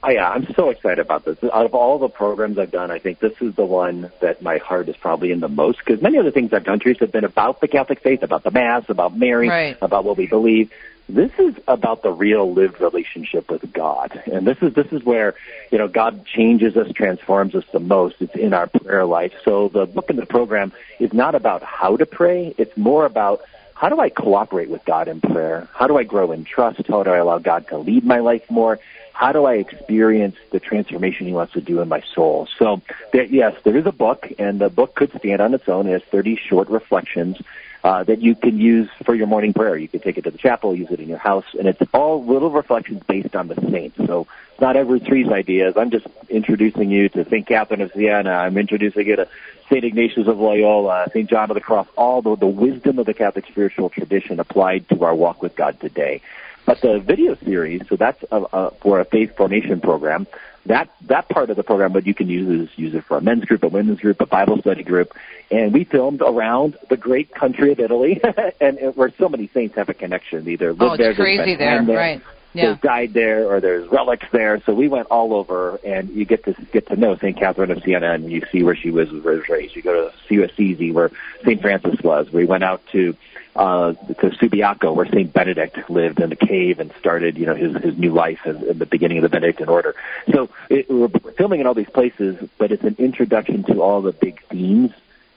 Oh, 0.03 0.11
yeah, 0.11 0.29
I'm 0.29 0.45
so 0.55 0.69
excited 0.69 0.99
about 0.99 1.25
this. 1.25 1.37
Out 1.51 1.65
of 1.65 1.73
all 1.73 1.97
the 1.97 2.07
programs 2.07 2.59
I've 2.59 2.71
done, 2.71 2.91
I 2.91 2.99
think 2.99 3.19
this 3.19 3.33
is 3.41 3.55
the 3.55 3.65
one 3.65 4.11
that 4.21 4.43
my 4.43 4.59
heart 4.59 4.87
is 4.89 4.95
probably 4.95 5.31
in 5.31 5.39
the 5.39 5.47
most 5.47 5.79
because 5.79 6.03
many 6.03 6.17
of 6.17 6.25
the 6.25 6.31
things 6.31 6.53
I've 6.53 6.63
done, 6.63 6.79
Teresa, 6.79 7.05
have 7.05 7.11
been 7.11 7.23
about 7.23 7.61
the 7.61 7.67
Catholic 7.67 8.01
faith, 8.01 8.21
about 8.21 8.43
the 8.43 8.51
Mass, 8.51 8.83
about 8.89 9.17
Mary, 9.17 9.49
right. 9.49 9.77
about 9.81 10.05
what 10.05 10.15
we 10.15 10.27
believe. 10.27 10.71
This 11.09 11.31
is 11.39 11.55
about 11.67 12.01
the 12.01 12.11
real 12.11 12.51
lived 12.51 12.81
relationship 12.81 13.49
with 13.49 13.71
God. 13.71 14.21
And 14.25 14.45
this 14.45 14.57
is, 14.61 14.73
this 14.73 14.91
is 14.91 15.03
where, 15.03 15.35
you 15.71 15.77
know, 15.77 15.87
God 15.87 16.25
changes 16.25 16.75
us, 16.75 16.91
transforms 16.91 17.55
us 17.55 17.63
the 17.71 17.79
most. 17.79 18.15
It's 18.19 18.35
in 18.35 18.53
our 18.53 18.67
prayer 18.67 19.05
life. 19.05 19.33
So 19.45 19.69
the 19.69 19.85
book 19.85 20.09
and 20.09 20.19
the 20.19 20.25
program 20.25 20.73
is 20.99 21.13
not 21.13 21.33
about 21.33 21.63
how 21.63 21.95
to 21.95 22.05
pray. 22.05 22.53
It's 22.57 22.75
more 22.75 23.05
about 23.05 23.41
how 23.73 23.89
do 23.89 23.99
I 23.99 24.09
cooperate 24.09 24.69
with 24.69 24.83
God 24.83 25.07
in 25.07 25.21
prayer? 25.21 25.69
How 25.73 25.87
do 25.87 25.97
I 25.97 26.03
grow 26.03 26.31
in 26.31 26.43
trust? 26.43 26.85
How 26.87 27.03
do 27.03 27.11
I 27.11 27.17
allow 27.17 27.37
God 27.37 27.67
to 27.69 27.77
lead 27.77 28.03
my 28.03 28.19
life 28.19 28.49
more? 28.49 28.79
How 29.13 29.31
do 29.31 29.45
I 29.45 29.55
experience 29.55 30.35
the 30.51 30.59
transformation 30.59 31.25
He 31.25 31.33
wants 31.33 31.53
to 31.53 31.61
do 31.61 31.79
in 31.81 31.87
my 31.87 32.01
soul? 32.13 32.47
So, 32.59 32.81
there, 33.13 33.23
yes, 33.23 33.55
there 33.63 33.77
is 33.77 33.85
a 33.85 33.91
book, 33.91 34.31
and 34.37 34.59
the 34.59 34.69
book 34.69 34.93
could 34.93 35.11
stand 35.17 35.41
on 35.41 35.53
its 35.53 35.69
own. 35.69 35.87
It 35.87 35.91
has 35.93 36.03
30 36.03 36.35
short 36.35 36.69
reflections 36.69 37.37
uh, 37.83 38.03
that 38.03 38.21
you 38.21 38.35
can 38.35 38.59
use 38.59 38.89
for 39.03 39.13
your 39.15 39.27
morning 39.27 39.53
prayer. 39.53 39.77
You 39.77 39.87
can 39.87 39.99
take 39.99 40.17
it 40.17 40.23
to 40.23 40.31
the 40.31 40.37
chapel, 40.37 40.75
use 40.75 40.91
it 40.91 40.99
in 40.99 41.07
your 41.07 41.17
house, 41.17 41.45
and 41.57 41.67
it's 41.67 41.81
all 41.93 42.23
little 42.23 42.49
reflections 42.49 43.03
based 43.03 43.35
on 43.35 43.47
the 43.47 43.55
saints. 43.69 43.97
So 43.97 44.27
it's 44.51 44.61
not 44.61 44.75
Edward 44.75 45.05
Sri's 45.05 45.29
ideas. 45.29 45.77
I'm 45.77 45.91
just 45.91 46.07
introducing 46.29 46.89
you 46.89 47.09
to 47.09 47.25
St. 47.25 47.45
Catherine 47.45 47.81
of 47.81 47.91
Siena. 47.93 48.31
I'm 48.31 48.57
introducing 48.57 49.07
you 49.07 49.15
to 49.15 49.27
St. 49.69 49.83
Ignatius 49.83 50.27
of 50.27 50.39
Loyola, 50.39 51.07
St. 51.11 51.29
John 51.29 51.51
of 51.51 51.55
the 51.55 51.61
Cross, 51.61 51.87
all 51.95 52.21
the, 52.21 52.35
the 52.35 52.47
wisdom 52.47 52.99
of 52.99 53.05
the 53.05 53.13
Catholic 53.13 53.45
spiritual 53.47 53.89
tradition 53.89 54.39
applied 54.39 54.87
to 54.89 55.03
our 55.03 55.13
walk 55.13 55.41
with 55.41 55.55
God 55.55 55.79
today. 55.79 56.21
But 56.65 56.81
the 56.81 56.99
video 56.99 57.35
series, 57.35 57.87
so 57.87 57.95
that's 57.95 58.23
a, 58.31 58.41
a, 58.51 58.71
for 58.71 58.99
a 58.99 59.05
faith 59.05 59.37
formation 59.37 59.79
program 59.79 60.27
that 60.67 60.89
that 61.03 61.29
part 61.29 61.49
of 61.49 61.57
the 61.57 61.63
program 61.63 61.93
what 61.93 62.05
you 62.05 62.13
can 62.13 62.29
use 62.29 62.69
is 62.69 62.77
use 62.77 62.93
it 62.93 63.03
for 63.03 63.17
a 63.17 63.21
men's 63.21 63.45
group, 63.45 63.63
a 63.63 63.67
women's 63.67 63.99
group, 63.99 64.21
a 64.21 64.25
Bible 64.25 64.59
study 64.59 64.83
group, 64.83 65.13
and 65.49 65.73
we 65.73 65.83
filmed 65.83 66.21
around 66.21 66.77
the 66.89 66.97
great 66.97 67.33
country 67.33 67.71
of 67.71 67.79
Italy, 67.79 68.21
and, 68.61 68.77
and 68.77 68.95
where 68.95 69.11
so 69.17 69.29
many 69.29 69.47
saints 69.47 69.75
have 69.75 69.89
a 69.89 69.93
connection, 69.93 70.47
either 70.47 70.73
live 70.73 70.91
oh, 70.93 70.97
there, 70.97 71.15
crazy 71.15 71.55
there, 71.55 71.83
there, 71.83 71.97
right? 71.97 72.21
Yeah. 72.57 72.65
There's 72.65 72.79
died 72.79 73.13
there, 73.13 73.47
or 73.47 73.59
there's 73.59 73.87
relics 73.89 74.25
there. 74.31 74.61
So 74.65 74.73
we 74.73 74.87
went 74.87 75.07
all 75.07 75.33
over, 75.33 75.79
and 75.83 76.09
you 76.09 76.25
get 76.25 76.43
to 76.45 76.53
get 76.71 76.87
to 76.87 76.95
know 76.95 77.15
Saint 77.17 77.37
Catherine 77.37 77.71
of 77.71 77.83
Siena, 77.83 78.11
and 78.11 78.31
you 78.31 78.43
see 78.51 78.63
where 78.63 78.75
she 78.75 78.91
was, 78.91 79.09
was 79.11 79.47
raised. 79.47 79.75
You 79.75 79.81
go 79.81 80.11
to 80.27 80.43
Assisi, 80.43 80.91
where 80.91 81.11
Saint 81.43 81.61
Francis 81.61 82.01
was. 82.01 82.31
We 82.31 82.45
went 82.45 82.63
out 82.63 82.81
to 82.93 83.15
uh, 83.55 83.93
to 83.93 84.29
Subiaco, 84.29 84.95
where 84.95 85.07
Saint 85.07 85.33
Benedict 85.33 85.89
lived 85.89 86.19
in 86.19 86.29
the 86.29 86.35
cave 86.35 86.79
and 86.79 86.91
started, 86.99 87.37
you 87.37 87.45
know, 87.45 87.55
his 87.55 87.75
his 87.77 87.97
new 87.97 88.11
life 88.11 88.45
in, 88.45 88.63
in 88.63 88.77
the 88.77 88.85
beginning 88.85 89.17
of 89.17 89.23
the 89.23 89.29
Benedictine 89.29 89.69
order. 89.69 89.95
So 90.31 90.49
it, 90.69 90.89
we're 90.89 91.09
filming 91.09 91.59
in 91.59 91.67
all 91.67 91.73
these 91.73 91.89
places, 91.89 92.37
but 92.57 92.71
it's 92.71 92.83
an 92.83 92.95
introduction 92.99 93.63
to 93.63 93.81
all 93.81 94.01
the 94.01 94.11
big 94.11 94.41
themes 94.47 94.91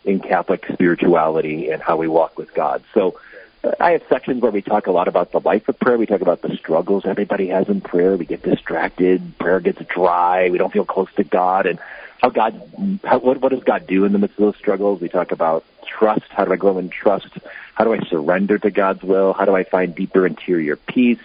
in 0.04 0.20
Catholic 0.20 0.66
spirituality 0.72 1.70
and 1.70 1.82
how 1.82 1.96
we 1.96 2.08
walk 2.08 2.38
with 2.38 2.54
God. 2.54 2.82
So 2.94 3.20
I 3.78 3.92
have 3.92 4.02
sections 4.08 4.40
where 4.40 4.50
we 4.50 4.62
talk 4.62 4.86
a 4.86 4.92
lot 4.92 5.06
about 5.06 5.32
the 5.32 5.40
life 5.40 5.68
of 5.68 5.78
prayer. 5.78 5.98
We 5.98 6.06
talk 6.06 6.22
about 6.22 6.40
the 6.40 6.56
struggles 6.56 7.04
everybody 7.04 7.48
has 7.48 7.68
in 7.68 7.80
prayer. 7.82 8.16
We 8.16 8.24
get 8.24 8.42
distracted. 8.42 9.38
Prayer 9.38 9.60
gets 9.60 9.82
dry. 9.84 10.48
We 10.48 10.56
don't 10.56 10.72
feel 10.72 10.86
close 10.86 11.12
to 11.16 11.24
God. 11.24 11.66
And 11.66 11.78
how 12.22 12.30
God, 12.30 13.00
how, 13.04 13.18
what, 13.18 13.38
what 13.38 13.50
does 13.50 13.62
God 13.62 13.86
do 13.86 14.04
in 14.04 14.12
the 14.12 14.18
midst 14.18 14.38
of 14.38 14.44
those 14.46 14.56
struggles? 14.56 15.00
We 15.00 15.10
talk 15.10 15.32
about 15.32 15.64
trust. 15.86 16.24
How 16.30 16.46
do 16.46 16.52
I 16.52 16.56
grow 16.56 16.78
in 16.78 16.88
trust? 16.88 17.28
How 17.74 17.84
do 17.84 17.92
I 17.92 18.00
surrender 18.08 18.58
to 18.58 18.70
God's 18.70 19.02
will? 19.02 19.34
How 19.34 19.44
do 19.44 19.54
I 19.54 19.64
find 19.64 19.94
deeper 19.94 20.26
interior 20.26 20.76
peace? 20.76 21.20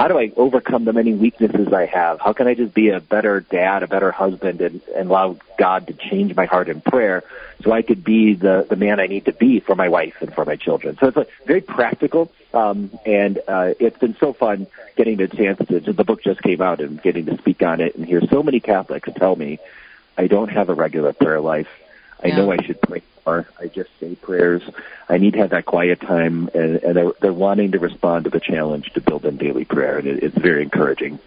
How 0.00 0.08
do 0.08 0.18
I 0.18 0.32
overcome 0.34 0.86
the 0.86 0.94
many 0.94 1.12
weaknesses 1.12 1.74
I 1.74 1.84
have? 1.84 2.20
How 2.20 2.32
can 2.32 2.46
I 2.46 2.54
just 2.54 2.72
be 2.72 2.88
a 2.88 3.00
better 3.00 3.40
dad, 3.40 3.82
a 3.82 3.86
better 3.86 4.10
husband, 4.10 4.62
and, 4.62 4.80
and 4.96 5.10
allow 5.10 5.36
God 5.58 5.88
to 5.88 5.92
change 5.92 6.34
my 6.34 6.46
heart 6.46 6.70
in 6.70 6.80
prayer 6.80 7.22
so 7.62 7.70
I 7.70 7.82
could 7.82 8.02
be 8.02 8.32
the, 8.32 8.66
the 8.66 8.76
man 8.76 8.98
I 8.98 9.08
need 9.08 9.26
to 9.26 9.34
be 9.34 9.60
for 9.60 9.74
my 9.74 9.90
wife 9.90 10.14
and 10.22 10.34
for 10.34 10.46
my 10.46 10.56
children? 10.56 10.96
So 10.98 11.08
it's 11.08 11.18
like 11.18 11.28
very 11.44 11.60
practical, 11.60 12.32
um, 12.54 12.98
and 13.04 13.40
uh, 13.46 13.74
it's 13.78 13.98
been 13.98 14.16
so 14.18 14.32
fun 14.32 14.68
getting 14.96 15.18
the 15.18 15.28
chance 15.28 15.58
to. 15.68 15.80
The 15.80 16.04
book 16.04 16.22
just 16.22 16.40
came 16.40 16.62
out 16.62 16.80
and 16.80 17.02
getting 17.02 17.26
to 17.26 17.36
speak 17.36 17.62
on 17.62 17.82
it 17.82 17.94
and 17.94 18.06
hear 18.06 18.22
so 18.30 18.42
many 18.42 18.60
Catholics 18.60 19.10
tell 19.14 19.36
me 19.36 19.58
I 20.16 20.28
don't 20.28 20.48
have 20.48 20.70
a 20.70 20.74
regular 20.74 21.12
prayer 21.12 21.42
life. 21.42 21.68
I 22.24 22.28
Yeah. 22.28 22.36
know 22.36 22.50
I 22.50 22.62
should 22.62 22.80
pray 22.80 23.02
more. 23.26 23.46
I 23.58 23.66
just 23.66 23.90
say 24.00 24.14
prayers. 24.14 24.62
I 25.08 25.18
need 25.18 25.32
to 25.32 25.38
have 25.40 25.50
that 25.50 25.66
quiet 25.66 26.00
time, 26.00 26.48
and, 26.54 26.76
and 26.82 26.96
they're, 26.96 27.12
they're 27.20 27.32
wanting 27.32 27.72
to 27.72 27.78
respond 27.78 28.24
to 28.24 28.30
the 28.30 28.40
challenge 28.40 28.90
to 28.94 29.00
build 29.00 29.24
in 29.24 29.36
daily 29.36 29.64
prayer, 29.64 29.98
and 29.98 30.06
it, 30.06 30.22
it's 30.22 30.38
very 30.38 30.62
encouraging. 30.62 31.18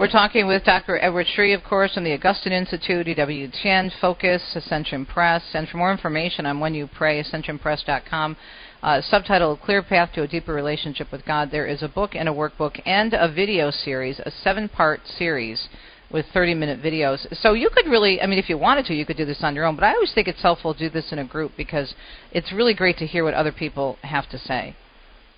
We're 0.00 0.08
talking 0.08 0.46
with 0.46 0.64
Dr. 0.64 0.98
Edward 0.98 1.26
Sri, 1.34 1.52
of 1.52 1.62
course, 1.62 1.92
from 1.92 2.04
the 2.04 2.14
Augustine 2.14 2.54
Institute, 2.54 3.06
EWTN, 3.06 3.92
Focus, 4.00 4.42
Ascension 4.54 5.04
Press. 5.04 5.42
And 5.52 5.68
for 5.68 5.76
more 5.76 5.92
information 5.92 6.46
on 6.46 6.58
When 6.58 6.72
You 6.72 6.88
Pray, 6.96 7.22
ascensionpress.com, 7.22 8.34
uh, 8.82 9.02
subtitled 9.12 9.60
Clear 9.60 9.82
Path 9.82 10.14
to 10.14 10.22
a 10.22 10.26
Deeper 10.26 10.54
Relationship 10.54 11.12
with 11.12 11.26
God, 11.26 11.50
there 11.50 11.66
is 11.66 11.82
a 11.82 11.88
book 11.88 12.14
and 12.14 12.30
a 12.30 12.32
workbook 12.32 12.80
and 12.86 13.12
a 13.12 13.30
video 13.30 13.70
series, 13.70 14.18
a 14.20 14.30
seven 14.30 14.70
part 14.70 15.00
series 15.18 15.68
with 16.10 16.26
30 16.32 16.54
minute 16.54 16.82
videos. 16.82 17.26
So 17.40 17.52
you 17.52 17.70
could 17.70 17.86
really, 17.86 18.20
I 18.20 18.26
mean, 18.26 18.38
if 18.38 18.48
you 18.48 18.58
wanted 18.58 18.86
to, 18.86 18.94
you 18.94 19.06
could 19.06 19.16
do 19.16 19.24
this 19.24 19.42
on 19.42 19.54
your 19.54 19.64
own. 19.64 19.76
But 19.76 19.84
I 19.84 19.94
always 19.94 20.12
think 20.12 20.28
it's 20.28 20.42
helpful 20.42 20.74
to 20.74 20.78
do 20.78 20.90
this 20.90 21.12
in 21.12 21.18
a 21.18 21.24
group 21.24 21.52
because 21.56 21.94
it's 22.32 22.52
really 22.52 22.74
great 22.74 22.98
to 22.98 23.06
hear 23.06 23.24
what 23.24 23.34
other 23.34 23.52
people 23.52 23.96
have 24.02 24.28
to 24.30 24.38
say. 24.38 24.74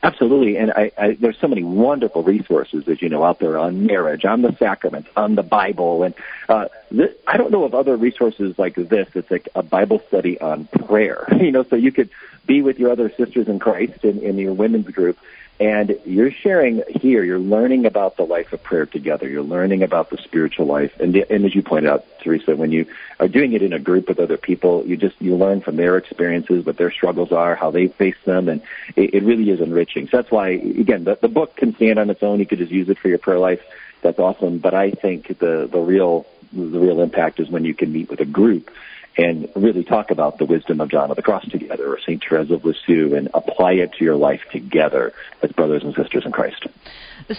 Absolutely, 0.05 0.57
and 0.57 0.73
I, 0.73 0.91
I, 0.99 1.17
there's 1.21 1.39
so 1.41 1.47
many 1.47 1.63
wonderful 1.63 2.25
resources, 2.25 2.89
as 2.89 3.01
you 3.01 3.09
know, 3.09 3.23
out 3.23 3.39
there 3.39 3.57
on 3.57 3.87
marriage, 3.87 4.25
on 4.25 4.43
the 4.43 4.53
sacraments, 4.59 5.09
on 5.15 5.37
the 5.37 5.45
Bible, 5.45 6.03
and 6.03 6.13
uh, 6.49 6.67
this, 6.91 7.11
I 7.29 7.37
don't 7.37 7.53
know 7.53 7.63
of 7.63 7.73
other 7.73 7.97
resources 7.97 8.59
like 8.59 8.75
this. 8.75 9.07
It's 9.15 9.31
like 9.31 9.49
a 9.55 9.63
Bible 9.63 10.03
study 10.09 10.41
on 10.41 10.67
prayer, 10.89 11.29
you 11.41 11.53
know, 11.53 11.63
so 11.63 11.77
you 11.77 11.93
could 11.93 12.11
be 12.47 12.63
with 12.63 12.81
your 12.81 12.91
other 12.91 13.13
sisters 13.17 13.47
in 13.47 13.61
Christ 13.61 14.05
in, 14.05 14.19
in 14.19 14.39
your 14.39 14.55
women's 14.55 14.89
group, 14.89 15.19
and 15.61 15.99
you're 16.05 16.31
sharing 16.31 16.83
here. 16.89 17.23
You're 17.23 17.39
learning 17.39 17.87
about 17.87 18.17
the 18.17 18.25
life 18.25 18.53
of 18.53 18.63
prayer 18.63 18.87
together. 18.87 19.29
You're 19.29 19.43
learning 19.43 19.83
about 19.83 20.11
the 20.11 20.19
spiritual 20.19 20.67
life, 20.67 20.99
and, 20.99 21.15
the, 21.15 21.31
and 21.31 21.45
as 21.45 21.55
you 21.55 21.63
pointed 21.63 21.91
out, 21.91 22.05
Teresa, 22.21 22.57
when 22.57 22.73
you 22.73 22.87
are 23.21 23.29
doing 23.29 23.53
it 23.53 23.63
in 23.63 23.73
a 23.73 23.79
group 23.79 24.09
with 24.09 24.19
other 24.19 24.37
people, 24.37 24.85
you 24.87 24.97
just 24.97 25.21
you 25.21 25.37
learn 25.37 25.61
from 25.61 25.77
their 25.77 25.97
experiences, 25.97 26.65
what 26.65 26.77
their 26.77 26.91
struggles 26.91 27.33
are, 27.33 27.55
how 27.55 27.71
they 27.71 27.89
face 27.89 28.17
them, 28.25 28.49
and 28.49 28.63
it, 28.97 29.15
it 29.15 29.23
really 29.23 29.51
is 29.51 29.61
enriching. 29.61 30.09
So 30.09 30.19
that's 30.19 30.31
why, 30.31 30.49
again, 30.49 31.05
the, 31.05 31.17
the 31.21 31.29
book 31.29 31.57
can 31.57 31.75
stand 31.77 31.99
on 31.99 32.11
its 32.11 32.23
own. 32.23 32.41
You 32.41 32.47
could 32.47 32.59
just 32.59 32.73
use 32.73 32.89
it 32.89 32.99
for 32.99 33.09
your 33.09 33.19
prayer 33.19 33.39
life. 33.39 33.63
That's 34.01 34.19
awesome. 34.19 34.59
But 34.59 34.75
I 34.75 34.91
think 34.91 35.39
the 35.39 35.69
the 35.71 35.79
real 35.79 36.27
the 36.53 36.81
real 36.81 37.01
impact 37.01 37.41
is 37.41 37.49
when 37.49 37.65
you 37.65 37.75
can 37.75 37.93
meet 37.93 38.11
with 38.11 38.21
a 38.21 38.25
group 38.27 38.71
and 39.17 39.49
really 39.55 39.85
talk 39.85 40.11
about 40.11 40.39
the 40.39 40.45
wisdom 40.45 40.81
of 40.81 40.91
John 40.91 41.11
of 41.11 41.17
the 41.17 41.23
Cross 41.23 41.49
together 41.51 41.93
or 41.93 41.99
St. 42.01 42.23
Therese 42.27 42.51
of 42.51 42.65
Lisieux 42.65 43.15
and 43.15 43.29
apply 43.35 43.73
it 43.73 43.93
to 43.99 44.05
your 44.05 44.17
life 44.17 44.41
together 44.53 45.13
as 45.43 45.51
brothers 45.53 45.83
and 45.85 45.95
sisters 45.95 46.25
in 46.25 46.33
Christ. 46.33 46.67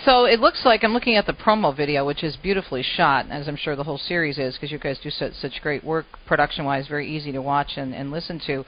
So 0.06 0.26
it 0.26 0.40
looks 0.40 0.62
like 0.66 0.84
I'm 0.84 0.94
looking 0.94 1.16
at 1.16 1.26
the 1.26 1.34
promo 1.34 1.76
video, 1.76 2.06
which 2.06 2.24
is 2.24 2.38
beautifully 2.38 2.84
shot, 2.84 3.26
as 3.30 3.48
I'm 3.48 3.58
sure 3.58 3.76
the 3.76 3.84
whole 3.84 3.98
series 3.98 4.38
is, 4.38 4.54
because 4.54 4.72
you 4.72 4.80
guys 4.80 4.98
do 5.02 5.10
such, 5.10 5.34
such 5.34 5.62
great 5.62 5.84
work 5.84 6.06
production-wise, 6.26 6.88
very 6.88 7.10
easy 7.10 7.32
to 7.32 7.42
watch 7.42 7.72
and, 7.76 7.94
and 7.94 8.12
listen 8.12 8.40
to. 8.48 8.64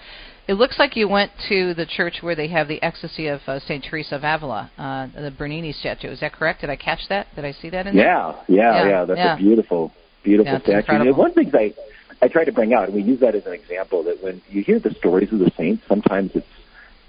It 0.48 0.54
looks 0.54 0.78
like 0.78 0.96
you 0.96 1.08
went 1.08 1.32
to 1.50 1.74
the 1.74 1.86
church 1.86 2.18
where 2.22 2.36
they 2.36 2.48
have 2.50 2.68
the 2.68 2.82
ecstasy 2.84 3.28
of 3.28 3.42
uh, 3.48 3.60
Saint 3.62 3.84
Teresa 3.84 4.16
of 4.18 4.24
Avila, 4.24 4.70
uh, 4.78 5.08
the 5.20 5.32
Bernini 5.32 5.72
statue. 5.72 6.10
Is 6.10 6.20
that 6.20 6.34
correct? 6.34 6.62
Did 6.62 6.70
I 6.70 6.76
catch 6.76 7.08
that? 7.10 7.28
Did 7.36 7.46
I 7.46 7.52
see 7.54 7.70
that 7.70 7.88
in 7.88 7.96
there? 7.96 8.06
Yeah, 8.06 8.36
yeah, 8.48 8.56
Yeah, 8.84 8.90
yeah. 8.90 9.06
That's 9.06 9.18
yeah. 9.18 9.34
a 9.36 9.38
beautiful, 9.38 9.92
beautiful 10.24 10.54
Yeah, 10.54 10.60
statue. 10.60 10.78
incredible. 10.78 11.14
One 11.20 11.34
things 11.34 11.54
I 11.56 11.74
I 12.22 12.28
try 12.28 12.46
to 12.46 12.52
bring 12.52 12.74
out, 12.74 12.86
and 12.86 12.94
we 12.94 13.02
use 13.02 13.20
that 13.20 13.36
as 13.36 13.46
an 13.46 13.54
example, 13.54 14.04
that 14.04 14.24
when 14.24 14.42
you 14.50 14.64
hear 14.64 14.80
the 14.80 14.94
stories 14.94 15.32
of 15.32 15.40
the 15.40 15.52
saints, 15.52 15.84
sometimes 15.88 16.32
it's 16.36 16.48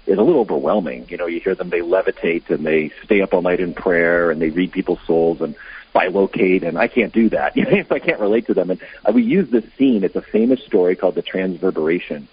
it's 0.05 0.17
a 0.17 0.23
little 0.23 0.41
overwhelming. 0.41 1.05
You 1.09 1.17
know, 1.17 1.25
you 1.25 1.41
hear 1.41 1.53
them 1.53 1.69
they 1.69 1.81
levitate 1.81 2.49
and 2.49 2.65
they 2.65 2.91
stay 3.03 3.21
up 3.21 3.33
all 3.33 3.41
night 3.41 3.59
in 3.59 3.73
prayer 3.73 4.31
and 4.31 4.41
they 4.41 4.49
read 4.49 4.71
people's 4.71 5.01
souls 5.05 5.41
and 5.41 5.53
bilocate, 5.93 6.63
and 6.63 6.77
I 6.77 6.87
can't 6.87 7.13
do 7.13 7.29
that. 7.29 7.55
You 7.57 7.65
know, 7.65 7.83
I 7.91 7.99
can't 7.99 8.19
relate 8.19 8.47
to 8.47 8.53
them. 8.53 8.69
And 8.71 8.81
uh, 9.03 9.11
we 9.11 9.23
use 9.23 9.49
this 9.49 9.65
scene. 9.77 10.03
It's 10.03 10.15
a 10.15 10.21
famous 10.21 10.63
story 10.63 10.95
called 10.95 11.15
the 11.15 11.21
Transverberation. 11.21 12.27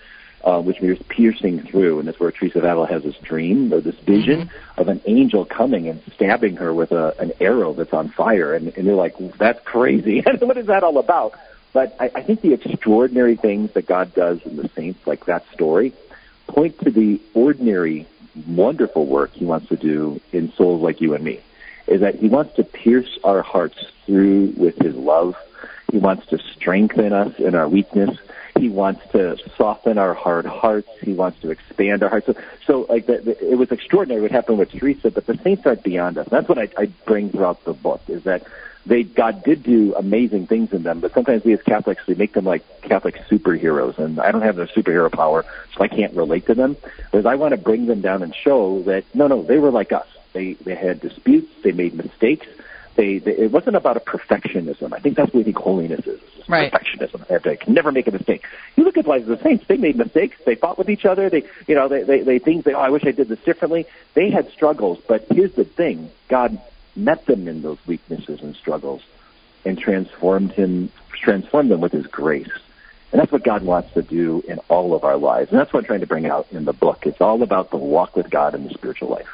uh, 0.44 0.60
which 0.60 0.80
means 0.82 0.98
piercing 1.08 1.62
through, 1.62 1.98
and 1.98 2.06
that's 2.06 2.20
where 2.20 2.30
Teresa 2.30 2.58
of 2.58 2.64
Avila 2.64 2.86
has 2.86 3.02
this 3.02 3.16
dream 3.16 3.72
or 3.72 3.80
this 3.80 3.94
vision 3.96 4.42
mm-hmm. 4.42 4.80
of 4.80 4.88
an 4.88 5.00
angel 5.06 5.46
coming 5.46 5.88
and 5.88 6.02
stabbing 6.14 6.56
her 6.56 6.72
with 6.74 6.92
a, 6.92 7.14
an 7.18 7.32
arrow 7.40 7.72
that's 7.72 7.94
on 7.94 8.10
fire, 8.10 8.54
and, 8.54 8.68
and 8.76 8.86
you're 8.86 8.94
like, 8.94 9.16
that's 9.38 9.60
crazy. 9.64 10.22
what 10.40 10.58
is 10.58 10.66
that 10.66 10.82
all 10.82 10.98
about? 10.98 11.32
But 11.74 11.96
I, 12.00 12.10
I 12.14 12.22
think 12.22 12.40
the 12.40 12.54
extraordinary 12.54 13.36
things 13.36 13.72
that 13.72 13.84
God 13.84 14.14
does 14.14 14.40
in 14.46 14.56
the 14.56 14.68
saints, 14.70 15.06
like 15.06 15.26
that 15.26 15.44
story, 15.52 15.92
point 16.46 16.78
to 16.80 16.90
the 16.90 17.20
ordinary, 17.34 18.06
wonderful 18.46 19.04
work 19.04 19.32
He 19.32 19.44
wants 19.44 19.68
to 19.68 19.76
do 19.76 20.20
in 20.32 20.52
souls 20.52 20.80
like 20.80 21.02
you 21.02 21.14
and 21.14 21.22
me. 21.22 21.40
Is 21.86 22.00
that 22.00 22.14
He 22.14 22.28
wants 22.28 22.54
to 22.56 22.64
pierce 22.64 23.18
our 23.24 23.42
hearts 23.42 23.76
through 24.06 24.54
with 24.56 24.78
His 24.78 24.94
love. 24.94 25.36
He 25.90 25.98
wants 25.98 26.26
to 26.28 26.38
strengthen 26.38 27.12
us 27.12 27.38
in 27.38 27.56
our 27.56 27.68
weakness. 27.68 28.16
He 28.56 28.68
wants 28.68 29.02
to 29.10 29.36
soften 29.56 29.98
our 29.98 30.14
hard 30.14 30.46
hearts. 30.46 30.88
He 31.02 31.12
wants 31.12 31.40
to 31.40 31.50
expand 31.50 32.04
our 32.04 32.08
hearts. 32.08 32.26
So, 32.26 32.36
so 32.66 32.86
like 32.88 33.06
the, 33.06 33.18
the, 33.18 33.52
it 33.52 33.56
was 33.56 33.72
extraordinary 33.72 34.22
what 34.22 34.30
happened 34.30 34.58
with 34.58 34.70
Teresa, 34.70 35.10
but 35.10 35.26
the 35.26 35.36
saints 35.38 35.66
aren't 35.66 35.82
beyond 35.82 36.18
us. 36.18 36.28
That's 36.30 36.48
what 36.48 36.58
I, 36.58 36.68
I 36.78 36.86
bring 37.04 37.30
throughout 37.30 37.64
the 37.64 37.72
book 37.72 38.02
is 38.06 38.22
that 38.24 38.46
they 38.86 39.02
God 39.02 39.44
did 39.44 39.62
do 39.62 39.94
amazing 39.94 40.46
things 40.46 40.72
in 40.72 40.82
them, 40.82 41.00
but 41.00 41.12
sometimes 41.12 41.44
we 41.44 41.52
as 41.52 41.62
Catholics 41.62 42.06
we 42.06 42.14
make 42.14 42.32
them 42.32 42.44
like 42.44 42.82
Catholic 42.82 43.16
superheroes, 43.28 43.98
and 43.98 44.20
I 44.20 44.32
don't 44.32 44.42
have 44.42 44.56
their 44.56 44.66
superhero 44.66 45.10
power, 45.10 45.44
so 45.74 45.82
I 45.82 45.88
can't 45.88 46.14
relate 46.14 46.46
to 46.46 46.54
them. 46.54 46.76
Whereas 47.10 47.26
I 47.26 47.36
want 47.36 47.52
to 47.52 47.56
bring 47.56 47.86
them 47.86 48.00
down 48.00 48.22
and 48.22 48.34
show 48.34 48.82
that 48.82 49.04
no, 49.14 49.26
no, 49.26 49.42
they 49.42 49.58
were 49.58 49.70
like 49.70 49.92
us. 49.92 50.06
They 50.32 50.54
they 50.54 50.74
had 50.74 51.00
disputes, 51.00 51.48
they 51.62 51.72
made 51.72 51.94
mistakes, 51.94 52.46
they, 52.96 53.18
they 53.18 53.32
it 53.32 53.50
wasn't 53.50 53.76
about 53.76 53.96
a 53.96 54.00
perfectionism. 54.00 54.92
I 54.92 54.98
think 55.00 55.16
that's 55.16 55.28
what 55.32 55.38
we 55.38 55.44
think 55.44 55.56
holiness 55.56 56.06
is. 56.06 56.20
Right. 56.48 56.70
Perfectionism. 56.70 57.26
They 57.26 57.34
have 57.34 57.42
to 57.42 57.72
never 57.72 57.90
make 57.90 58.06
a 58.06 58.10
mistake. 58.10 58.44
You 58.76 58.84
look 58.84 58.96
at 58.96 59.04
the 59.04 59.10
lives 59.10 59.28
of 59.28 59.38
the 59.38 59.42
saints; 59.42 59.66
they 59.66 59.76
made 59.76 59.96
mistakes. 59.96 60.36
They 60.44 60.54
fought 60.54 60.78
with 60.78 60.90
each 60.90 61.04
other. 61.04 61.28
They, 61.28 61.44
you 61.66 61.74
know, 61.74 61.88
they 61.88 62.02
they, 62.02 62.20
they 62.20 62.38
think, 62.38 62.64
they, 62.64 62.74
oh, 62.74 62.80
I 62.80 62.90
wish 62.90 63.04
I 63.04 63.12
did 63.12 63.28
this 63.28 63.40
differently. 63.40 63.86
They 64.14 64.30
had 64.30 64.50
struggles, 64.50 65.00
but 65.06 65.26
here's 65.30 65.52
the 65.54 65.64
thing: 65.64 66.10
God 66.28 66.60
met 66.96 67.26
them 67.26 67.48
in 67.48 67.62
those 67.62 67.78
weaknesses 67.86 68.40
and 68.42 68.54
struggles, 68.56 69.02
and 69.64 69.78
transformed 69.78 70.52
him, 70.52 70.90
transformed 71.12 71.70
them 71.70 71.80
with 71.80 71.92
His 71.92 72.06
grace. 72.06 72.50
And 73.12 73.20
that's 73.20 73.30
what 73.30 73.44
God 73.44 73.62
wants 73.62 73.92
to 73.94 74.02
do 74.02 74.42
in 74.48 74.58
all 74.68 74.94
of 74.94 75.04
our 75.04 75.16
lives. 75.16 75.50
And 75.50 75.60
that's 75.60 75.72
what 75.72 75.80
I'm 75.80 75.86
trying 75.86 76.00
to 76.00 76.06
bring 76.06 76.26
out 76.26 76.48
in 76.50 76.64
the 76.64 76.72
book. 76.72 77.06
It's 77.06 77.20
all 77.20 77.42
about 77.42 77.70
the 77.70 77.76
walk 77.76 78.16
with 78.16 78.28
God 78.28 78.56
in 78.56 78.64
the 78.64 78.70
spiritual 78.70 79.08
life. 79.08 79.28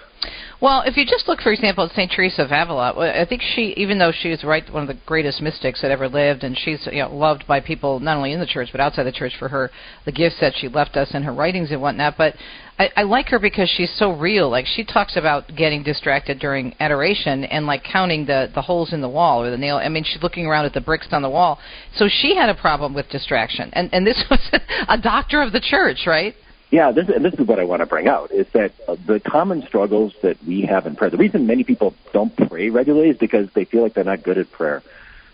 Well, 0.61 0.83
if 0.85 0.99
you 0.99 1.07
just 1.07 1.27
look, 1.27 1.41
for 1.41 1.53
example, 1.53 1.85
at 1.85 1.93
St. 1.93 2.13
Teresa 2.13 2.43
of 2.43 2.53
Avila, 2.53 2.93
I 2.99 3.25
think 3.25 3.41
she, 3.41 3.73
even 3.79 3.99
though 3.99 4.13
she 4.13 4.29
is 4.29 4.45
right, 4.45 4.63
one 4.71 4.83
of 4.83 4.89
the 4.89 5.03
greatest 5.07 5.41
mystics 5.41 5.81
that 5.81 5.91
ever 5.91 6.07
lived, 6.07 6.45
and 6.45 6.59
she's 6.59 6.87
you 6.93 6.99
know, 6.99 7.15
loved 7.15 7.47
by 7.47 7.61
people 7.61 7.99
not 7.99 8.19
only 8.19 8.33
in 8.33 8.41
the 8.41 8.47
church 8.47 8.69
but 8.71 8.81
outside 8.81 9.05
the 9.05 9.13
church 9.13 9.33
for 9.39 9.49
her 9.49 9.71
the 10.05 10.13
gifts 10.13 10.37
that 10.43 10.55
she 10.55 10.69
left 10.69 10.99
us 10.99 11.15
in 11.15 11.23
her 11.23 11.33
writings 11.33 11.71
and 11.71 11.81
whatnot. 11.81 12.19
But 12.19 12.35
I, 12.79 12.91
I 12.95 13.03
like 13.05 13.29
her 13.29 13.39
because 13.39 13.71
she's 13.71 13.91
so 13.97 14.13
real. 14.13 14.51
Like 14.51 14.67
she 14.67 14.85
talks 14.85 15.17
about 15.17 15.55
getting 15.57 15.83
distracted 15.83 16.39
during 16.39 16.75
adoration 16.79 17.45
and 17.45 17.67
like 17.67 17.83
counting 17.83 18.27
the 18.27 18.51
the 18.55 18.63
holes 18.63 18.93
in 18.93 19.01
the 19.01 19.09
wall 19.09 19.43
or 19.43 19.51
the 19.51 19.57
nail. 19.57 19.77
I 19.79 19.89
mean, 19.89 20.05
she's 20.05 20.23
looking 20.23 20.45
around 20.45 20.67
at 20.67 20.75
the 20.75 20.83
bricks 20.83 21.09
on 21.13 21.23
the 21.23 21.31
wall. 21.31 21.59
So 21.95 22.07
she 22.07 22.37
had 22.37 22.51
a 22.51 22.55
problem 22.55 22.93
with 22.93 23.09
distraction, 23.09 23.71
and 23.73 23.89
and 23.95 24.07
this 24.07 24.23
was 24.31 24.41
a 24.89 24.99
doctor 24.99 25.41
of 25.41 25.53
the 25.53 25.61
church, 25.61 26.07
right? 26.07 26.35
Yeah, 26.71 26.93
this, 26.93 27.09
this 27.09 27.35
is 27.35 27.47
what 27.47 27.59
I 27.59 27.65
want 27.65 27.81
to 27.81 27.87
bring 27.87 28.07
out 28.07 28.31
is 28.31 28.47
that 28.53 28.73
uh, 28.87 28.97
the 29.05 29.19
common 29.19 29.67
struggles 29.67 30.15
that 30.23 30.43
we 30.45 30.63
have 30.63 30.87
in 30.87 30.95
prayer. 30.95 31.11
The 31.11 31.17
reason 31.17 31.47
many 31.47 31.65
people 31.65 31.95
don't 32.13 32.35
pray 32.37 32.71
regularly 32.71 33.11
is 33.11 33.17
because 33.17 33.49
they 33.55 33.65
feel 33.65 33.83
like 33.83 33.95
they're 33.95 34.05
not 34.05 34.23
good 34.23 34.39
at 34.39 34.53
prayer. 34.53 34.83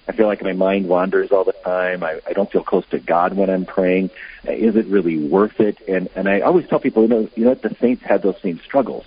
I 0.09 0.12
feel 0.12 0.28
like 0.28 0.43
my 0.43 0.53
mind 0.53 0.89
wanders 0.89 1.32
all 1.32 1.45
the 1.45 1.53
time. 1.53 2.03
I, 2.03 2.20
I 2.26 2.32
don't 2.32 2.51
feel 2.51 2.62
close 2.62 2.87
to 2.87 2.99
God 2.99 3.34
when 3.34 3.51
I'm 3.51 3.66
praying. 3.66 4.11
Is 4.45 4.76
it 4.76 4.87
really 4.87 5.18
worth 5.18 5.61
it? 5.61 5.76
And 5.89 6.09
and 6.14 6.28
I 6.28 6.41
always 6.41 6.66
tell 6.68 6.78
people, 6.78 7.03
you 7.03 7.09
know, 7.09 7.28
you 7.34 7.45
know, 7.45 7.55
the 7.55 7.74
saints 7.80 8.05
had 8.05 8.22
those 8.22 8.41
same 8.41 8.61
struggles. 8.64 9.05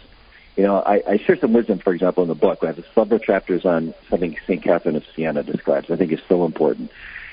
You 0.57 0.63
know, 0.63 0.83
I, 0.85 1.01
I 1.07 1.17
share 1.17 1.37
some 1.37 1.53
wisdom, 1.53 1.79
for 1.79 1.93
example, 1.93 2.21
in 2.23 2.27
the 2.27 2.35
book. 2.35 2.59
I 2.63 2.67
have 2.67 2.85
several 2.93 3.19
chapters 3.19 3.65
on 3.65 3.93
something 4.09 4.37
Saint 4.45 4.61
Catherine 4.61 4.97
of 4.97 5.05
Siena 5.15 5.41
describes. 5.41 5.89
I 5.89 5.95
think 5.95 6.11
is 6.11 6.19
so 6.27 6.43
important 6.45 6.91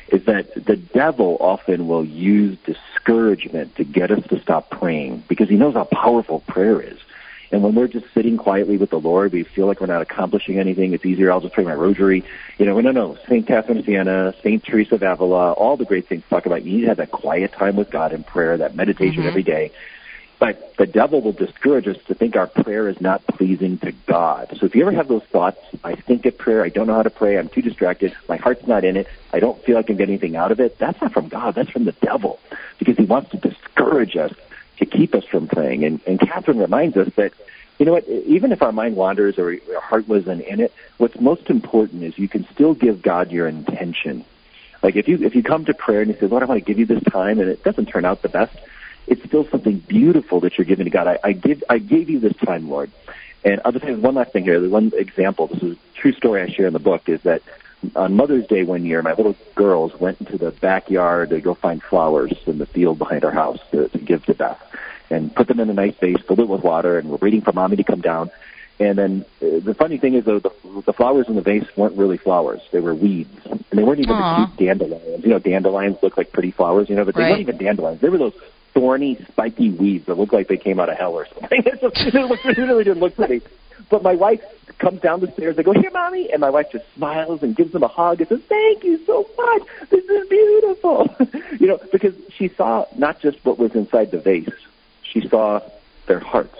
is 0.08 0.24
that 0.26 0.54
the 0.54 0.76
devil 0.76 1.36
often 1.40 1.88
will 1.88 2.04
use 2.04 2.56
discouragement 2.64 3.74
to 3.76 3.84
get 3.84 4.10
us 4.10 4.24
to 4.28 4.40
stop 4.40 4.70
praying 4.70 5.24
because 5.28 5.48
he 5.48 5.56
knows 5.56 5.74
how 5.74 5.84
powerful 5.84 6.40
prayer 6.40 6.80
is. 6.80 6.98
And 7.52 7.62
when 7.62 7.74
we're 7.74 7.88
just 7.88 8.12
sitting 8.12 8.36
quietly 8.36 8.76
with 8.76 8.90
the 8.90 8.98
Lord, 8.98 9.32
we 9.32 9.44
feel 9.44 9.66
like 9.66 9.80
we're 9.80 9.86
not 9.86 10.02
accomplishing 10.02 10.58
anything. 10.58 10.92
It's 10.92 11.06
easier. 11.06 11.30
I'll 11.30 11.40
just 11.40 11.54
pray 11.54 11.64
my 11.64 11.74
rosary. 11.74 12.24
You 12.58 12.66
know, 12.66 12.80
no, 12.80 12.90
no. 12.90 13.16
St. 13.26 13.46
Catherine 13.46 13.78
of 13.78 13.84
Siena, 13.84 14.34
St. 14.42 14.62
Teresa 14.64 14.96
of 14.96 15.02
Avila, 15.02 15.52
all 15.52 15.76
the 15.76 15.84
great 15.84 16.08
things 16.08 16.24
talk 16.28 16.46
about. 16.46 16.64
You 16.64 16.72
need 16.72 16.80
to 16.82 16.88
have 16.88 16.96
that 16.96 17.12
quiet 17.12 17.52
time 17.52 17.76
with 17.76 17.90
God 17.90 18.12
in 18.12 18.24
prayer, 18.24 18.56
that 18.56 18.74
meditation 18.74 19.20
mm-hmm. 19.20 19.28
every 19.28 19.44
day. 19.44 19.70
But 20.38 20.76
the 20.76 20.86
devil 20.86 21.22
will 21.22 21.32
discourage 21.32 21.88
us 21.88 21.96
to 22.08 22.14
think 22.14 22.36
our 22.36 22.46
prayer 22.46 22.88
is 22.88 23.00
not 23.00 23.26
pleasing 23.26 23.78
to 23.78 23.92
God. 23.92 24.54
So 24.58 24.66
if 24.66 24.74
you 24.74 24.82
ever 24.82 24.92
have 24.92 25.08
those 25.08 25.22
thoughts, 25.24 25.58
I 25.82 25.94
think 25.94 26.26
at 26.26 26.36
prayer, 26.36 26.62
I 26.62 26.68
don't 26.68 26.86
know 26.86 26.94
how 26.94 27.02
to 27.02 27.10
pray, 27.10 27.38
I'm 27.38 27.48
too 27.48 27.62
distracted, 27.62 28.14
my 28.28 28.36
heart's 28.36 28.66
not 28.66 28.84
in 28.84 28.98
it, 28.98 29.06
I 29.32 29.40
don't 29.40 29.62
feel 29.64 29.76
like 29.76 29.88
I'm 29.88 29.96
getting 29.96 30.14
anything 30.14 30.36
out 30.36 30.52
of 30.52 30.60
it, 30.60 30.78
that's 30.78 31.00
not 31.00 31.12
from 31.12 31.28
God, 31.28 31.54
that's 31.54 31.70
from 31.70 31.84
the 31.84 31.92
devil. 31.92 32.38
Because 32.78 32.98
he 32.98 33.04
wants 33.04 33.30
to 33.30 33.38
discourage 33.38 34.16
us 34.16 34.32
to 34.78 34.84
keep 34.84 35.14
us 35.14 35.24
from 35.24 35.48
praying. 35.48 35.84
And, 35.84 36.00
and 36.06 36.20
Catherine 36.20 36.58
reminds 36.58 36.98
us 36.98 37.08
that, 37.16 37.32
you 37.78 37.86
know 37.86 37.92
what, 37.92 38.06
even 38.06 38.52
if 38.52 38.60
our 38.60 38.72
mind 38.72 38.96
wanders 38.96 39.38
or 39.38 39.56
our 39.74 39.80
heart 39.80 40.06
wasn't 40.06 40.42
in 40.42 40.60
it, 40.60 40.72
what's 40.98 41.18
most 41.18 41.48
important 41.48 42.04
is 42.04 42.18
you 42.18 42.28
can 42.28 42.46
still 42.52 42.74
give 42.74 43.00
God 43.00 43.32
your 43.32 43.48
intention. 43.48 44.24
Like 44.82 44.96
if 44.96 45.08
you 45.08 45.18
if 45.24 45.34
you 45.34 45.42
come 45.42 45.64
to 45.64 45.74
prayer 45.74 46.02
and 46.02 46.10
you 46.10 46.18
say, 46.18 46.26
Lord, 46.26 46.42
I 46.42 46.46
want 46.46 46.60
to 46.60 46.64
give 46.64 46.78
you 46.78 46.86
this 46.86 47.02
time 47.04 47.40
and 47.40 47.48
it 47.48 47.64
doesn't 47.64 47.86
turn 47.86 48.04
out 48.04 48.22
the 48.22 48.28
best, 48.28 48.56
it's 49.06 49.24
still 49.24 49.46
something 49.48 49.78
beautiful 49.78 50.40
that 50.40 50.58
you're 50.58 50.64
giving 50.64 50.84
to 50.84 50.90
God. 50.90 51.06
I, 51.06 51.18
I 51.22 51.32
give 51.32 51.62
I 51.68 51.78
gave 51.78 52.10
you 52.10 52.18
this 52.18 52.36
time, 52.36 52.68
Lord. 52.68 52.90
And 53.44 53.60
I'll 53.64 53.72
just 53.72 53.84
say 53.84 53.94
one 53.94 54.14
last 54.14 54.32
thing 54.32 54.44
here. 54.44 54.58
The 54.60 54.68
one 54.68 54.92
example, 54.96 55.46
this 55.46 55.62
is 55.62 55.72
a 55.76 55.76
true 55.94 56.12
story 56.12 56.42
I 56.42 56.48
share 56.48 56.66
in 56.66 56.72
the 56.72 56.80
book, 56.80 57.08
is 57.08 57.22
that 57.22 57.42
on 57.94 58.14
Mother's 58.14 58.46
Day 58.46 58.64
one 58.64 58.84
year, 58.84 59.02
my 59.02 59.12
little 59.12 59.36
girls 59.54 59.98
went 60.00 60.20
into 60.20 60.36
the 60.36 60.50
backyard 60.50 61.30
to 61.30 61.40
go 61.40 61.54
find 61.54 61.82
flowers 61.82 62.32
in 62.46 62.58
the 62.58 62.66
field 62.66 62.98
behind 62.98 63.24
our 63.24 63.30
house 63.30 63.60
to, 63.70 63.88
to 63.88 63.98
give 63.98 64.24
to 64.26 64.34
Beth, 64.34 64.60
and 65.10 65.32
put 65.34 65.46
them 65.46 65.60
in 65.60 65.70
a 65.70 65.74
nice 65.74 65.94
vase, 65.96 66.20
filled 66.26 66.40
it 66.40 66.48
with 66.48 66.62
water, 66.62 66.98
and 66.98 67.08
we're 67.08 67.18
waiting 67.18 67.42
for 67.42 67.52
mommy 67.52 67.76
to 67.76 67.84
come 67.84 68.00
down. 68.00 68.30
And 68.78 68.98
then 68.98 69.24
uh, 69.40 69.60
the 69.60 69.74
funny 69.74 69.96
thing 69.96 70.14
is, 70.14 70.24
though, 70.24 70.38
the, 70.38 70.50
the 70.84 70.92
flowers 70.92 71.28
in 71.28 71.36
the 71.36 71.42
vase 71.42 71.64
weren't 71.76 71.96
really 71.96 72.18
flowers; 72.18 72.60
they 72.72 72.80
were 72.80 72.94
weeds, 72.94 73.38
and 73.46 73.64
they 73.70 73.84
weren't 73.84 74.00
even 74.00 74.16
Aww. 74.16 74.40
the 74.40 74.56
cute 74.56 74.68
dandelions. 74.68 75.24
You 75.24 75.30
know, 75.30 75.38
dandelions 75.38 76.02
look 76.02 76.16
like 76.16 76.32
pretty 76.32 76.50
flowers, 76.50 76.90
you 76.90 76.96
know, 76.96 77.04
but 77.04 77.14
they 77.14 77.22
right. 77.22 77.30
weren't 77.30 77.42
even 77.42 77.58
dandelions. 77.58 78.00
They 78.00 78.08
were 78.08 78.18
those 78.18 78.34
thorny, 78.76 79.16
spiky 79.28 79.70
weeds 79.70 80.04
that 80.04 80.18
look 80.18 80.34
like 80.34 80.48
they 80.48 80.58
came 80.58 80.78
out 80.78 80.90
of 80.90 80.98
hell 80.98 81.14
or 81.14 81.26
something. 81.32 81.62
it, 81.64 82.58
really 82.58 82.84
didn't 82.84 83.00
look 83.00 83.16
pretty. 83.16 83.40
But 83.90 84.02
my 84.02 84.14
wife 84.14 84.42
comes 84.78 85.00
down 85.00 85.20
the 85.20 85.32
stairs. 85.32 85.56
I 85.58 85.62
go, 85.62 85.72
here, 85.72 85.90
mommy, 85.90 86.30
and 86.30 86.42
my 86.42 86.50
wife 86.50 86.66
just 86.70 86.84
smiles 86.94 87.42
and 87.42 87.56
gives 87.56 87.72
them 87.72 87.82
a 87.82 87.88
hug 87.88 88.20
and 88.20 88.28
says, 88.28 88.40
"Thank 88.46 88.84
you 88.84 88.98
so 89.06 89.26
much. 89.38 89.62
This 89.88 90.04
is 90.04 90.28
beautiful." 90.28 91.08
you 91.58 91.68
know, 91.68 91.78
because 91.90 92.14
she 92.36 92.48
saw 92.48 92.84
not 92.96 93.18
just 93.20 93.42
what 93.46 93.58
was 93.58 93.74
inside 93.74 94.10
the 94.10 94.18
vase, 94.18 94.50
she 95.02 95.26
saw 95.26 95.60
their 96.06 96.20
hearts, 96.20 96.58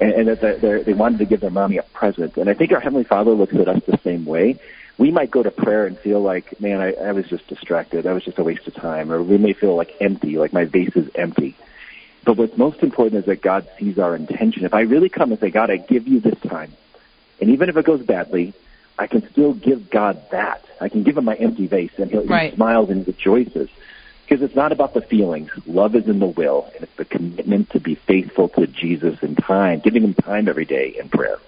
and, 0.00 0.12
and 0.12 0.28
that 0.28 0.84
they 0.86 0.92
wanted 0.92 1.18
to 1.18 1.24
give 1.24 1.40
their 1.40 1.50
mommy 1.50 1.78
a 1.78 1.82
present. 1.82 2.36
And 2.36 2.48
I 2.48 2.54
think 2.54 2.70
our 2.70 2.80
heavenly 2.80 3.04
Father 3.04 3.32
looks 3.32 3.54
at 3.54 3.66
us 3.66 3.82
the 3.86 3.98
same 4.04 4.26
way 4.26 4.60
we 4.98 5.10
might 5.10 5.30
go 5.30 5.42
to 5.42 5.50
prayer 5.50 5.86
and 5.86 5.98
feel 5.98 6.20
like, 6.20 6.60
man, 6.60 6.80
I, 6.80 6.92
I 6.92 7.12
was 7.12 7.26
just 7.28 7.46
distracted. 7.48 8.04
That 8.04 8.12
was 8.12 8.24
just 8.24 8.38
a 8.38 8.44
waste 8.44 8.66
of 8.66 8.74
time. 8.74 9.10
Or 9.10 9.22
we 9.22 9.38
may 9.38 9.52
feel 9.52 9.74
like 9.74 9.96
empty, 10.00 10.38
like 10.38 10.52
my 10.52 10.64
vase 10.64 10.94
is 10.94 11.10
empty. 11.14 11.56
But 12.24 12.36
what's 12.36 12.56
most 12.56 12.82
important 12.82 13.20
is 13.20 13.24
that 13.26 13.42
God 13.42 13.68
sees 13.78 13.98
our 13.98 14.14
intention. 14.14 14.64
If 14.64 14.74
I 14.74 14.82
really 14.82 15.08
come 15.08 15.32
and 15.32 15.40
say, 15.40 15.50
God, 15.50 15.70
I 15.70 15.76
give 15.76 16.06
you 16.06 16.20
this 16.20 16.38
time, 16.40 16.72
and 17.40 17.50
even 17.50 17.68
if 17.68 17.76
it 17.76 17.84
goes 17.84 18.02
badly, 18.02 18.54
I 18.98 19.06
can 19.08 19.28
still 19.30 19.54
give 19.54 19.90
God 19.90 20.22
that. 20.30 20.64
I 20.80 20.88
can 20.88 21.02
give 21.02 21.18
him 21.18 21.24
my 21.24 21.34
empty 21.34 21.66
vase, 21.66 21.98
and 21.98 22.10
he'll, 22.10 22.24
right. 22.24 22.50
he 22.50 22.56
smiles 22.56 22.90
and 22.90 23.06
rejoices. 23.06 23.68
Because 24.24 24.42
it's 24.42 24.54
not 24.54 24.70
about 24.70 24.94
the 24.94 25.00
feelings. 25.00 25.50
Love 25.66 25.96
is 25.96 26.06
in 26.06 26.20
the 26.20 26.26
will, 26.26 26.70
and 26.74 26.84
it's 26.84 26.96
the 26.96 27.04
commitment 27.04 27.70
to 27.70 27.80
be 27.80 27.96
faithful 27.96 28.48
to 28.50 28.66
Jesus 28.68 29.20
in 29.22 29.34
time, 29.34 29.80
giving 29.80 30.04
him 30.04 30.14
time 30.14 30.48
every 30.48 30.64
day 30.64 30.94
in 30.98 31.08
prayer. 31.08 31.38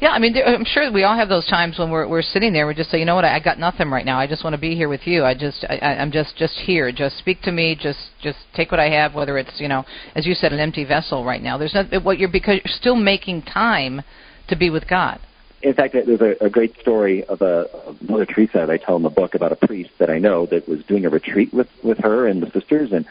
Yeah, 0.00 0.10
I 0.10 0.18
mean, 0.18 0.34
I'm 0.44 0.64
sure 0.64 0.90
we 0.92 1.04
all 1.04 1.16
have 1.16 1.28
those 1.28 1.46
times 1.46 1.78
when 1.78 1.90
we're 1.90 2.06
we're 2.06 2.22
sitting 2.22 2.52
there. 2.52 2.66
We 2.66 2.74
just 2.74 2.90
say, 2.90 2.98
you 2.98 3.04
know 3.04 3.14
what, 3.14 3.24
I, 3.24 3.36
I 3.36 3.40
got 3.40 3.58
nothing 3.58 3.88
right 3.90 4.04
now. 4.04 4.18
I 4.18 4.26
just 4.26 4.44
want 4.44 4.54
to 4.54 4.60
be 4.60 4.74
here 4.74 4.88
with 4.88 5.06
you. 5.06 5.24
I 5.24 5.34
just, 5.34 5.64
I, 5.68 5.76
I'm 5.76 6.10
just 6.10 6.36
just 6.36 6.54
here. 6.54 6.92
Just 6.92 7.18
speak 7.18 7.40
to 7.42 7.52
me. 7.52 7.76
Just 7.80 8.10
just 8.22 8.38
take 8.54 8.70
what 8.70 8.80
I 8.80 8.90
have, 8.90 9.14
whether 9.14 9.38
it's 9.38 9.60
you 9.60 9.68
know, 9.68 9.84
as 10.14 10.26
you 10.26 10.34
said, 10.34 10.52
an 10.52 10.60
empty 10.60 10.84
vessel 10.84 11.24
right 11.24 11.42
now. 11.42 11.58
There's 11.58 11.74
not 11.74 12.04
what 12.04 12.18
you're 12.18 12.28
because 12.30 12.60
you're 12.64 12.76
still 12.76 12.96
making 12.96 13.42
time 13.42 14.02
to 14.48 14.56
be 14.56 14.70
with 14.70 14.88
God. 14.88 15.20
In 15.62 15.74
fact, 15.74 15.94
there's 15.94 16.20
a, 16.20 16.44
a 16.44 16.50
great 16.50 16.76
story 16.80 17.24
of 17.24 17.40
a 17.40 17.68
of 17.86 18.02
Mother 18.02 18.26
Teresa 18.26 18.58
that 18.58 18.70
I 18.70 18.78
tell 18.78 18.96
in 18.96 19.02
the 19.02 19.10
book 19.10 19.34
about 19.34 19.52
a 19.52 19.66
priest 19.66 19.90
that 19.98 20.10
I 20.10 20.18
know 20.18 20.46
that 20.46 20.68
was 20.68 20.82
doing 20.84 21.06
a 21.06 21.10
retreat 21.10 21.54
with 21.54 21.68
with 21.82 21.98
her 21.98 22.26
and 22.26 22.42
the 22.42 22.50
sisters 22.50 22.92
and 22.92 23.06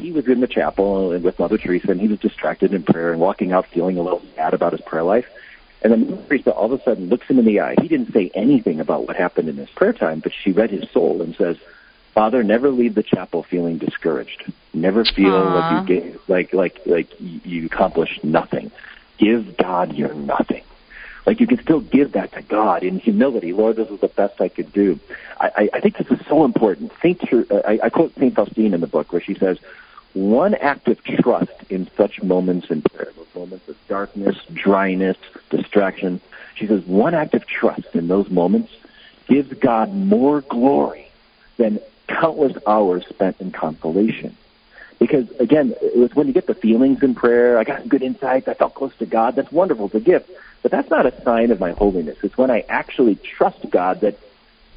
he 0.00 0.12
was 0.12 0.26
in 0.26 0.40
the 0.40 0.46
chapel 0.46 1.10
with 1.20 1.38
Mother 1.38 1.58
Teresa, 1.58 1.90
and 1.90 2.00
he 2.00 2.08
was 2.08 2.18
distracted 2.18 2.72
in 2.74 2.82
prayer 2.82 3.12
and 3.12 3.20
walking 3.20 3.52
out 3.52 3.66
feeling 3.72 3.98
a 3.98 4.02
little 4.02 4.22
sad 4.34 4.54
about 4.54 4.72
his 4.72 4.80
prayer 4.82 5.02
life. 5.02 5.26
And 5.84 5.92
then 5.92 6.10
the 6.10 6.16
priest 6.16 6.48
all 6.48 6.72
of 6.72 6.80
a 6.80 6.82
sudden 6.82 7.10
looks 7.10 7.26
him 7.26 7.38
in 7.38 7.44
the 7.44 7.60
eye. 7.60 7.76
He 7.80 7.88
didn't 7.88 8.12
say 8.12 8.30
anything 8.34 8.80
about 8.80 9.06
what 9.06 9.16
happened 9.16 9.50
in 9.50 9.56
his 9.56 9.68
prayer 9.68 9.92
time, 9.92 10.20
but 10.20 10.32
she 10.32 10.50
read 10.50 10.70
his 10.70 10.90
soul 10.90 11.20
and 11.20 11.36
says, 11.36 11.58
Father, 12.14 12.42
never 12.42 12.70
leave 12.70 12.94
the 12.94 13.02
chapel 13.02 13.42
feeling 13.42 13.76
discouraged. 13.76 14.50
Never 14.72 15.04
feel 15.04 15.32
Aww. 15.32 15.54
like 15.54 15.88
you 15.88 16.00
get, 16.00 16.28
like 16.28 16.54
like 16.54 16.80
like 16.86 17.08
you 17.20 17.66
accomplished 17.66 18.24
nothing. 18.24 18.72
Give 19.18 19.56
God 19.58 19.94
your 19.94 20.14
nothing. 20.14 20.64
Like 21.26 21.40
you 21.40 21.46
can 21.46 21.60
still 21.60 21.80
give 21.80 22.12
that 22.12 22.32
to 22.32 22.42
God 22.42 22.82
in 22.82 22.98
humility. 22.98 23.52
Lord, 23.52 23.76
this 23.76 23.88
is 23.88 24.00
the 24.00 24.08
best 24.08 24.40
I 24.40 24.48
could 24.48 24.72
do. 24.72 24.98
I, 25.40 25.50
I, 25.56 25.68
I 25.74 25.80
think 25.80 25.96
this 25.96 26.10
is 26.10 26.24
so 26.26 26.44
important. 26.44 26.92
Saint, 27.02 27.22
I, 27.50 27.80
I 27.84 27.88
quote 27.90 28.14
Saint 28.18 28.34
Faustina 28.34 28.74
in 28.74 28.80
the 28.80 28.86
book 28.86 29.12
where 29.12 29.22
she 29.22 29.34
says, 29.34 29.58
"One 30.14 30.54
act 30.54 30.88
of 30.88 31.02
trust 31.04 31.52
in 31.68 31.88
such 31.96 32.22
moments 32.22 32.70
in 32.70 32.82
prayer, 32.82 33.12
moments 33.34 33.68
of 33.68 33.76
darkness, 33.88 34.36
dryness, 34.52 35.16
distraction." 35.50 36.20
She 36.54 36.66
says, 36.66 36.86
"One 36.86 37.14
act 37.14 37.34
of 37.34 37.46
trust 37.46 37.94
in 37.94 38.08
those 38.08 38.30
moments 38.30 38.72
gives 39.28 39.52
God 39.54 39.92
more 39.92 40.40
glory 40.40 41.08
than 41.56 41.80
countless 42.06 42.56
hours 42.66 43.06
spent 43.08 43.40
in 43.40 43.50
consolation." 43.50 44.36
Because 44.98 45.28
again, 45.40 45.74
it 45.82 45.96
was 45.96 46.14
when 46.14 46.28
you 46.28 46.32
get 46.32 46.46
the 46.46 46.54
feelings 46.54 47.02
in 47.02 47.14
prayer, 47.14 47.58
I 47.58 47.64
got 47.64 47.88
good 47.88 48.02
insights, 48.02 48.48
I 48.48 48.54
felt 48.54 48.74
close 48.74 48.94
to 48.96 49.06
God. 49.06 49.34
That's 49.34 49.52
wonderful. 49.52 49.86
It's 49.86 49.94
a 49.96 50.00
gift. 50.00 50.30
But 50.62 50.70
that's 50.70 50.88
not 50.88 51.04
a 51.04 51.12
sign 51.22 51.50
of 51.50 51.60
my 51.60 51.72
holiness. 51.72 52.16
It's 52.22 52.38
when 52.38 52.50
I 52.50 52.64
actually 52.68 53.16
trust 53.16 53.68
God 53.68 54.00
that 54.00 54.16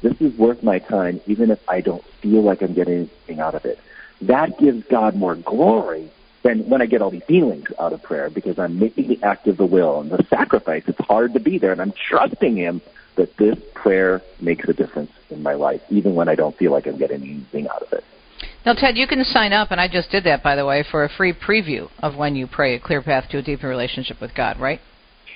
this 0.02 0.20
is 0.20 0.36
worth 0.36 0.62
my 0.62 0.80
time, 0.80 1.20
even 1.26 1.50
if 1.50 1.66
I 1.68 1.80
don't 1.80 2.04
feel 2.20 2.42
like 2.42 2.60
I'm 2.60 2.74
getting 2.74 2.94
anything 2.94 3.40
out 3.40 3.54
of 3.54 3.64
it. 3.64 3.78
That 4.22 4.58
gives 4.58 4.84
God 4.90 5.14
more 5.14 5.36
glory 5.36 6.10
than 6.42 6.68
when 6.68 6.82
I 6.82 6.86
get 6.86 7.02
all 7.02 7.10
these 7.10 7.24
feelings 7.24 7.66
out 7.78 7.92
of 7.92 8.02
prayer 8.02 8.30
because 8.30 8.58
I'm 8.58 8.78
making 8.78 9.08
the 9.08 9.22
act 9.22 9.46
of 9.46 9.56
the 9.56 9.66
will 9.66 10.00
and 10.00 10.10
the 10.10 10.24
sacrifice. 10.30 10.82
It's 10.86 11.00
hard 11.00 11.34
to 11.34 11.40
be 11.40 11.58
there, 11.58 11.72
and 11.72 11.80
I'm 11.80 11.92
trusting 12.08 12.56
Him 12.56 12.80
that 13.16 13.36
this 13.36 13.56
prayer 13.74 14.22
makes 14.40 14.68
a 14.68 14.72
difference 14.72 15.10
in 15.30 15.42
my 15.42 15.54
life, 15.54 15.80
even 15.90 16.14
when 16.14 16.28
I 16.28 16.34
don't 16.34 16.56
feel 16.56 16.72
like 16.72 16.86
I'm 16.86 16.98
getting 16.98 17.22
anything 17.22 17.68
out 17.68 17.82
of 17.82 17.92
it. 17.92 18.04
Now, 18.64 18.74
Ted, 18.74 18.96
you 18.96 19.06
can 19.06 19.24
sign 19.24 19.52
up, 19.52 19.70
and 19.70 19.80
I 19.80 19.88
just 19.88 20.10
did 20.10 20.24
that, 20.24 20.42
by 20.42 20.56
the 20.56 20.64
way, 20.64 20.84
for 20.88 21.04
a 21.04 21.08
free 21.08 21.32
preview 21.32 21.88
of 22.00 22.16
when 22.16 22.36
you 22.36 22.46
pray 22.46 22.74
a 22.74 22.80
clear 22.80 23.02
path 23.02 23.28
to 23.30 23.38
a 23.38 23.42
deeper 23.42 23.68
relationship 23.68 24.20
with 24.20 24.34
God, 24.34 24.58
right? 24.58 24.80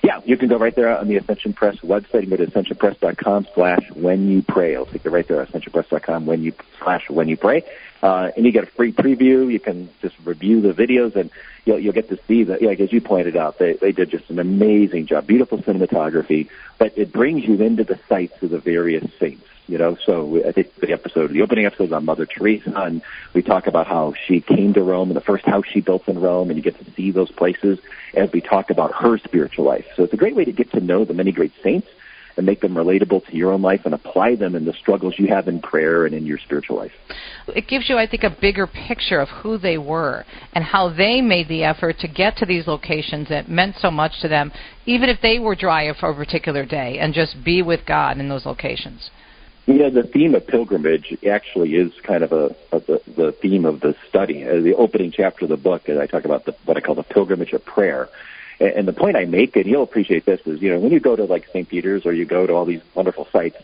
Yeah, 0.02 0.20
you 0.24 0.36
can 0.36 0.48
go 0.48 0.58
right 0.58 0.74
there 0.74 0.96
on 0.98 1.06
the 1.06 1.16
Ascension 1.16 1.52
Press 1.52 1.76
website. 1.80 2.22
You 2.22 2.28
can 2.28 2.30
go 2.30 2.36
to 2.38 2.50
ascensionpress.com 2.50 3.46
slash 3.54 3.80
when 3.94 4.28
you 4.28 4.42
pray. 4.42 4.74
I'll 4.74 4.86
take 4.86 5.04
you 5.04 5.10
right 5.10 5.26
there, 5.26 5.44
ascensionpress.com 5.46 6.26
when 6.26 6.42
you 6.42 6.52
slash 6.82 7.08
when 7.08 7.28
you 7.28 7.36
pray. 7.36 7.62
Uh, 8.02 8.32
and 8.36 8.44
you 8.44 8.50
get 8.50 8.64
a 8.64 8.66
free 8.66 8.92
preview. 8.92 9.50
You 9.50 9.60
can 9.60 9.88
just 10.00 10.16
review 10.24 10.60
the 10.60 10.72
videos 10.72 11.14
and 11.14 11.30
you'll, 11.64 11.78
you'll 11.78 11.92
get 11.92 12.08
to 12.08 12.18
see 12.26 12.44
that, 12.44 12.60
like 12.60 12.80
as 12.80 12.92
you 12.92 13.00
pointed 13.00 13.36
out, 13.36 13.58
they, 13.58 13.74
they 13.74 13.92
did 13.92 14.10
just 14.10 14.28
an 14.30 14.38
amazing 14.38 15.06
job. 15.06 15.26
Beautiful 15.26 15.58
cinematography, 15.58 16.48
but 16.78 16.96
it 16.98 17.12
brings 17.12 17.44
you 17.44 17.62
into 17.62 17.84
the 17.84 17.98
sites 18.08 18.42
of 18.42 18.50
the 18.50 18.58
various 18.58 19.04
saints. 19.20 19.46
You 19.68 19.78
know, 19.78 19.96
so 20.04 20.44
I 20.44 20.50
think 20.50 20.74
the 20.74 20.92
episode, 20.92 21.30
the 21.30 21.42
opening 21.42 21.66
episode 21.66 21.84
is 21.84 21.92
on 21.92 22.04
Mother 22.04 22.26
Teresa, 22.26 22.72
and 22.74 23.00
we 23.32 23.42
talk 23.42 23.68
about 23.68 23.86
how 23.86 24.12
she 24.26 24.40
came 24.40 24.74
to 24.74 24.82
Rome 24.82 25.08
and 25.08 25.16
the 25.16 25.22
first 25.22 25.44
house 25.44 25.64
she 25.72 25.80
built 25.80 26.08
in 26.08 26.20
Rome, 26.20 26.50
and 26.50 26.56
you 26.56 26.62
get 26.62 26.84
to 26.84 26.90
see 26.92 27.12
those 27.12 27.30
places 27.30 27.78
as 28.12 28.30
we 28.32 28.40
talk 28.40 28.70
about 28.70 28.92
her 28.92 29.18
spiritual 29.18 29.64
life. 29.64 29.86
So 29.94 30.02
it's 30.02 30.12
a 30.12 30.16
great 30.16 30.34
way 30.34 30.44
to 30.44 30.52
get 30.52 30.72
to 30.72 30.80
know 30.80 31.04
the 31.04 31.14
many 31.14 31.30
great 31.30 31.52
saints 31.62 31.86
and 32.36 32.46
make 32.46 32.60
them 32.60 32.74
relatable 32.74 33.26
to 33.26 33.36
your 33.36 33.52
own 33.52 33.62
life 33.62 33.82
and 33.84 33.94
apply 33.94 34.36
them 34.36 34.54
in 34.54 34.64
the 34.64 34.72
struggles 34.74 35.14
you 35.18 35.28
have 35.28 35.48
in 35.48 35.60
prayer 35.60 36.06
and 36.06 36.14
in 36.14 36.24
your 36.24 36.38
spiritual 36.38 36.76
life. 36.76 36.92
It 37.48 37.68
gives 37.68 37.88
you, 37.88 37.98
I 37.98 38.06
think, 38.06 38.22
a 38.22 38.36
bigger 38.40 38.66
picture 38.66 39.20
of 39.20 39.28
who 39.28 39.58
they 39.58 39.78
were 39.78 40.24
and 40.54 40.64
how 40.64 40.88
they 40.88 41.20
made 41.20 41.48
the 41.48 41.64
effort 41.64 41.98
to 42.00 42.08
get 42.08 42.36
to 42.38 42.46
these 42.46 42.66
locations 42.66 43.28
that 43.28 43.48
meant 43.48 43.76
so 43.80 43.90
much 43.90 44.20
to 44.22 44.28
them, 44.28 44.52
even 44.86 45.08
if 45.08 45.20
they 45.20 45.38
were 45.38 45.54
dry 45.54 45.92
for 45.98 46.10
a 46.10 46.14
particular 46.14 46.64
day, 46.64 46.98
and 46.98 47.12
just 47.14 47.36
be 47.44 47.62
with 47.62 47.80
God 47.86 48.18
in 48.18 48.28
those 48.28 48.46
locations. 48.46 49.10
Yeah, 49.66 49.90
the 49.90 50.02
theme 50.02 50.34
of 50.34 50.46
pilgrimage 50.46 51.16
actually 51.28 51.74
is 51.74 51.92
kind 52.02 52.24
of 52.24 52.32
a, 52.32 52.46
a 52.72 52.80
the, 52.80 53.00
the 53.06 53.36
theme 53.40 53.64
of 53.64 53.80
the 53.80 53.94
study. 54.08 54.44
Uh, 54.44 54.60
the 54.60 54.74
opening 54.74 55.12
chapter 55.12 55.44
of 55.44 55.50
the 55.50 55.56
book, 55.56 55.88
and 55.88 56.00
I 56.00 56.06
talk 56.06 56.24
about 56.24 56.44
the, 56.46 56.56
what 56.64 56.76
I 56.76 56.80
call 56.80 56.96
the 56.96 57.04
pilgrimage 57.04 57.52
of 57.52 57.64
prayer. 57.64 58.08
And, 58.60 58.86
the 58.86 58.92
point 58.92 59.16
I 59.16 59.24
make, 59.24 59.56
and 59.56 59.66
you'll 59.66 59.82
appreciate 59.82 60.24
this, 60.24 60.40
is 60.46 60.62
you 60.62 60.70
know 60.70 60.78
when 60.78 60.92
you 60.92 61.00
go 61.00 61.16
to 61.16 61.24
like 61.24 61.46
St. 61.48 61.68
Peter's 61.68 62.06
or 62.06 62.12
you 62.12 62.24
go 62.24 62.46
to 62.46 62.52
all 62.52 62.64
these 62.64 62.82
wonderful 62.94 63.26
sites, 63.32 63.56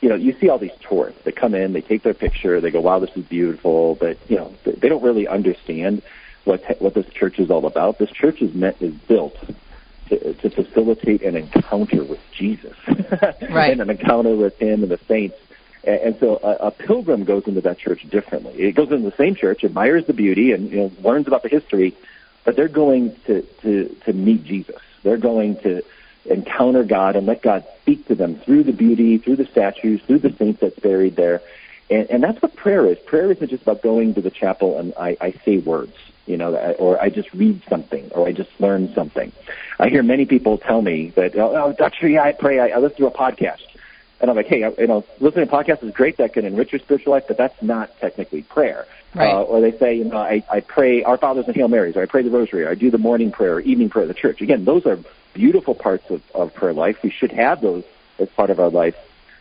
you 0.00 0.08
know 0.08 0.14
you 0.14 0.36
see 0.38 0.48
all 0.48 0.58
these 0.58 0.76
tourists. 0.80 1.22
They 1.24 1.32
come 1.32 1.54
in, 1.54 1.72
they 1.72 1.80
take 1.80 2.02
their 2.02 2.14
picture, 2.14 2.60
they 2.60 2.70
go, 2.70 2.80
"Wow, 2.80 2.98
this 2.98 3.16
is 3.16 3.24
beautiful," 3.24 3.94
but 3.94 4.18
you 4.28 4.36
know 4.36 4.52
they 4.64 4.88
don't 4.88 5.02
really 5.02 5.26
understand 5.26 6.02
what 6.44 6.62
what 6.80 6.94
this 6.94 7.06
church 7.06 7.38
is 7.38 7.50
all 7.50 7.66
about. 7.66 7.98
This 7.98 8.10
church 8.10 8.42
is 8.42 8.54
meant 8.54 8.82
is 8.82 8.94
built 8.94 9.36
to, 10.08 10.34
to 10.34 10.50
facilitate 10.50 11.22
an 11.22 11.36
encounter 11.36 12.04
with 12.04 12.20
Jesus, 12.32 12.76
right. 13.50 13.72
and 13.72 13.80
an 13.80 13.90
encounter 13.90 14.36
with 14.36 14.58
Him 14.58 14.82
and 14.82 14.90
the 14.90 15.00
saints. 15.08 15.36
And, 15.84 16.00
and 16.00 16.16
so 16.20 16.38
a, 16.42 16.66
a 16.66 16.70
pilgrim 16.70 17.24
goes 17.24 17.46
into 17.46 17.60
that 17.62 17.78
church 17.78 18.02
differently. 18.10 18.54
It 18.54 18.74
goes 18.74 18.90
into 18.90 19.08
the 19.08 19.16
same 19.16 19.34
church, 19.34 19.64
admires 19.64 20.06
the 20.06 20.12
beauty, 20.12 20.52
and 20.52 20.70
you 20.70 20.76
know 20.76 20.92
learns 21.02 21.26
about 21.26 21.42
the 21.42 21.48
history, 21.48 21.96
but 22.44 22.56
they're 22.56 22.68
going 22.68 23.16
to 23.26 23.42
to 23.62 23.88
to 24.04 24.12
meet 24.12 24.44
Jesus. 24.44 24.80
They're 25.02 25.16
going 25.16 25.56
to 25.60 25.82
encounter 26.24 26.84
God 26.84 27.16
and 27.16 27.26
let 27.26 27.42
God 27.42 27.64
speak 27.82 28.06
to 28.08 28.14
them 28.14 28.36
through 28.36 28.64
the 28.64 28.72
beauty, 28.72 29.18
through 29.18 29.36
the 29.36 29.46
statues, 29.46 30.00
through 30.02 30.20
the 30.20 30.32
saints 30.32 30.60
that's 30.60 30.78
buried 30.78 31.16
there. 31.16 31.42
And, 31.90 32.08
and 32.10 32.22
that's 32.22 32.40
what 32.40 32.54
prayer 32.54 32.86
is. 32.86 32.98
Prayer 33.00 33.30
isn't 33.32 33.48
just 33.48 33.62
about 33.62 33.82
going 33.82 34.14
to 34.14 34.20
the 34.20 34.30
chapel 34.30 34.78
and 34.78 34.94
I, 34.98 35.16
I 35.20 35.32
say 35.44 35.58
words, 35.58 35.96
you 36.26 36.36
know, 36.36 36.54
or 36.54 37.00
I 37.02 37.10
just 37.10 37.32
read 37.34 37.62
something, 37.68 38.10
or 38.12 38.28
I 38.28 38.32
just 38.32 38.50
learn 38.60 38.94
something. 38.94 39.32
I 39.78 39.88
hear 39.88 40.02
many 40.02 40.24
people 40.24 40.58
tell 40.58 40.80
me 40.80 41.10
that, 41.16 41.36
oh, 41.36 41.54
oh 41.54 41.72
Dr. 41.72 42.08
Yeah, 42.08 42.22
I 42.22 42.32
pray, 42.32 42.60
I, 42.60 42.68
I 42.68 42.78
listen 42.78 42.98
to 42.98 43.06
a 43.06 43.10
podcast. 43.10 43.66
And 44.22 44.30
I'm 44.30 44.36
like, 44.36 44.46
hey, 44.46 44.60
you 44.60 44.86
know, 44.86 45.04
listening 45.18 45.46
to 45.48 45.52
podcasts 45.52 45.82
is 45.82 45.92
great. 45.92 46.16
That 46.18 46.32
can 46.32 46.44
enrich 46.44 46.72
your 46.72 46.78
spiritual 46.78 47.12
life, 47.12 47.24
but 47.26 47.36
that's 47.36 47.60
not 47.60 47.98
technically 47.98 48.42
prayer. 48.42 48.86
Right. 49.14 49.34
Uh, 49.34 49.42
or 49.42 49.60
they 49.60 49.76
say, 49.76 49.96
you 49.96 50.04
know, 50.04 50.16
I, 50.16 50.44
I 50.50 50.60
pray 50.60 51.02
Our 51.02 51.18
Fathers 51.18 51.46
and 51.48 51.56
Hail 51.56 51.68
Marys, 51.68 51.96
or 51.96 52.02
I 52.02 52.06
pray 52.06 52.22
the 52.22 52.30
Rosary, 52.30 52.62
or 52.62 52.70
I 52.70 52.76
do 52.76 52.90
the 52.90 52.98
morning 52.98 53.32
prayer, 53.32 53.54
or 53.54 53.60
evening 53.60 53.90
prayer 53.90 54.04
at 54.04 54.08
the 54.08 54.14
church. 54.14 54.40
Again, 54.40 54.64
those 54.64 54.86
are 54.86 54.98
beautiful 55.34 55.74
parts 55.74 56.08
of, 56.08 56.22
of 56.34 56.54
prayer 56.54 56.72
life. 56.72 57.02
We 57.02 57.10
should 57.10 57.32
have 57.32 57.60
those 57.60 57.84
as 58.20 58.28
part 58.30 58.50
of 58.50 58.60
our 58.60 58.70
life. 58.70 58.94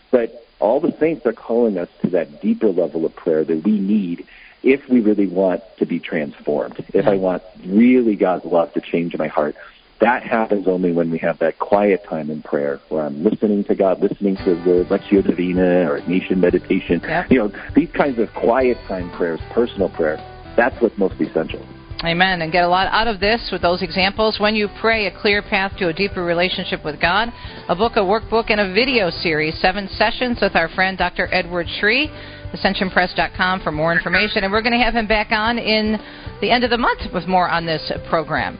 But 0.09 0.45
all 0.59 0.79
the 0.79 0.95
saints 0.99 1.25
are 1.27 1.33
calling 1.33 1.77
us 1.77 1.89
to 2.01 2.09
that 2.11 2.41
deeper 2.41 2.69
level 2.69 3.05
of 3.05 3.15
prayer 3.15 3.43
that 3.43 3.63
we 3.63 3.79
need 3.79 4.27
if 4.63 4.89
we 4.89 4.99
really 4.99 5.27
want 5.27 5.61
to 5.77 5.85
be 5.85 5.99
transformed. 5.99 6.83
If 6.93 7.07
I 7.07 7.15
want 7.17 7.43
really 7.65 8.15
God's 8.15 8.45
love 8.45 8.73
to 8.73 8.81
change 8.81 9.15
my 9.17 9.27
heart, 9.27 9.55
that 10.01 10.23
happens 10.23 10.67
only 10.67 10.91
when 10.91 11.11
we 11.11 11.19
have 11.19 11.37
that 11.39 11.59
quiet 11.59 12.03
time 12.09 12.29
in 12.29 12.41
prayer 12.41 12.79
where 12.89 13.05
I'm 13.05 13.23
listening 13.23 13.63
to 13.65 13.75
God, 13.75 14.01
listening 14.01 14.35
to 14.37 14.55
the 14.55 14.85
Lectio 14.89 15.25
Divina 15.25 15.89
or 15.89 16.01
Ignatian 16.01 16.37
meditation. 16.37 16.99
Yep. 17.03 17.31
You 17.31 17.37
know, 17.37 17.51
these 17.75 17.89
kinds 17.91 18.19
of 18.19 18.27
quiet 18.33 18.77
time 18.87 19.11
prayers, 19.15 19.39
personal 19.53 19.89
prayer, 19.89 20.17
that's 20.57 20.75
what's 20.81 20.97
most 20.97 21.21
essential. 21.21 21.65
Amen. 22.03 22.41
And 22.41 22.51
get 22.51 22.63
a 22.63 22.67
lot 22.67 22.87
out 22.91 23.05
of 23.05 23.19
this 23.19 23.49
with 23.51 23.61
those 23.61 23.83
examples. 23.83 24.39
When 24.39 24.55
you 24.55 24.69
pray, 24.81 25.05
a 25.05 25.21
clear 25.21 25.43
path 25.43 25.73
to 25.77 25.89
a 25.89 25.93
deeper 25.93 26.23
relationship 26.23 26.83
with 26.83 26.99
God, 26.99 27.29
a 27.69 27.75
book, 27.75 27.93
a 27.95 27.99
workbook, 27.99 28.49
and 28.49 28.59
a 28.59 28.73
video 28.73 29.11
series, 29.11 29.59
seven 29.61 29.87
sessions 29.87 30.39
with 30.41 30.55
our 30.55 30.67
friend 30.69 30.97
Dr. 30.97 31.29
Edward 31.31 31.67
Sri. 31.79 32.09
AscensionPress.com 32.51 33.61
for 33.61 33.71
more 33.71 33.93
information. 33.93 34.43
And 34.43 34.51
we're 34.51 34.61
going 34.61 34.77
to 34.77 34.83
have 34.83 34.93
him 34.93 35.07
back 35.07 35.31
on 35.31 35.57
in 35.57 35.97
the 36.41 36.51
end 36.51 36.65
of 36.65 36.69
the 36.69 36.77
month 36.77 36.99
with 37.13 37.25
more 37.25 37.47
on 37.47 37.65
this 37.65 37.89
program. 38.09 38.59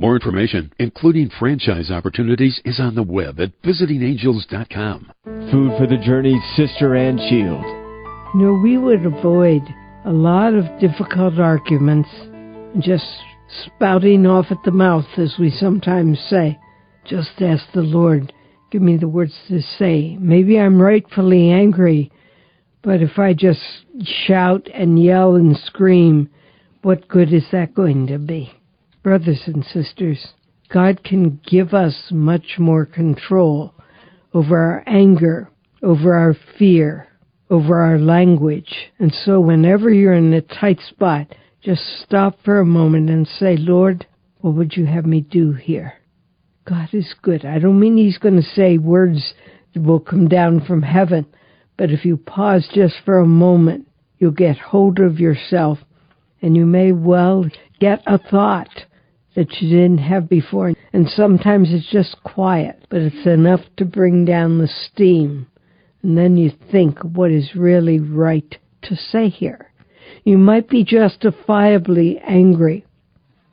More 0.00 0.14
information, 0.14 0.72
including 0.78 1.28
franchise 1.38 1.90
opportunities, 1.90 2.58
is 2.64 2.80
on 2.80 2.94
the 2.94 3.02
web 3.02 3.38
at 3.38 3.60
visitingangels.com. 3.60 5.12
Food 5.24 5.72
for 5.76 5.86
the 5.86 6.00
Journey, 6.02 6.40
Sister 6.56 6.96
Ann 6.96 7.18
Shields. 7.28 7.66
You 8.32 8.40
know, 8.40 8.54
we 8.54 8.78
would 8.78 9.04
avoid 9.04 9.60
a 10.06 10.10
lot 10.10 10.54
of 10.54 10.64
difficult 10.80 11.38
arguments 11.38 12.08
and 12.14 12.82
just 12.82 13.04
spouting 13.66 14.24
off 14.24 14.46
at 14.48 14.62
the 14.64 14.70
mouth, 14.70 15.04
as 15.18 15.34
we 15.38 15.50
sometimes 15.50 16.18
say. 16.30 16.58
Just 17.04 17.42
ask 17.42 17.70
the 17.74 17.82
Lord, 17.82 18.32
give 18.70 18.80
me 18.80 18.96
the 18.96 19.06
words 19.06 19.34
to 19.48 19.60
say. 19.60 20.16
Maybe 20.18 20.58
I'm 20.58 20.80
rightfully 20.80 21.50
angry, 21.50 22.10
but 22.80 23.02
if 23.02 23.18
I 23.18 23.34
just 23.34 23.60
shout 24.02 24.66
and 24.72 24.98
yell 24.98 25.34
and 25.34 25.58
scream, 25.58 26.30
what 26.80 27.06
good 27.06 27.34
is 27.34 27.44
that 27.52 27.74
going 27.74 28.06
to 28.06 28.18
be? 28.18 28.54
Brothers 29.02 29.42
and 29.46 29.64
sisters, 29.64 30.34
God 30.68 31.02
can 31.02 31.40
give 31.46 31.72
us 31.72 32.08
much 32.10 32.58
more 32.58 32.84
control 32.84 33.74
over 34.34 34.58
our 34.58 34.84
anger, 34.86 35.48
over 35.82 36.14
our 36.14 36.36
fear, 36.58 37.08
over 37.48 37.80
our 37.80 37.98
language. 37.98 38.92
And 38.98 39.12
so 39.24 39.40
whenever 39.40 39.90
you're 39.90 40.12
in 40.12 40.34
a 40.34 40.42
tight 40.42 40.80
spot, 40.86 41.34
just 41.62 41.82
stop 42.04 42.38
for 42.44 42.60
a 42.60 42.66
moment 42.66 43.08
and 43.08 43.26
say, 43.26 43.56
Lord, 43.56 44.06
what 44.40 44.54
would 44.54 44.76
you 44.76 44.84
have 44.84 45.06
me 45.06 45.22
do 45.22 45.52
here? 45.52 45.94
God 46.66 46.90
is 46.92 47.14
good. 47.22 47.46
I 47.46 47.58
don't 47.58 47.80
mean 47.80 47.96
He's 47.96 48.18
going 48.18 48.36
to 48.36 48.42
say 48.42 48.76
words 48.76 49.32
that 49.72 49.82
will 49.82 50.00
come 50.00 50.28
down 50.28 50.64
from 50.66 50.82
heaven, 50.82 51.26
but 51.78 51.90
if 51.90 52.04
you 52.04 52.18
pause 52.18 52.68
just 52.74 52.96
for 53.04 53.18
a 53.18 53.26
moment, 53.26 53.88
you'll 54.18 54.30
get 54.30 54.58
hold 54.58 54.98
of 54.98 55.18
yourself 55.18 55.78
and 56.42 56.54
you 56.54 56.66
may 56.66 56.92
well 56.92 57.46
get 57.80 58.02
a 58.06 58.18
thought 58.18 58.68
that 59.40 59.62
you 59.62 59.70
didn't 59.70 60.06
have 60.06 60.28
before. 60.28 60.74
And 60.92 61.08
sometimes 61.08 61.68
it's 61.72 61.90
just 61.90 62.22
quiet, 62.24 62.84
but 62.90 63.00
it's 63.00 63.26
enough 63.26 63.62
to 63.78 63.86
bring 63.86 64.26
down 64.26 64.58
the 64.58 64.68
steam. 64.68 65.46
And 66.02 66.18
then 66.18 66.36
you 66.36 66.52
think 66.70 66.98
what 66.98 67.30
is 67.30 67.56
really 67.56 67.98
right 67.98 68.58
to 68.82 68.94
say 68.94 69.30
here. 69.30 69.72
You 70.24 70.36
might 70.36 70.68
be 70.68 70.84
justifiably 70.84 72.18
angry. 72.18 72.84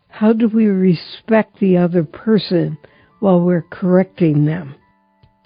How 0.10 0.34
do 0.34 0.50
we 0.50 0.66
respect 0.66 1.58
the 1.62 1.78
other 1.78 2.04
person 2.04 2.78
while 3.22 3.40
we're 3.40 3.66
correcting 3.72 4.44
them? 4.44 4.76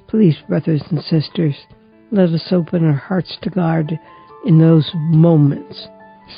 Please, 0.07 0.37
brothers 0.49 0.81
and 0.89 1.03
sisters, 1.03 1.55
let 2.11 2.29
us 2.29 2.47
open 2.51 2.83
our 2.83 2.93
hearts 2.93 3.37
to 3.43 3.51
God 3.51 3.91
in 4.47 4.57
those 4.57 4.89
moments. 4.95 5.87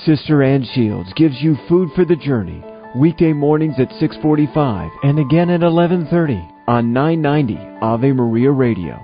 Sister 0.04 0.44
Ann 0.44 0.68
Shields 0.74 1.14
gives 1.16 1.42
you 1.42 1.56
food 1.70 1.88
for 1.96 2.04
the 2.04 2.18
journey 2.18 2.62
weekday 2.96 3.34
mornings 3.34 3.76
at 3.80 3.90
6:45 4.00 4.92
and 5.04 5.20
again 5.20 5.50
at 5.50 5.62
11:30 5.62 6.48
on 6.68 6.94
990 6.94 7.58
Ave 7.82 8.14
Maria 8.14 8.52
Radio. 8.52 9.00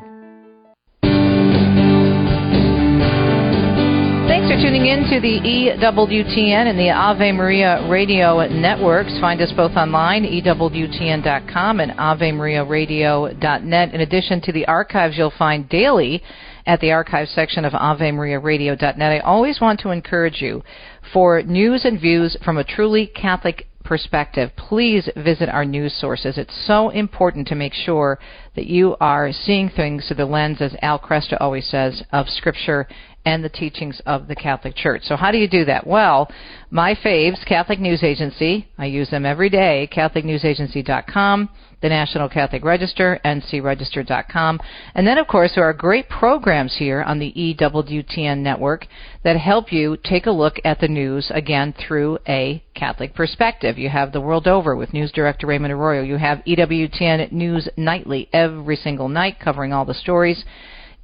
Thanks 4.27 4.47
for 4.47 4.61
tuning 4.61 4.85
in 4.85 5.09
to 5.09 5.19
the 5.19 5.39
EWTN 5.39 6.67
and 6.67 6.77
the 6.77 6.91
Ave 6.91 7.31
Maria 7.31 7.87
Radio 7.89 8.47
networks. 8.47 9.17
Find 9.19 9.41
us 9.41 9.51
both 9.53 9.75
online, 9.75 10.23
EWTN.com 10.23 11.79
and 11.79 11.91
AveMariaRadio.net. 11.93 13.93
In 13.93 14.01
addition 14.01 14.39
to 14.41 14.51
the 14.51 14.67
archives 14.67 15.17
you'll 15.17 15.31
find 15.31 15.67
daily 15.67 16.21
at 16.67 16.79
the 16.79 16.91
archive 16.91 17.27
section 17.29 17.65
of 17.65 17.73
AveMariaRadio.net. 17.73 19.11
I 19.11 19.19
always 19.19 19.59
want 19.59 19.79
to 19.79 19.89
encourage 19.89 20.41
you 20.41 20.63
for 21.11 21.41
news 21.41 21.85
and 21.85 21.99
views 21.99 22.37
from 22.45 22.59
a 22.59 22.63
truly 22.63 23.07
Catholic 23.07 23.65
perspective, 23.89 24.51
please 24.55 25.09
visit 25.17 25.49
our 25.49 25.65
news 25.65 25.93
sources. 25.99 26.37
It's 26.37 26.65
so 26.67 26.89
important 26.89 27.47
to 27.47 27.55
make 27.55 27.73
sure 27.73 28.19
that 28.55 28.67
you 28.67 28.95
are 29.01 29.31
seeing 29.31 29.67
things 29.67 30.07
through 30.07 30.17
the 30.17 30.25
lens, 30.25 30.61
as 30.61 30.75
Al 30.83 30.99
Kresta 30.99 31.37
always 31.41 31.67
says, 31.67 32.03
of 32.13 32.29
Scripture 32.29 32.87
and 33.25 33.43
the 33.43 33.49
teachings 33.49 34.01
of 34.05 34.27
the 34.27 34.35
Catholic 34.35 34.75
Church. 34.75 35.03
So, 35.03 35.15
how 35.15 35.31
do 35.31 35.37
you 35.37 35.47
do 35.47 35.65
that? 35.65 35.85
Well, 35.85 36.31
my 36.71 36.95
faves, 36.95 37.45
Catholic 37.45 37.79
News 37.79 38.03
Agency, 38.03 38.67
I 38.77 38.85
use 38.85 39.09
them 39.09 39.25
every 39.25 39.49
day, 39.49 39.89
CatholicNewsAgency.com 39.91 41.49
the 41.81 41.89
National 41.89 42.27
Catholic 42.27 42.63
Register, 42.63 43.19
ncregister.com. 43.23 44.59
And 44.95 45.07
then, 45.07 45.17
of 45.17 45.27
course, 45.27 45.53
there 45.55 45.63
are 45.63 45.73
great 45.73 46.09
programs 46.09 46.75
here 46.77 47.01
on 47.01 47.19
the 47.19 47.31
EWTN 47.31 48.39
network 48.39 48.85
that 49.23 49.37
help 49.37 49.71
you 49.71 49.97
take 50.03 50.25
a 50.25 50.31
look 50.31 50.57
at 50.65 50.79
the 50.79 50.87
news 50.87 51.31
again 51.33 51.73
through 51.73 52.19
a 52.27 52.63
Catholic 52.75 53.13
perspective. 53.13 53.77
You 53.77 53.89
have 53.89 54.11
The 54.11 54.21
World 54.21 54.47
Over 54.47 54.75
with 54.75 54.93
News 54.93 55.11
Director 55.11 55.47
Raymond 55.47 55.73
Arroyo. 55.73 56.01
You 56.01 56.17
have 56.17 56.43
EWTN 56.45 57.31
News 57.31 57.69
Nightly 57.77 58.29
every 58.33 58.75
single 58.75 59.07
night 59.07 59.39
covering 59.39 59.73
all 59.73 59.85
the 59.85 59.93
stories 59.93 60.43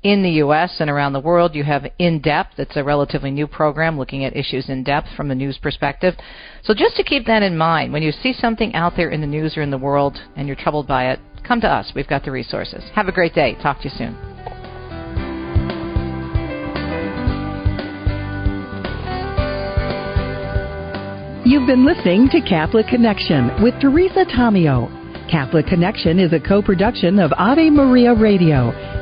in 0.05 0.21
the 0.21 0.29
U.S. 0.33 0.75
and 0.79 0.87
around 0.87 1.13
the 1.13 1.19
world. 1.19 1.55
You 1.55 1.63
have 1.63 1.87
In 1.97 2.21
Depth, 2.21 2.59
it's 2.59 2.77
a 2.77 2.83
relatively 2.83 3.31
new 3.31 3.47
program 3.47 3.97
looking 3.97 4.23
at 4.23 4.37
issues 4.37 4.69
in 4.69 4.83
depth 4.83 5.07
from 5.17 5.29
the 5.29 5.35
news 5.35 5.57
perspective. 5.57 6.13
So 6.63 6.75
just 6.75 6.95
to 6.97 7.03
keep 7.03 7.25
that 7.25 7.41
in 7.41 7.57
mind, 7.57 7.91
when 7.91 8.03
you 8.03 8.11
see 8.11 8.31
something 8.31 8.75
out 8.75 8.93
there 8.95 9.09
in 9.09 9.19
the 9.19 9.27
news 9.27 9.57
or 9.57 9.63
in 9.63 9.71
the 9.71 9.79
world 9.79 10.15
and 10.35 10.45
you're 10.45 10.55
troubled 10.55 10.87
by 10.87 11.09
it, 11.09 11.19
come 11.43 11.59
to 11.61 11.67
us. 11.67 11.91
We've 11.95 12.07
got 12.07 12.23
the 12.23 12.29
resources. 12.29 12.83
Have 12.93 13.07
a 13.07 13.11
great 13.11 13.33
day. 13.33 13.55
Talk 13.63 13.79
to 13.79 13.85
you 13.85 13.95
soon. 13.97 14.15
You've 21.47 21.65
been 21.65 21.83
listening 21.83 22.29
to 22.29 22.41
Catholic 22.41 22.85
Connection 22.87 23.63
with 23.63 23.73
Teresa 23.81 24.25
Tomeo. 24.25 24.87
Catholic 25.31 25.65
Connection 25.65 26.19
is 26.19 26.31
a 26.31 26.39
co-production 26.39 27.17
of 27.17 27.33
Ave 27.37 27.71
Maria 27.71 28.13
Radio 28.13 28.94